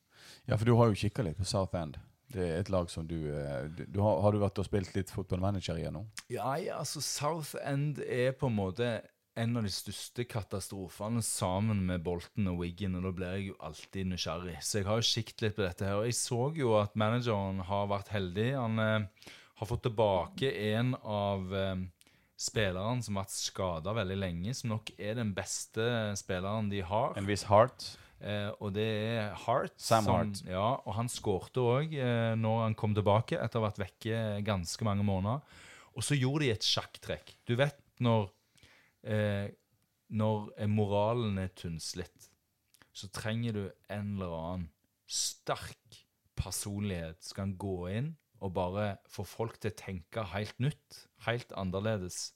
Ja, 0.48 0.56
for 0.56 0.68
du 0.68 0.78
har 0.80 0.92
jo 0.92 1.00
kikka 1.04 1.28
litt 1.28 1.40
på 1.40 1.48
South 1.48 1.76
End. 1.76 2.00
Det 2.34 2.44
er 2.44 2.62
et 2.64 2.72
lag 2.74 2.90
som 2.92 3.08
du, 3.08 3.18
eh, 3.30 3.66
du, 3.70 3.84
du 3.94 4.00
har, 4.02 4.22
har 4.26 4.34
du 4.34 4.42
vært 4.42 4.62
og 4.62 4.68
spilt 4.68 4.94
litt 4.98 5.14
fotballmanager 5.14 5.82
nå? 5.94 6.06
Ja, 6.34 6.56
ja, 6.62 6.80
altså 6.82 7.04
South 7.04 7.56
End 7.62 8.02
er 8.04 8.34
på 8.38 8.50
en 8.50 8.58
måte 8.58 8.94
en 9.36 9.58
av 9.58 9.66
de 9.66 9.72
største 9.74 10.26
katastrofene 10.30 11.24
sammen 11.26 11.82
med 11.88 12.04
Bolton 12.06 12.52
og 12.52 12.60
Wiggen, 12.62 12.98
og 13.00 13.08
da 13.08 13.14
blir 13.18 13.38
jeg 13.38 13.48
jo 13.48 13.56
alltid 13.66 14.12
nysgjerrig. 14.12 14.60
Så 14.62 14.80
jeg 14.80 14.88
har 14.90 15.00
jo 15.00 15.10
kikket 15.10 15.46
litt 15.46 15.56
på 15.58 15.66
dette 15.66 15.88
her, 15.88 16.02
og 16.02 16.10
jeg 16.10 16.18
så 16.20 16.42
jo 16.58 16.76
at 16.78 16.94
manageren 17.00 17.64
har 17.66 17.90
vært 17.90 18.14
heldig. 18.14 18.48
Han 18.60 18.84
eh, 18.84 19.32
har 19.62 19.70
fått 19.70 19.86
tilbake 19.88 20.54
en 20.76 20.94
av 21.02 21.58
eh, 21.58 21.82
spillerne 22.38 23.02
som 23.06 23.18
har 23.18 23.26
vært 23.26 23.38
skada 23.40 23.98
veldig 23.98 24.20
lenge, 24.22 24.54
som 24.58 24.76
nok 24.76 24.94
er 24.98 25.18
den 25.18 25.34
beste 25.36 25.88
spilleren 26.20 26.70
de 26.74 26.84
har. 26.86 27.18
En 27.18 27.30
viss 27.30 27.48
Heart. 27.50 27.94
Eh, 28.24 28.50
og 28.64 28.72
det 28.76 28.88
er 28.88 29.34
Hart. 29.44 29.76
Sam 29.82 30.08
som, 30.08 30.16
Hart. 30.16 30.44
Ja, 30.48 30.70
og 30.80 30.96
han 30.96 31.12
skårte 31.12 31.64
òg 31.64 31.96
eh, 31.98 32.34
når 32.40 32.62
han 32.68 32.78
kom 32.80 32.96
tilbake 32.96 33.40
etter 33.40 33.60
å 33.60 33.64
ha 33.64 33.70
vært 33.70 33.82
vekke 33.84 34.22
ganske 34.48 34.88
mange 34.88 35.04
måneder. 35.08 35.44
Og 35.94 36.06
så 36.06 36.18
gjorde 36.18 36.46
de 36.46 36.54
et 36.54 36.66
sjakktrekk. 36.66 37.36
Du 37.46 37.56
vet 37.60 37.78
når 38.04 38.32
eh, 39.04 39.52
Når 40.14 40.68
moralen 40.70 41.40
er 41.42 41.50
tynnslitt, 41.58 42.28
så 42.94 43.08
trenger 43.10 43.56
du 43.56 43.64
en 43.90 44.12
eller 44.14 44.34
annen 44.38 44.68
sterk 45.10 46.04
personlighet 46.38 47.24
som 47.26 47.40
kan 47.40 47.56
gå 47.58 47.78
inn 47.90 48.12
og 48.44 48.54
bare 48.54 48.98
få 49.10 49.24
folk 49.26 49.58
til 49.62 49.72
å 49.72 49.78
tenke 49.80 50.26
helt 50.34 50.60
nytt, 50.62 51.00
helt 51.26 51.54
annerledes. 51.58 52.34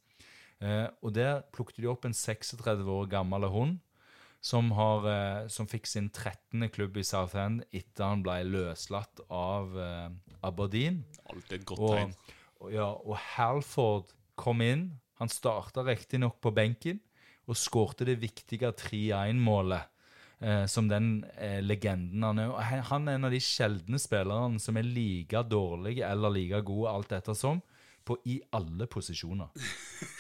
Eh, 0.64 0.88
og 1.04 1.14
der 1.14 1.44
plukket 1.54 1.84
de 1.84 1.92
opp 1.92 2.08
en 2.08 2.18
36 2.18 2.88
år 2.90 3.12
gammel 3.12 3.46
hund 3.54 3.78
som, 4.44 4.72
har, 4.78 5.08
eh, 5.12 5.48
som 5.52 5.68
fikk 5.68 5.88
sin 5.90 6.10
13. 6.10 6.70
klubb 6.74 6.98
i 6.98 7.04
Southend 7.08 7.66
etter 7.72 8.06
han 8.06 8.24
ble 8.26 8.40
løslatt 8.48 9.24
av 9.34 9.74
eh, 9.82 10.08
Aberdeen. 10.48 11.04
Alltid 11.32 11.60
et 11.62 11.68
godt 11.68 11.80
Og, 11.82 11.98
tegn. 11.98 12.16
og, 12.62 12.72
ja, 12.74 12.88
og 12.94 13.18
Halford 13.36 14.14
kom 14.40 14.62
inn. 14.62 14.90
Han 15.20 15.30
starta 15.34 15.84
riktignok 15.88 16.40
på 16.42 16.54
benken 16.54 17.02
og 17.48 17.58
skårte 17.58 18.06
det 18.06 18.20
viktige 18.22 18.70
3-1-målet. 18.78 19.90
Eh, 20.40 20.68
som 20.70 20.86
den 20.86 21.24
eh, 21.42 21.64
legenden 21.66 22.22
han 22.22 22.38
er. 22.38 22.52
Han 22.92 23.08
er 23.10 23.16
en 23.18 23.26
av 23.26 23.32
de 23.34 23.40
sjeldne 23.42 23.98
spillerne 23.98 24.62
som 24.62 24.78
er 24.78 24.86
like 24.86 25.42
dårlig 25.50 25.96
eller 26.06 26.30
like 26.30 26.60
god, 26.68 26.84
alt 26.92 27.16
ettersom, 27.18 27.64
på 28.08 28.18
i 28.26 28.40
alle 28.56 28.88
posisjoner. 28.88 29.52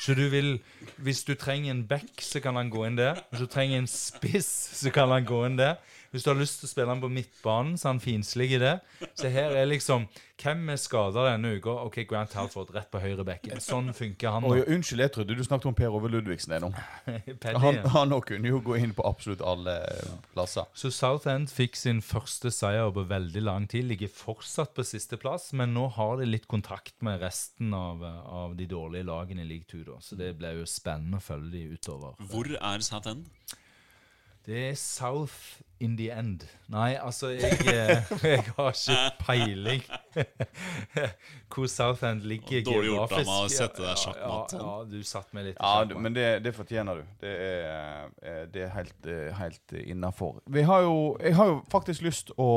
Så 0.03 0.15
du 0.17 0.27
vil 0.29 0.57
Hvis 0.97 1.23
du 1.23 1.33
trenger 1.35 1.71
en 1.71 1.85
back, 1.87 2.21
så 2.21 2.39
kan 2.43 2.55
han 2.59 2.69
gå 2.73 2.85
inn 2.87 2.97
der. 2.97 3.21
Hvis 3.29 3.45
du 3.45 3.47
trenger 3.51 3.79
en 3.79 3.87
spiss, 3.87 4.49
så 4.81 4.91
kan 4.93 5.09
han 5.13 5.25
gå 5.25 5.45
inn 5.47 5.57
der. 5.59 5.77
Hvis 6.11 6.23
du 6.23 6.31
har 6.31 6.39
lyst 6.39 6.61
til 6.61 6.69
å 6.69 6.71
spille 6.71 6.93
han 6.93 7.03
på 7.03 7.09
midtbanen, 7.11 7.75
så 7.77 7.89
er 7.89 7.95
han 7.95 8.03
finslig 8.03 8.51
i 8.55 8.61
det. 8.61 8.77
Så 9.17 9.31
her 9.33 9.55
er 9.57 9.69
liksom 9.69 10.07
Hvem 10.37 10.67
er 10.69 10.77
skada 10.77 11.23
denne 11.31 11.55
uka? 11.57 11.73
OK, 11.87 12.03
Grant 12.05 12.35
Halford 12.37 12.69
rett 12.75 12.91
på 12.93 12.99
høyre 13.01 13.23
bekken. 13.25 13.57
Sånn 13.63 13.89
funker 13.97 14.35
han. 14.35 14.45
Oi, 14.45 14.59
nå. 14.59 14.67
unnskyld, 14.75 15.01
jeg 15.01 15.13
trodde 15.15 15.33
du 15.33 15.41
snakket 15.41 15.71
om 15.71 15.77
Per 15.79 15.97
Ove 15.97 16.11
Ludvigsen. 16.13 16.53
ennå. 16.59 16.69
Han, 17.57 17.79
ja. 17.79 17.87
han 17.95 18.13
kunne 18.21 18.51
jo 18.51 18.61
gå 18.61 18.77
inn 18.77 18.93
på 18.93 19.01
absolutt 19.09 19.41
alle 19.41 19.73
plasser. 20.35 20.69
Så 20.77 20.93
Southend 20.93 21.49
fikk 21.49 21.79
sin 21.79 22.03
første 22.05 22.53
seier 22.53 22.93
på 22.93 23.07
veldig 23.09 23.43
lang 23.47 23.65
tid. 23.65 23.89
Ligger 23.89 24.13
fortsatt 24.13 24.75
på 24.77 24.85
sisteplass, 24.85 25.49
men 25.57 25.73
nå 25.73 25.87
har 25.97 26.21
de 26.21 26.29
litt 26.29 26.45
kontakt 26.45 27.01
med 27.01 27.17
resten 27.25 27.73
av, 27.73 28.05
av 28.05 28.53
de 28.59 28.69
dårlige 28.69 29.09
lagene 29.09 29.41
i 29.41 29.49
league 29.55 29.65
2. 29.73 29.87
Da. 29.89 29.97
Så 30.05 30.21
det 30.21 30.35
blir 30.37 30.61
jo 30.61 30.69
spennende 30.69 31.17
å 31.17 31.29
følge 31.31 31.55
de 31.57 31.79
utover. 31.81 32.13
Hvor 32.29 32.53
er 32.53 32.85
Southend? 32.85 33.25
Det 34.47 34.69
er 34.69 34.75
South 34.79 35.59
in 35.79 35.97
the 35.97 36.07
end. 36.19 36.45
Nei, 36.71 36.93
altså, 36.95 37.27
jeg, 37.27 37.57
eh, 37.67 38.11
jeg 38.23 38.43
har 38.55 38.69
ikke 38.71 39.01
peiling 39.19 39.83
hvor 41.51 41.67
Southend 41.67 42.23
ligger 42.23 42.63
Dårlig 42.63 42.93
gjort 42.93 43.11
av 43.11 43.27
meg 43.27 43.41
å 43.43 43.51
sette 43.51 43.83
deg 43.83 43.99
sjakkmatt 43.99 44.55
Ja, 44.55 44.61
ja, 44.63 44.77
du 44.87 44.95
satt 45.03 45.35
meg 45.35 45.49
litt 45.49 45.59
i 45.59 45.59
Ja, 45.59 45.99
men 45.99 46.15
det, 46.15 46.29
det 46.45 46.55
fortjener 46.55 47.01
du. 47.01 47.11
Det 47.19 47.35
er, 47.49 48.07
eh, 48.23 48.39
det 48.53 48.63
er 48.69 48.73
helt, 48.77 49.11
eh, 49.11 49.27
helt 49.35 49.77
innafor. 49.83 50.39
Vi 50.47 50.63
har 50.71 50.87
jo 50.87 50.97
Jeg 51.19 51.35
har 51.41 51.51
jo 51.51 51.61
faktisk 51.73 52.07
lyst 52.07 52.31
å 52.39 52.49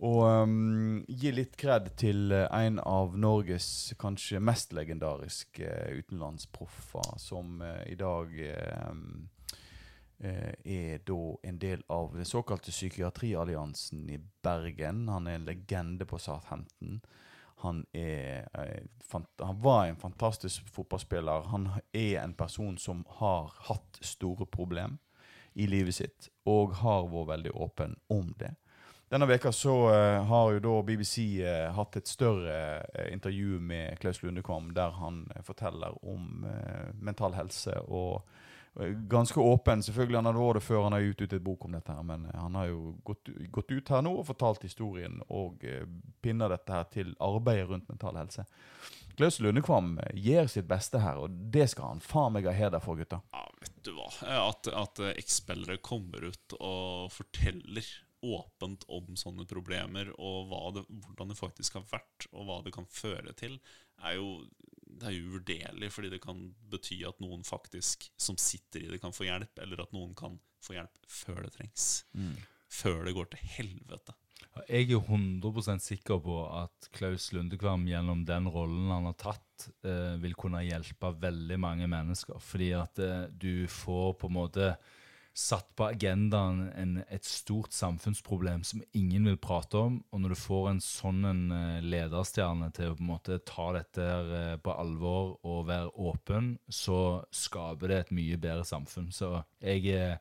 å 0.00 0.12
um, 0.24 1.02
gi 1.08 1.28
litt 1.34 1.58
kred 1.60 1.90
til 2.00 2.32
en 2.32 2.78
av 2.80 3.18
Norges 3.20 3.92
kanskje 4.00 4.40
mest 4.40 4.72
legendariske 4.72 5.68
utenlandsproffer, 5.98 7.18
som 7.20 7.60
uh, 7.60 7.82
i 7.84 7.98
dag 8.00 8.32
eh, 8.46 8.94
er 10.20 11.00
da 11.08 11.18
en 11.48 11.58
del 11.58 11.80
av 11.88 12.12
den 12.12 12.28
såkalte 12.28 12.70
psykiatrialliansen 12.74 14.02
i 14.12 14.18
Bergen. 14.44 15.06
Han 15.08 15.26
er 15.26 15.38
en 15.38 15.46
legende 15.48 16.04
på 16.04 16.18
Southampton. 16.20 17.00
Han, 17.60 17.86
er, 17.92 18.48
eh, 18.54 19.20
han 19.38 19.60
var 19.60 19.86
en 19.86 19.96
fantastisk 19.96 20.68
fotballspiller. 20.68 21.40
Han 21.52 21.68
er 21.92 22.22
en 22.22 22.34
person 22.34 22.78
som 22.78 23.04
har 23.08 23.52
hatt 23.68 23.98
store 24.00 24.46
problem 24.46 24.98
i 25.52 25.66
livet 25.66 25.94
sitt, 25.94 26.30
og 26.48 26.78
har 26.80 27.08
vært 27.10 27.28
veldig 27.34 27.52
åpen 27.52 27.96
om 28.08 28.32
det. 28.40 28.54
Denne 29.10 29.26
veka 29.26 29.52
så 29.52 29.74
eh, 29.90 30.20
har 30.24 30.52
jo 30.54 30.62
da 30.62 30.74
BBC 30.86 31.42
eh, 31.42 31.66
hatt 31.74 31.98
et 31.98 32.08
større 32.08 32.54
eh, 32.94 33.10
intervju 33.12 33.58
med 33.58 33.98
Klaus 34.00 34.22
Lundekvam, 34.22 34.70
der 34.72 34.94
han 34.96 35.24
eh, 35.34 35.42
forteller 35.42 35.98
om 36.06 36.46
eh, 36.46 36.94
mental 36.94 37.34
helse 37.34 37.74
og 37.88 38.22
eh, 38.22 38.46
Ganske 39.10 39.40
åpen. 39.40 39.82
selvfølgelig 39.82 40.18
Han 40.18 40.28
hadde 40.30 40.44
vært 40.44 40.60
det 40.60 40.64
før 40.66 40.84
han 40.86 40.96
har 40.96 41.04
gitt 41.04 41.24
ut 41.24 41.34
et 41.36 41.44
bok 41.44 41.64
om 41.66 41.76
dette, 41.76 41.92
her, 41.92 42.06
men 42.06 42.24
eh, 42.30 42.38
han 42.40 42.56
har 42.58 42.70
jo 42.70 42.94
gått, 43.04 43.32
gått 43.52 43.74
ut 43.74 43.92
her 43.92 44.06
nå 44.06 44.14
og 44.22 44.26
fortalt 44.30 44.64
historien 44.64 45.20
og 45.28 45.64
eh, 45.68 45.84
pinner 46.22 46.52
dette 46.52 46.72
her 46.72 46.88
til 46.92 47.14
arbeidet 47.20 47.68
rundt 47.70 47.92
mental 47.92 48.18
helse. 48.20 48.46
Klaus 49.20 49.40
Lundekvam 49.40 49.98
eh, 49.98 50.14
gjør 50.16 50.46
sitt 50.48 50.68
beste 50.70 51.00
her, 51.02 51.18
og 51.20 51.34
det 51.52 51.66
skal 51.72 51.94
han 51.94 52.04
faen 52.04 52.32
meg 52.36 52.48
ha 52.48 52.54
heder 52.56 52.80
for, 52.80 52.96
gutta. 52.96 53.20
Ja, 53.34 53.42
vet 53.60 53.82
du 53.84 53.92
hva. 53.96 54.06
At, 54.46 54.70
at 54.72 55.02
eh, 55.02 55.16
eks-spillere 55.20 55.80
kommer 55.84 56.30
ut 56.30 56.56
og 56.58 57.10
forteller 57.12 57.84
åpent 58.24 58.84
om 58.92 59.14
sånne 59.16 59.46
problemer, 59.48 60.10
og 60.20 60.50
det, 60.76 60.86
hvordan 60.88 61.32
det 61.32 61.38
faktisk 61.38 61.78
har 61.78 61.86
vært, 61.92 62.28
og 62.32 62.48
hva 62.48 62.58
det 62.64 62.74
kan 62.76 62.88
føre 62.88 63.32
til, 63.36 63.58
er 64.04 64.16
jo 64.16 64.28
det 65.00 65.08
er 65.08 65.16
jo 65.16 65.26
uvurderlig, 65.32 65.90
fordi 65.94 66.12
det 66.12 66.22
kan 66.22 66.40
bety 66.72 67.00
at 67.08 67.20
noen 67.22 67.44
faktisk 67.46 68.10
som 68.20 68.38
sitter 68.40 68.84
i 68.84 68.90
det, 68.92 69.00
kan 69.02 69.14
få 69.16 69.26
hjelp, 69.28 69.62
eller 69.64 69.84
at 69.84 69.94
noen 69.96 70.14
kan 70.18 70.38
få 70.64 70.76
hjelp 70.76 71.10
før 71.10 71.44
det 71.46 71.54
trengs. 71.56 71.86
Før 72.70 73.04
det 73.06 73.16
går 73.16 73.30
til 73.32 73.46
helvete. 73.56 74.14
Jeg 74.68 74.86
er 74.86 74.92
jo 74.94 75.00
100 75.02 75.80
sikker 75.82 76.20
på 76.22 76.36
at 76.44 76.88
Klaus 76.96 77.30
Lundekvam 77.34 77.86
gjennom 77.88 78.24
den 78.26 78.48
rollen 78.50 78.90
han 78.90 79.08
har 79.08 79.16
tatt, 79.20 79.68
eh, 79.86 80.16
vil 80.22 80.34
kunne 80.38 80.62
hjelpe 80.64 81.12
veldig 81.22 81.58
mange 81.60 81.88
mennesker. 81.90 82.40
Fordi 82.42 82.72
at 82.78 82.98
eh, 82.98 83.28
du 83.30 83.66
får 83.70 84.14
på 84.20 84.30
en 84.30 84.36
måte 84.36 84.72
satt 85.36 85.68
på 85.78 85.86
agendaen 85.86 86.64
en, 86.74 86.96
et 87.08 87.24
stort 87.26 87.72
samfunnsproblem 87.72 88.64
som 88.66 88.82
ingen 88.96 89.28
vil 89.30 89.38
prate 89.40 89.78
om. 89.78 90.00
Og 90.10 90.22
når 90.22 90.34
du 90.34 90.40
får 90.42 90.68
en 90.72 90.82
sånn 90.84 91.24
en 91.28 91.42
eh, 91.54 91.86
lederstjerne 91.86 92.70
til 92.76 92.90
å 92.90 92.98
på 92.98 93.04
en 93.04 93.10
måte 93.12 93.38
ta 93.46 93.70
dette 93.76 94.06
eh, 94.06 94.56
på 94.62 94.74
alvor 94.74 95.36
og 95.46 95.68
være 95.70 95.94
åpen, 96.10 96.52
så 96.66 97.22
skaper 97.30 97.92
det 97.92 98.00
et 98.00 98.14
mye 98.18 98.40
bedre 98.42 98.66
samfunn. 98.68 99.10
Så 99.14 99.36
jeg 99.62 99.94
er 99.94 100.18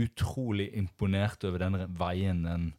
utrolig 0.00 0.70
imponert 0.80 1.44
over 1.44 1.62
den 1.62 1.82
veien 2.00 2.44
den 2.46 2.70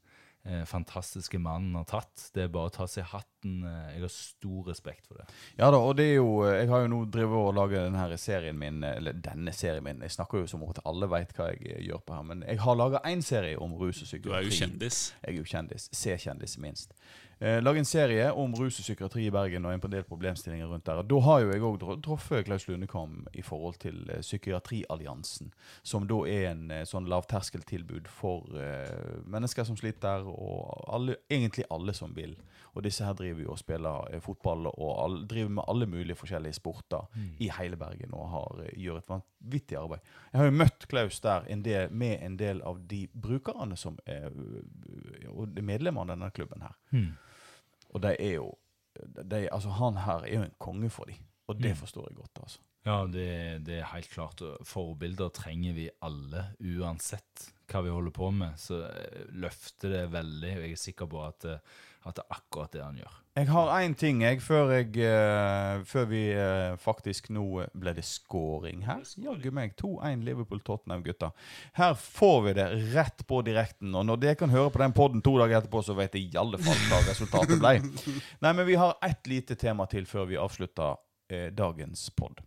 eh, 0.45 0.63
fantastiske 0.65 1.39
mannen 1.39 1.75
har 1.75 1.85
tatt. 1.89 2.29
Det 2.33 2.45
er 2.45 2.51
bare 2.53 2.71
å 2.71 2.73
ta 2.73 2.87
seg 2.89 3.07
hatten. 3.11 3.61
Eh, 3.67 3.93
jeg 3.95 4.03
har 4.03 4.13
stor 4.13 4.69
respekt 4.71 5.07
for 5.09 5.21
det. 5.21 5.27
Ja 5.59 5.71
da, 5.73 5.79
og 5.79 5.95
det 5.97 6.07
er 6.11 6.19
jo 6.19 6.43
Jeg 6.45 6.69
har 6.69 6.83
jo 6.83 6.91
nå 6.91 7.01
drevet 7.13 7.37
og 7.39 7.55
laget 7.57 7.87
denne 7.87 8.17
serien 8.21 8.57
min 8.57 8.83
Eller 8.83 9.13
denne 9.13 9.53
serien 9.55 9.83
min. 9.83 10.03
Jeg 10.05 10.13
snakker 10.17 10.43
jo 10.43 10.51
som 10.51 10.63
om 10.63 10.73
at 10.73 10.83
alle 10.85 11.09
veit 11.11 11.33
hva 11.37 11.51
jeg 11.53 11.65
eh, 11.65 11.81
gjør 11.89 12.05
på 12.05 12.17
her. 12.17 12.29
Men 12.33 12.45
jeg 12.47 12.61
har 12.65 12.79
laga 12.79 13.03
én 13.09 13.25
serie 13.25 13.57
om 13.57 13.75
rus 13.79 14.03
og 14.03 14.09
psykiatri. 14.09 14.29
Du 14.29 14.37
er 14.37 14.47
jo 14.47 14.55
kjendis. 14.61 15.01
Jeg 15.21 15.33
er 15.33 15.39
jo 15.39 15.49
kjendis. 15.55 15.89
C-kjendis, 16.03 16.57
minst. 16.61 16.95
Eh, 17.41 17.61
Lage 17.61 17.79
en 17.79 17.85
serie 17.85 18.27
om 18.31 18.51
rus 18.53 18.75
og 18.77 18.83
psykiatri 18.85 19.23
i 19.25 19.31
Bergen 19.33 19.65
og 19.65 19.73
en 19.73 19.81
del 19.89 20.03
problemstillinger 20.05 20.67
rundt 20.69 20.85
der. 20.85 20.99
Og 21.01 21.07
Da 21.09 21.19
har 21.25 21.39
jo 21.41 21.49
jeg 21.49 21.61
òg 21.65 22.01
truffet 22.05 22.45
Klaus 22.45 22.67
Lundekam 22.67 23.25
i 23.33 23.41
forhold 23.41 23.79
til 23.81 23.97
eh, 24.13 24.21
Psykiatrialliansen, 24.21 25.49
som 25.81 26.05
da 26.05 26.19
er 26.29 26.51
en 26.51 26.69
eh, 26.69 26.83
sånn 26.85 27.09
lavterskeltilbud 27.09 28.05
for 28.13 28.45
eh, 28.61 29.23
mennesker 29.25 29.65
som 29.65 29.79
sliter, 29.79 30.27
og 30.29 30.85
alle, 30.93 31.15
egentlig 31.31 31.65
alle 31.71 31.95
som 31.97 32.13
vil. 32.13 32.35
Og 32.75 32.85
disse 32.85 33.01
her 33.03 33.17
driver 33.17 33.41
jo 33.41 33.55
og 33.55 33.59
spiller 33.59 34.21
fotball 34.21 34.69
og 34.69 34.93
all, 35.01 35.17
driver 35.25 35.49
med 35.57 35.65
alle 35.67 35.89
mulige 35.89 36.19
forskjellige 36.21 36.59
sporter 36.59 37.09
i 37.41 37.49
hele 37.57 37.75
Bergen 37.75 38.13
og 38.13 38.29
har, 38.35 38.61
gjør 38.77 39.01
et 39.01 39.09
vanvittig 39.09 39.79
arbeid. 39.81 40.13
Jeg 40.29 40.39
har 40.43 40.45
jo 40.45 40.55
møtt 40.61 40.87
Klaus 40.93 41.19
der 41.25 41.49
en 41.49 41.65
del, 41.65 41.89
med 41.89 42.21
en 42.21 42.37
del 42.37 42.61
av 42.61 42.85
de 42.85 43.07
brukerne 43.11 43.75
som 43.75 43.97
er 44.05 44.29
og 45.33 45.57
medlemmene 45.57 46.05
av 46.05 46.13
denne 46.13 46.31
klubben 46.37 46.61
her. 46.69 46.77
Og 47.93 48.03
de 48.03 48.15
er 48.19 48.33
jo 48.33 48.53
de, 49.31 49.53
altså 49.53 49.69
Han 49.69 49.97
her 49.97 50.17
er 50.17 50.35
jo 50.37 50.43
en 50.43 50.53
konge 50.59 50.89
for 50.89 51.03
dem, 51.03 51.15
og 51.47 51.55
det 51.63 51.69
Mm. 51.69 51.75
forstår 51.75 52.07
jeg 52.09 52.15
godt. 52.15 52.31
altså. 52.43 52.59
Ja, 52.88 53.03
det, 53.05 53.61
det 53.67 53.77
er 53.77 53.89
helt 53.93 54.09
klart. 54.09 54.41
Forbilder 54.65 55.29
trenger 55.36 55.75
vi 55.77 55.89
alle, 56.01 56.47
uansett 56.59 57.51
hva 57.71 57.86
vi 57.86 57.93
holder 57.93 58.13
på 58.15 58.32
med. 58.36 58.57
Så 58.59 58.82
eh, 58.88 59.25
løfter 59.38 59.93
det 59.93 60.05
veldig, 60.11 60.57
og 60.57 60.65
jeg 60.65 60.75
er 60.75 60.82
sikker 60.82 61.09
på 61.11 61.21
at, 61.23 61.45
eh, 61.47 61.61
at 62.09 62.17
det 62.17 62.25
er 62.25 62.39
akkurat 62.39 62.73
det 62.73 62.82
han 62.84 62.97
gjør. 62.97 63.19
Jeg 63.38 63.47
har 63.47 63.69
én 63.77 63.93
ting 63.95 64.23
jeg, 64.25 64.41
før, 64.43 64.73
jeg, 64.75 64.89
eh, 65.05 65.84
før 65.88 66.09
vi 66.09 66.23
faktisk 66.84 67.29
nå 67.32 67.45
Ble 67.79 67.93
det 67.95 68.03
scoring 68.03 68.82
her? 68.84 69.05
Jaggu 69.23 69.53
meg. 69.55 69.77
2-1 69.79 70.25
Liverpool-Tottenham, 70.27 71.05
gutta. 71.05 71.32
Her 71.77 71.95
får 71.95 72.38
vi 72.49 72.57
det 72.59 72.67
rett 72.97 73.25
på 73.29 73.43
direkten. 73.45 73.93
Og 73.95 74.09
når 74.09 74.25
dere 74.25 74.41
kan 74.41 74.51
høre 74.51 74.73
på 74.73 74.82
den 74.84 74.97
podden 74.97 75.23
to 75.23 75.38
dager 75.39 75.61
etterpå, 75.61 75.86
så 75.86 75.95
vet 76.01 76.17
jeg 76.17 76.34
i 76.34 76.41
alle 76.41 76.59
fall 76.59 76.86
hva 76.89 77.05
resultatet 77.07 77.61
ble. 77.61 77.77
Nei, 78.43 78.55
men 78.57 78.65
vi 78.67 78.82
har 78.82 78.97
ett 79.05 79.29
lite 79.29 79.55
tema 79.55 79.88
til 79.91 80.09
før 80.09 80.27
vi 80.34 80.41
avslutter 80.41 80.97
eh, 81.32 81.51
dagens 81.55 82.09
pod. 82.17 82.41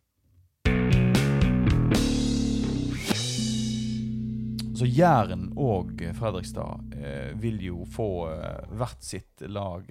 Så 4.74 4.86
Jæren 4.90 5.52
og 5.60 5.92
Fredrikstad 6.18 6.94
eh, 6.98 7.30
vil 7.38 7.60
jo 7.62 7.84
få 7.94 8.08
eh, 8.32 8.64
hvert 8.74 9.04
sitt 9.06 9.44
lag 9.46 9.86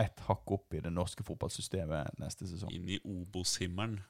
ett 0.00 0.24
hakk 0.26 0.50
opp 0.56 0.74
i 0.74 0.80
det 0.82 0.90
norske 0.90 1.22
fotballsystemet 1.22 2.18
neste 2.18 2.48
sesong. 2.50 2.72
Inn 2.74 2.88
i 2.90 2.98
Obos-himmelen. 3.06 4.00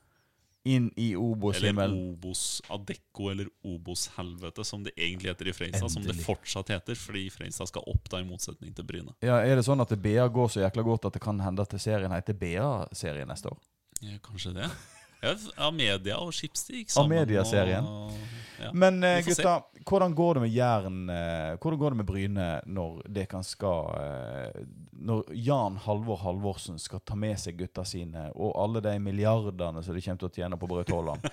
Inn 0.65 0.87
i 0.97 1.11
Eller 1.11 1.21
Obos-himmelen. 1.21 1.97
Obos-Adecco, 2.15 3.27
eller 3.31 3.51
Obos-helvete, 3.69 4.65
som 4.65 4.87
det 4.87 4.95
egentlig 4.97 5.29
heter 5.35 5.51
i 5.51 5.53
Fredrikstad. 5.53 5.93
Som 5.93 6.07
det 6.09 6.17
fortsatt 6.25 6.73
heter, 6.73 6.97
fordi 6.97 7.27
Fredrikstad 7.35 7.69
skal 7.69 7.85
opp 7.93 8.09
da, 8.09 8.23
i 8.23 8.25
motsetning 8.25 8.73
til 8.73 8.87
Bryne. 8.89 9.13
Ja, 9.21 9.43
er 9.45 9.61
det 9.61 9.67
sånn 9.69 9.85
at 9.85 9.93
det 9.93 10.01
BA 10.01 10.25
går 10.33 10.49
så 10.55 10.65
jækla 10.65 10.87
godt 10.89 11.11
at 11.11 11.19
det 11.19 11.23
kan 11.27 11.43
hende 11.45 11.67
at 11.69 11.77
serien 11.85 12.17
heter 12.17 12.39
BA-serien 12.41 13.29
neste 13.29 13.53
år? 13.53 13.61
Ja, 14.01 14.17
kanskje 14.25 14.55
det. 14.57 14.71
Ja, 15.25 15.35
Amedia 15.69 16.17
og 16.21 16.33
Schibsted 16.37 16.81
gikk 16.81 16.91
sammen. 16.97 17.13
Amedia-serien. 17.19 17.85
og- 17.85 18.34
Ja. 18.61 18.71
Men 18.73 19.05
eh, 19.05 19.25
gutta, 19.25 19.63
hvordan 19.87 20.15
går 20.15 20.35
det 20.35 20.41
med 20.41 20.51
Jæren 20.55 21.11
eh, 21.11 21.57
Hvordan 21.59 21.79
går 21.79 21.91
det 21.91 21.97
med 21.97 22.07
Bryne 22.07 22.49
når 22.67 23.01
Dekan 23.09 23.45
skal 23.45 23.89
eh, 24.01 24.61
Når 24.93 25.25
Jan 25.35 25.77
Halvor 25.83 26.21
Halvorsen 26.23 26.79
skal 26.79 27.03
ta 27.05 27.17
med 27.19 27.39
seg 27.41 27.59
gutta 27.59 27.85
sine 27.89 28.29
og 28.35 28.55
alle 28.63 28.83
de 28.85 28.95
milliardene 29.03 29.83
som 29.83 29.97
de 29.97 30.05
kommer 30.05 30.23
til 30.23 30.31
å 30.31 30.37
tjene 30.37 30.61
på 30.61 30.69
Braut 30.71 30.93
Haaland? 30.95 31.27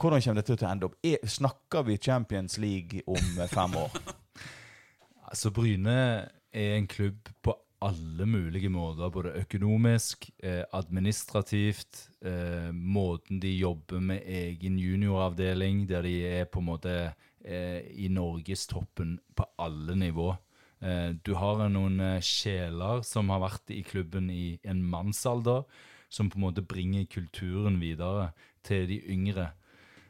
Hvordan 0.00 0.24
kommer 0.24 0.40
dette 0.40 0.56
til 0.56 0.66
å 0.66 0.72
ende 0.72 0.88
opp? 0.88 0.98
Er, 1.06 1.22
snakker 1.22 1.86
vi 1.86 1.98
Champions 2.02 2.58
League 2.58 3.04
om 3.06 3.46
fem 3.46 3.78
år? 3.84 3.94
Altså, 5.28 5.50
Bryne 5.52 5.94
er 6.56 6.70
en 6.78 6.86
klubb 6.88 7.26
på 7.44 7.52
alle 7.84 8.26
mulige 8.26 8.70
måter, 8.72 9.10
både 9.10 9.36
økonomisk, 9.38 10.30
eh, 10.42 10.64
administrativt, 10.72 12.08
eh, 12.22 12.72
måten 12.72 13.40
de 13.40 13.52
jobber 13.58 14.00
med 14.00 14.22
egen 14.26 14.78
junioravdeling, 14.78 15.88
der 15.88 16.02
de 16.02 16.26
er 16.26 16.44
på 16.44 16.58
en 16.58 16.66
måte 16.66 17.14
eh, 17.44 17.80
i 17.94 18.08
norgestoppen 18.08 19.18
på 19.36 19.44
alle 19.58 19.96
nivå. 19.96 20.36
Eh, 20.82 21.14
du 21.26 21.34
har 21.34 21.68
noen 21.68 22.00
eh, 22.00 22.20
sjeler 22.20 23.02
som 23.02 23.30
har 23.30 23.40
vært 23.40 23.70
i 23.70 23.82
klubben 23.82 24.30
i 24.30 24.58
en 24.64 24.82
mannsalder, 24.82 25.64
som 26.08 26.30
på 26.30 26.38
en 26.38 26.46
måte 26.48 26.62
bringer 26.64 27.06
kulturen 27.06 27.80
videre 27.80 28.32
til 28.64 28.86
de 28.88 29.00
yngre. 29.06 29.52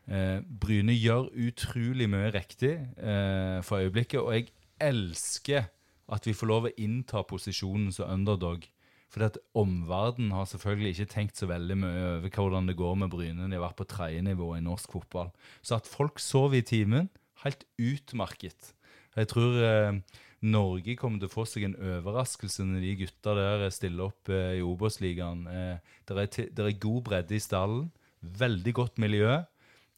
Eh, 0.09 0.41
Bryne 0.41 0.95
gjør 0.97 1.29
utrolig 1.37 2.09
mye 2.09 2.31
riktig 2.33 2.79
eh, 2.97 3.61
for 3.63 3.85
øyeblikket, 3.85 4.21
og 4.21 4.33
jeg 4.33 4.49
elsker 4.81 5.69
at 6.09 6.27
vi 6.29 6.35
får 6.37 6.51
lov 6.51 6.69
å 6.69 6.75
innta 6.81 7.23
posisjonen 7.29 7.93
som 7.95 8.11
underdog. 8.11 8.67
Fordi 9.13 9.29
at 9.31 9.39
Omverdenen 9.57 10.35
har 10.37 10.49
selvfølgelig 10.49 10.95
ikke 10.95 11.13
tenkt 11.15 11.41
så 11.41 11.49
veldig 11.49 11.77
mye 11.81 12.01
over 12.19 12.33
hvordan 12.35 12.69
det 12.69 12.77
går 12.77 12.97
med 13.03 13.13
Bryne. 13.13 13.49
De 13.49 13.57
har 13.57 13.65
vært 13.65 13.81
på 13.81 13.89
tredjenivå 13.89 14.51
i 14.57 14.65
norsk 14.65 14.93
fotball. 14.99 15.31
Så 15.65 15.79
at 15.79 15.89
folk 15.89 16.21
sover 16.21 16.61
i 16.61 16.67
timen, 16.67 17.09
helt 17.45 17.65
utmerket. 17.81 18.75
Jeg 19.17 19.31
tror 19.33 19.57
eh, 19.65 20.01
Norge 20.45 20.95
kommer 20.99 21.23
til 21.23 21.31
å 21.31 21.33
få 21.33 21.47
seg 21.49 21.65
en 21.67 21.79
overraskelse 21.97 22.67
når 22.67 22.85
de 22.85 22.97
gutta 23.01 23.35
der 23.39 23.65
stiller 23.75 24.11
opp 24.11 24.31
eh, 24.31 24.59
i 24.61 24.65
Obos-ligaen. 24.65 25.47
Eh, 25.51 25.95
det 26.07 26.27
er, 26.45 26.51
er 26.53 26.83
god 26.83 27.01
bredde 27.09 27.39
i 27.39 27.43
stallen, 27.43 27.89
veldig 28.21 28.75
godt 28.77 29.01
miljø. 29.03 29.41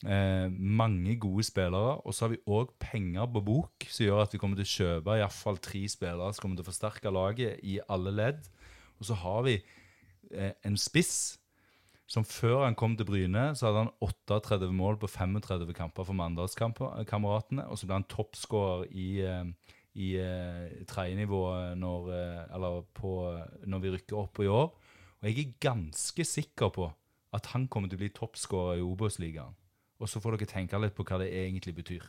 Eh, 0.07 0.49
mange 0.49 1.19
gode 1.21 1.45
spillere. 1.45 2.01
Og 2.07 2.15
så 2.15 2.25
har 2.25 2.33
vi 2.35 2.41
òg 2.49 2.73
penger 2.81 3.27
på 3.35 3.43
bok, 3.45 3.85
som 3.89 4.07
gjør 4.07 4.23
at 4.23 4.33
vi 4.33 4.39
kommer 4.41 4.57
til 4.57 4.65
å 4.65 4.73
kjøpe 4.77 5.19
iallfall 5.19 5.61
tre 5.61 5.83
spillere 5.93 6.33
som 6.33 6.43
kommer 6.47 6.57
til 6.57 6.65
å 6.65 6.71
forsterke 6.71 7.13
laget 7.13 7.61
i 7.69 7.77
alle 7.89 8.15
ledd. 8.15 8.49
Og 9.01 9.11
så 9.11 9.19
har 9.21 9.45
vi 9.45 9.59
eh, 10.33 10.55
en 10.65 10.79
spiss 10.81 11.37
som 12.11 12.25
før 12.27 12.65
han 12.65 12.75
kom 12.75 12.97
til 12.99 13.07
Bryne, 13.07 13.53
så 13.55 13.69
hadde 13.69 13.85
han 13.85 13.93
38 14.03 14.67
mål 14.75 14.97
på 14.99 15.07
35 15.07 15.71
kamper 15.77 16.09
for 16.09 16.17
Mandalskameratene. 16.19 17.69
Og 17.71 17.79
så 17.79 17.87
ble 17.87 18.01
han 18.01 18.09
toppskårer 18.11 18.89
i, 18.91 19.11
eh, 19.23 19.77
i 20.01 20.09
eh, 20.19 20.81
tredjenivået 20.91 21.79
når, 21.79 22.11
eh, 22.17 22.83
på- 22.97 23.47
når 23.67 23.85
vi 23.85 23.95
rykker 23.95 24.19
opp 24.19 24.41
i 24.41 24.49
år. 24.49 24.73
Og 25.21 25.29
jeg 25.29 25.39
er 25.39 25.55
ganske 25.61 26.25
sikker 26.25 26.73
på 26.73 26.93
at 27.33 27.47
han 27.53 27.69
kommer 27.69 27.89
til 27.89 27.99
å 27.99 28.03
bli 28.03 28.09
toppskårer 28.17 28.79
i 28.81 28.83
Obos-ligaen. 28.83 29.55
Og 30.01 30.09
så 30.09 30.21
får 30.23 30.37
dere 30.39 30.49
tenke 30.51 30.81
litt 30.81 30.97
på 30.97 31.05
hva 31.07 31.21
det 31.21 31.31
egentlig 31.43 31.77
betyr. 31.77 32.05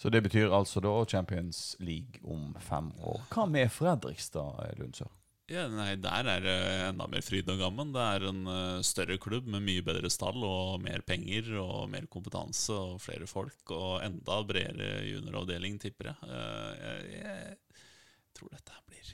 Så 0.00 0.08
det 0.08 0.22
betyr 0.24 0.52
altså 0.56 0.80
da 0.80 0.92
Champions 1.04 1.76
League 1.84 2.22
om 2.24 2.54
fem 2.64 2.88
år. 3.04 3.20
Hva 3.34 3.44
med 3.44 3.68
Fredrikstad, 3.72 4.78
Lundsør? 4.80 5.10
Ja, 5.50 5.64
nei, 5.66 5.96
Der 5.98 6.28
er 6.30 6.44
det 6.44 6.56
enda 6.86 7.08
mer 7.10 7.24
fryd 7.26 7.48
og 7.50 7.58
gammen. 7.58 7.90
Det 7.92 8.02
er 8.06 8.26
en 8.28 8.44
eh, 8.46 8.82
større 8.86 9.18
klubb 9.18 9.48
med 9.50 9.64
mye 9.66 9.82
bedre 9.84 10.08
stall 10.12 10.38
og 10.46 10.78
mer 10.80 11.02
penger 11.02 11.50
og 11.58 11.88
mer 11.90 12.06
kompetanse 12.06 12.72
og 12.72 13.00
flere 13.02 13.26
folk 13.26 13.74
og 13.74 13.98
enda 14.06 14.38
bredere 14.46 15.02
junioravdeling, 15.08 15.80
tipper 15.82 16.12
jeg. 16.12 16.30
Eh, 16.30 16.84
jeg, 16.84 17.18
jeg 17.18 18.38
tror 18.38 18.54
dette 18.54 18.78
blir, 18.86 19.10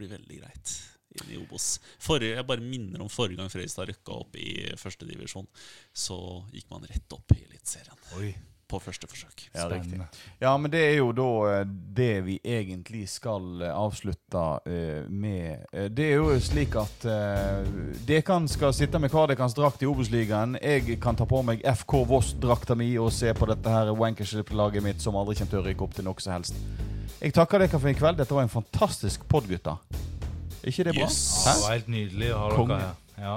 blir 0.00 0.16
veldig 0.16 0.40
greit 0.40 0.74
inn 1.18 1.34
i 1.34 1.40
Obos. 1.40 1.72
Forrige, 1.98 2.36
jeg 2.38 2.48
bare 2.48 2.64
minner 2.64 3.02
om 3.02 3.10
forrige 3.12 3.40
gang 3.40 3.50
Fredrikstad 3.52 3.90
rykka 3.90 4.20
opp 4.20 4.38
i 4.38 4.50
førstedivisjon. 4.80 5.48
Så 5.92 6.20
gikk 6.54 6.70
man 6.72 6.86
rett 6.90 7.18
opp 7.18 7.36
i 7.36 7.42
Eliteserien 7.48 8.48
på 8.70 8.80
første 8.82 9.08
forsøk. 9.10 9.44
Ja, 9.54 9.66
spennende. 9.66 10.06
Ja, 10.40 10.52
men 10.56 10.70
det 10.72 10.82
er 10.84 10.96
jo 11.00 11.10
da 11.16 11.28
eh, 11.50 11.62
det 11.96 12.12
vi 12.26 12.36
egentlig 12.44 13.06
skal 13.10 13.64
eh, 13.64 13.74
avslutte 13.74 14.44
eh, 14.70 15.08
med. 15.10 15.66
Det 15.96 16.06
er 16.06 16.20
jo 16.20 16.36
slik 16.42 16.76
at 16.78 17.06
uh, 17.08 17.66
Dekan 18.06 18.46
skal 18.50 18.74
sitte 18.76 19.00
med 19.02 19.12
hver 19.12 19.32
deres 19.32 19.56
drakt 19.56 19.82
i 19.82 19.88
Obos-ligaen. 19.90 20.56
Jeg 20.62 21.00
kan 21.02 21.18
ta 21.18 21.26
på 21.28 21.42
meg 21.46 21.64
FK 21.82 21.96
Voss-drakta 22.10 22.76
mi 22.78 22.92
og 23.00 23.12
se 23.14 23.32
på 23.36 23.48
dette 23.50 23.74
her 23.74 23.92
Wankership-laget 23.96 24.86
mitt 24.86 25.02
som 25.02 25.18
aldri 25.18 25.38
kommer 25.40 25.56
til 25.56 25.62
å 25.62 25.66
rykke 25.66 25.86
opp 25.86 25.98
til 25.98 26.06
noe 26.06 26.22
som 26.22 26.36
helst. 26.38 26.62
Jeg 27.20 27.34
takker 27.36 27.60
dere 27.60 27.80
for 27.80 27.90
i 27.90 27.96
kveld. 27.98 28.20
Dette 28.22 28.36
var 28.36 28.46
en 28.46 28.52
fantastisk 28.52 29.26
pod, 29.28 29.50
gutta. 29.50 29.76
Ikke 30.64 30.84
det 30.84 30.94
bra? 30.94 31.06
Yes. 31.08 31.20
Hæ? 31.46 31.52
det 31.56 31.62
var 31.66 31.72
helt 31.72 31.88
nydelig 31.88 32.30
å 32.34 32.38
ha 32.42 32.50
dere 32.56 32.80
her. 32.80 32.94
Ja. 33.20 33.36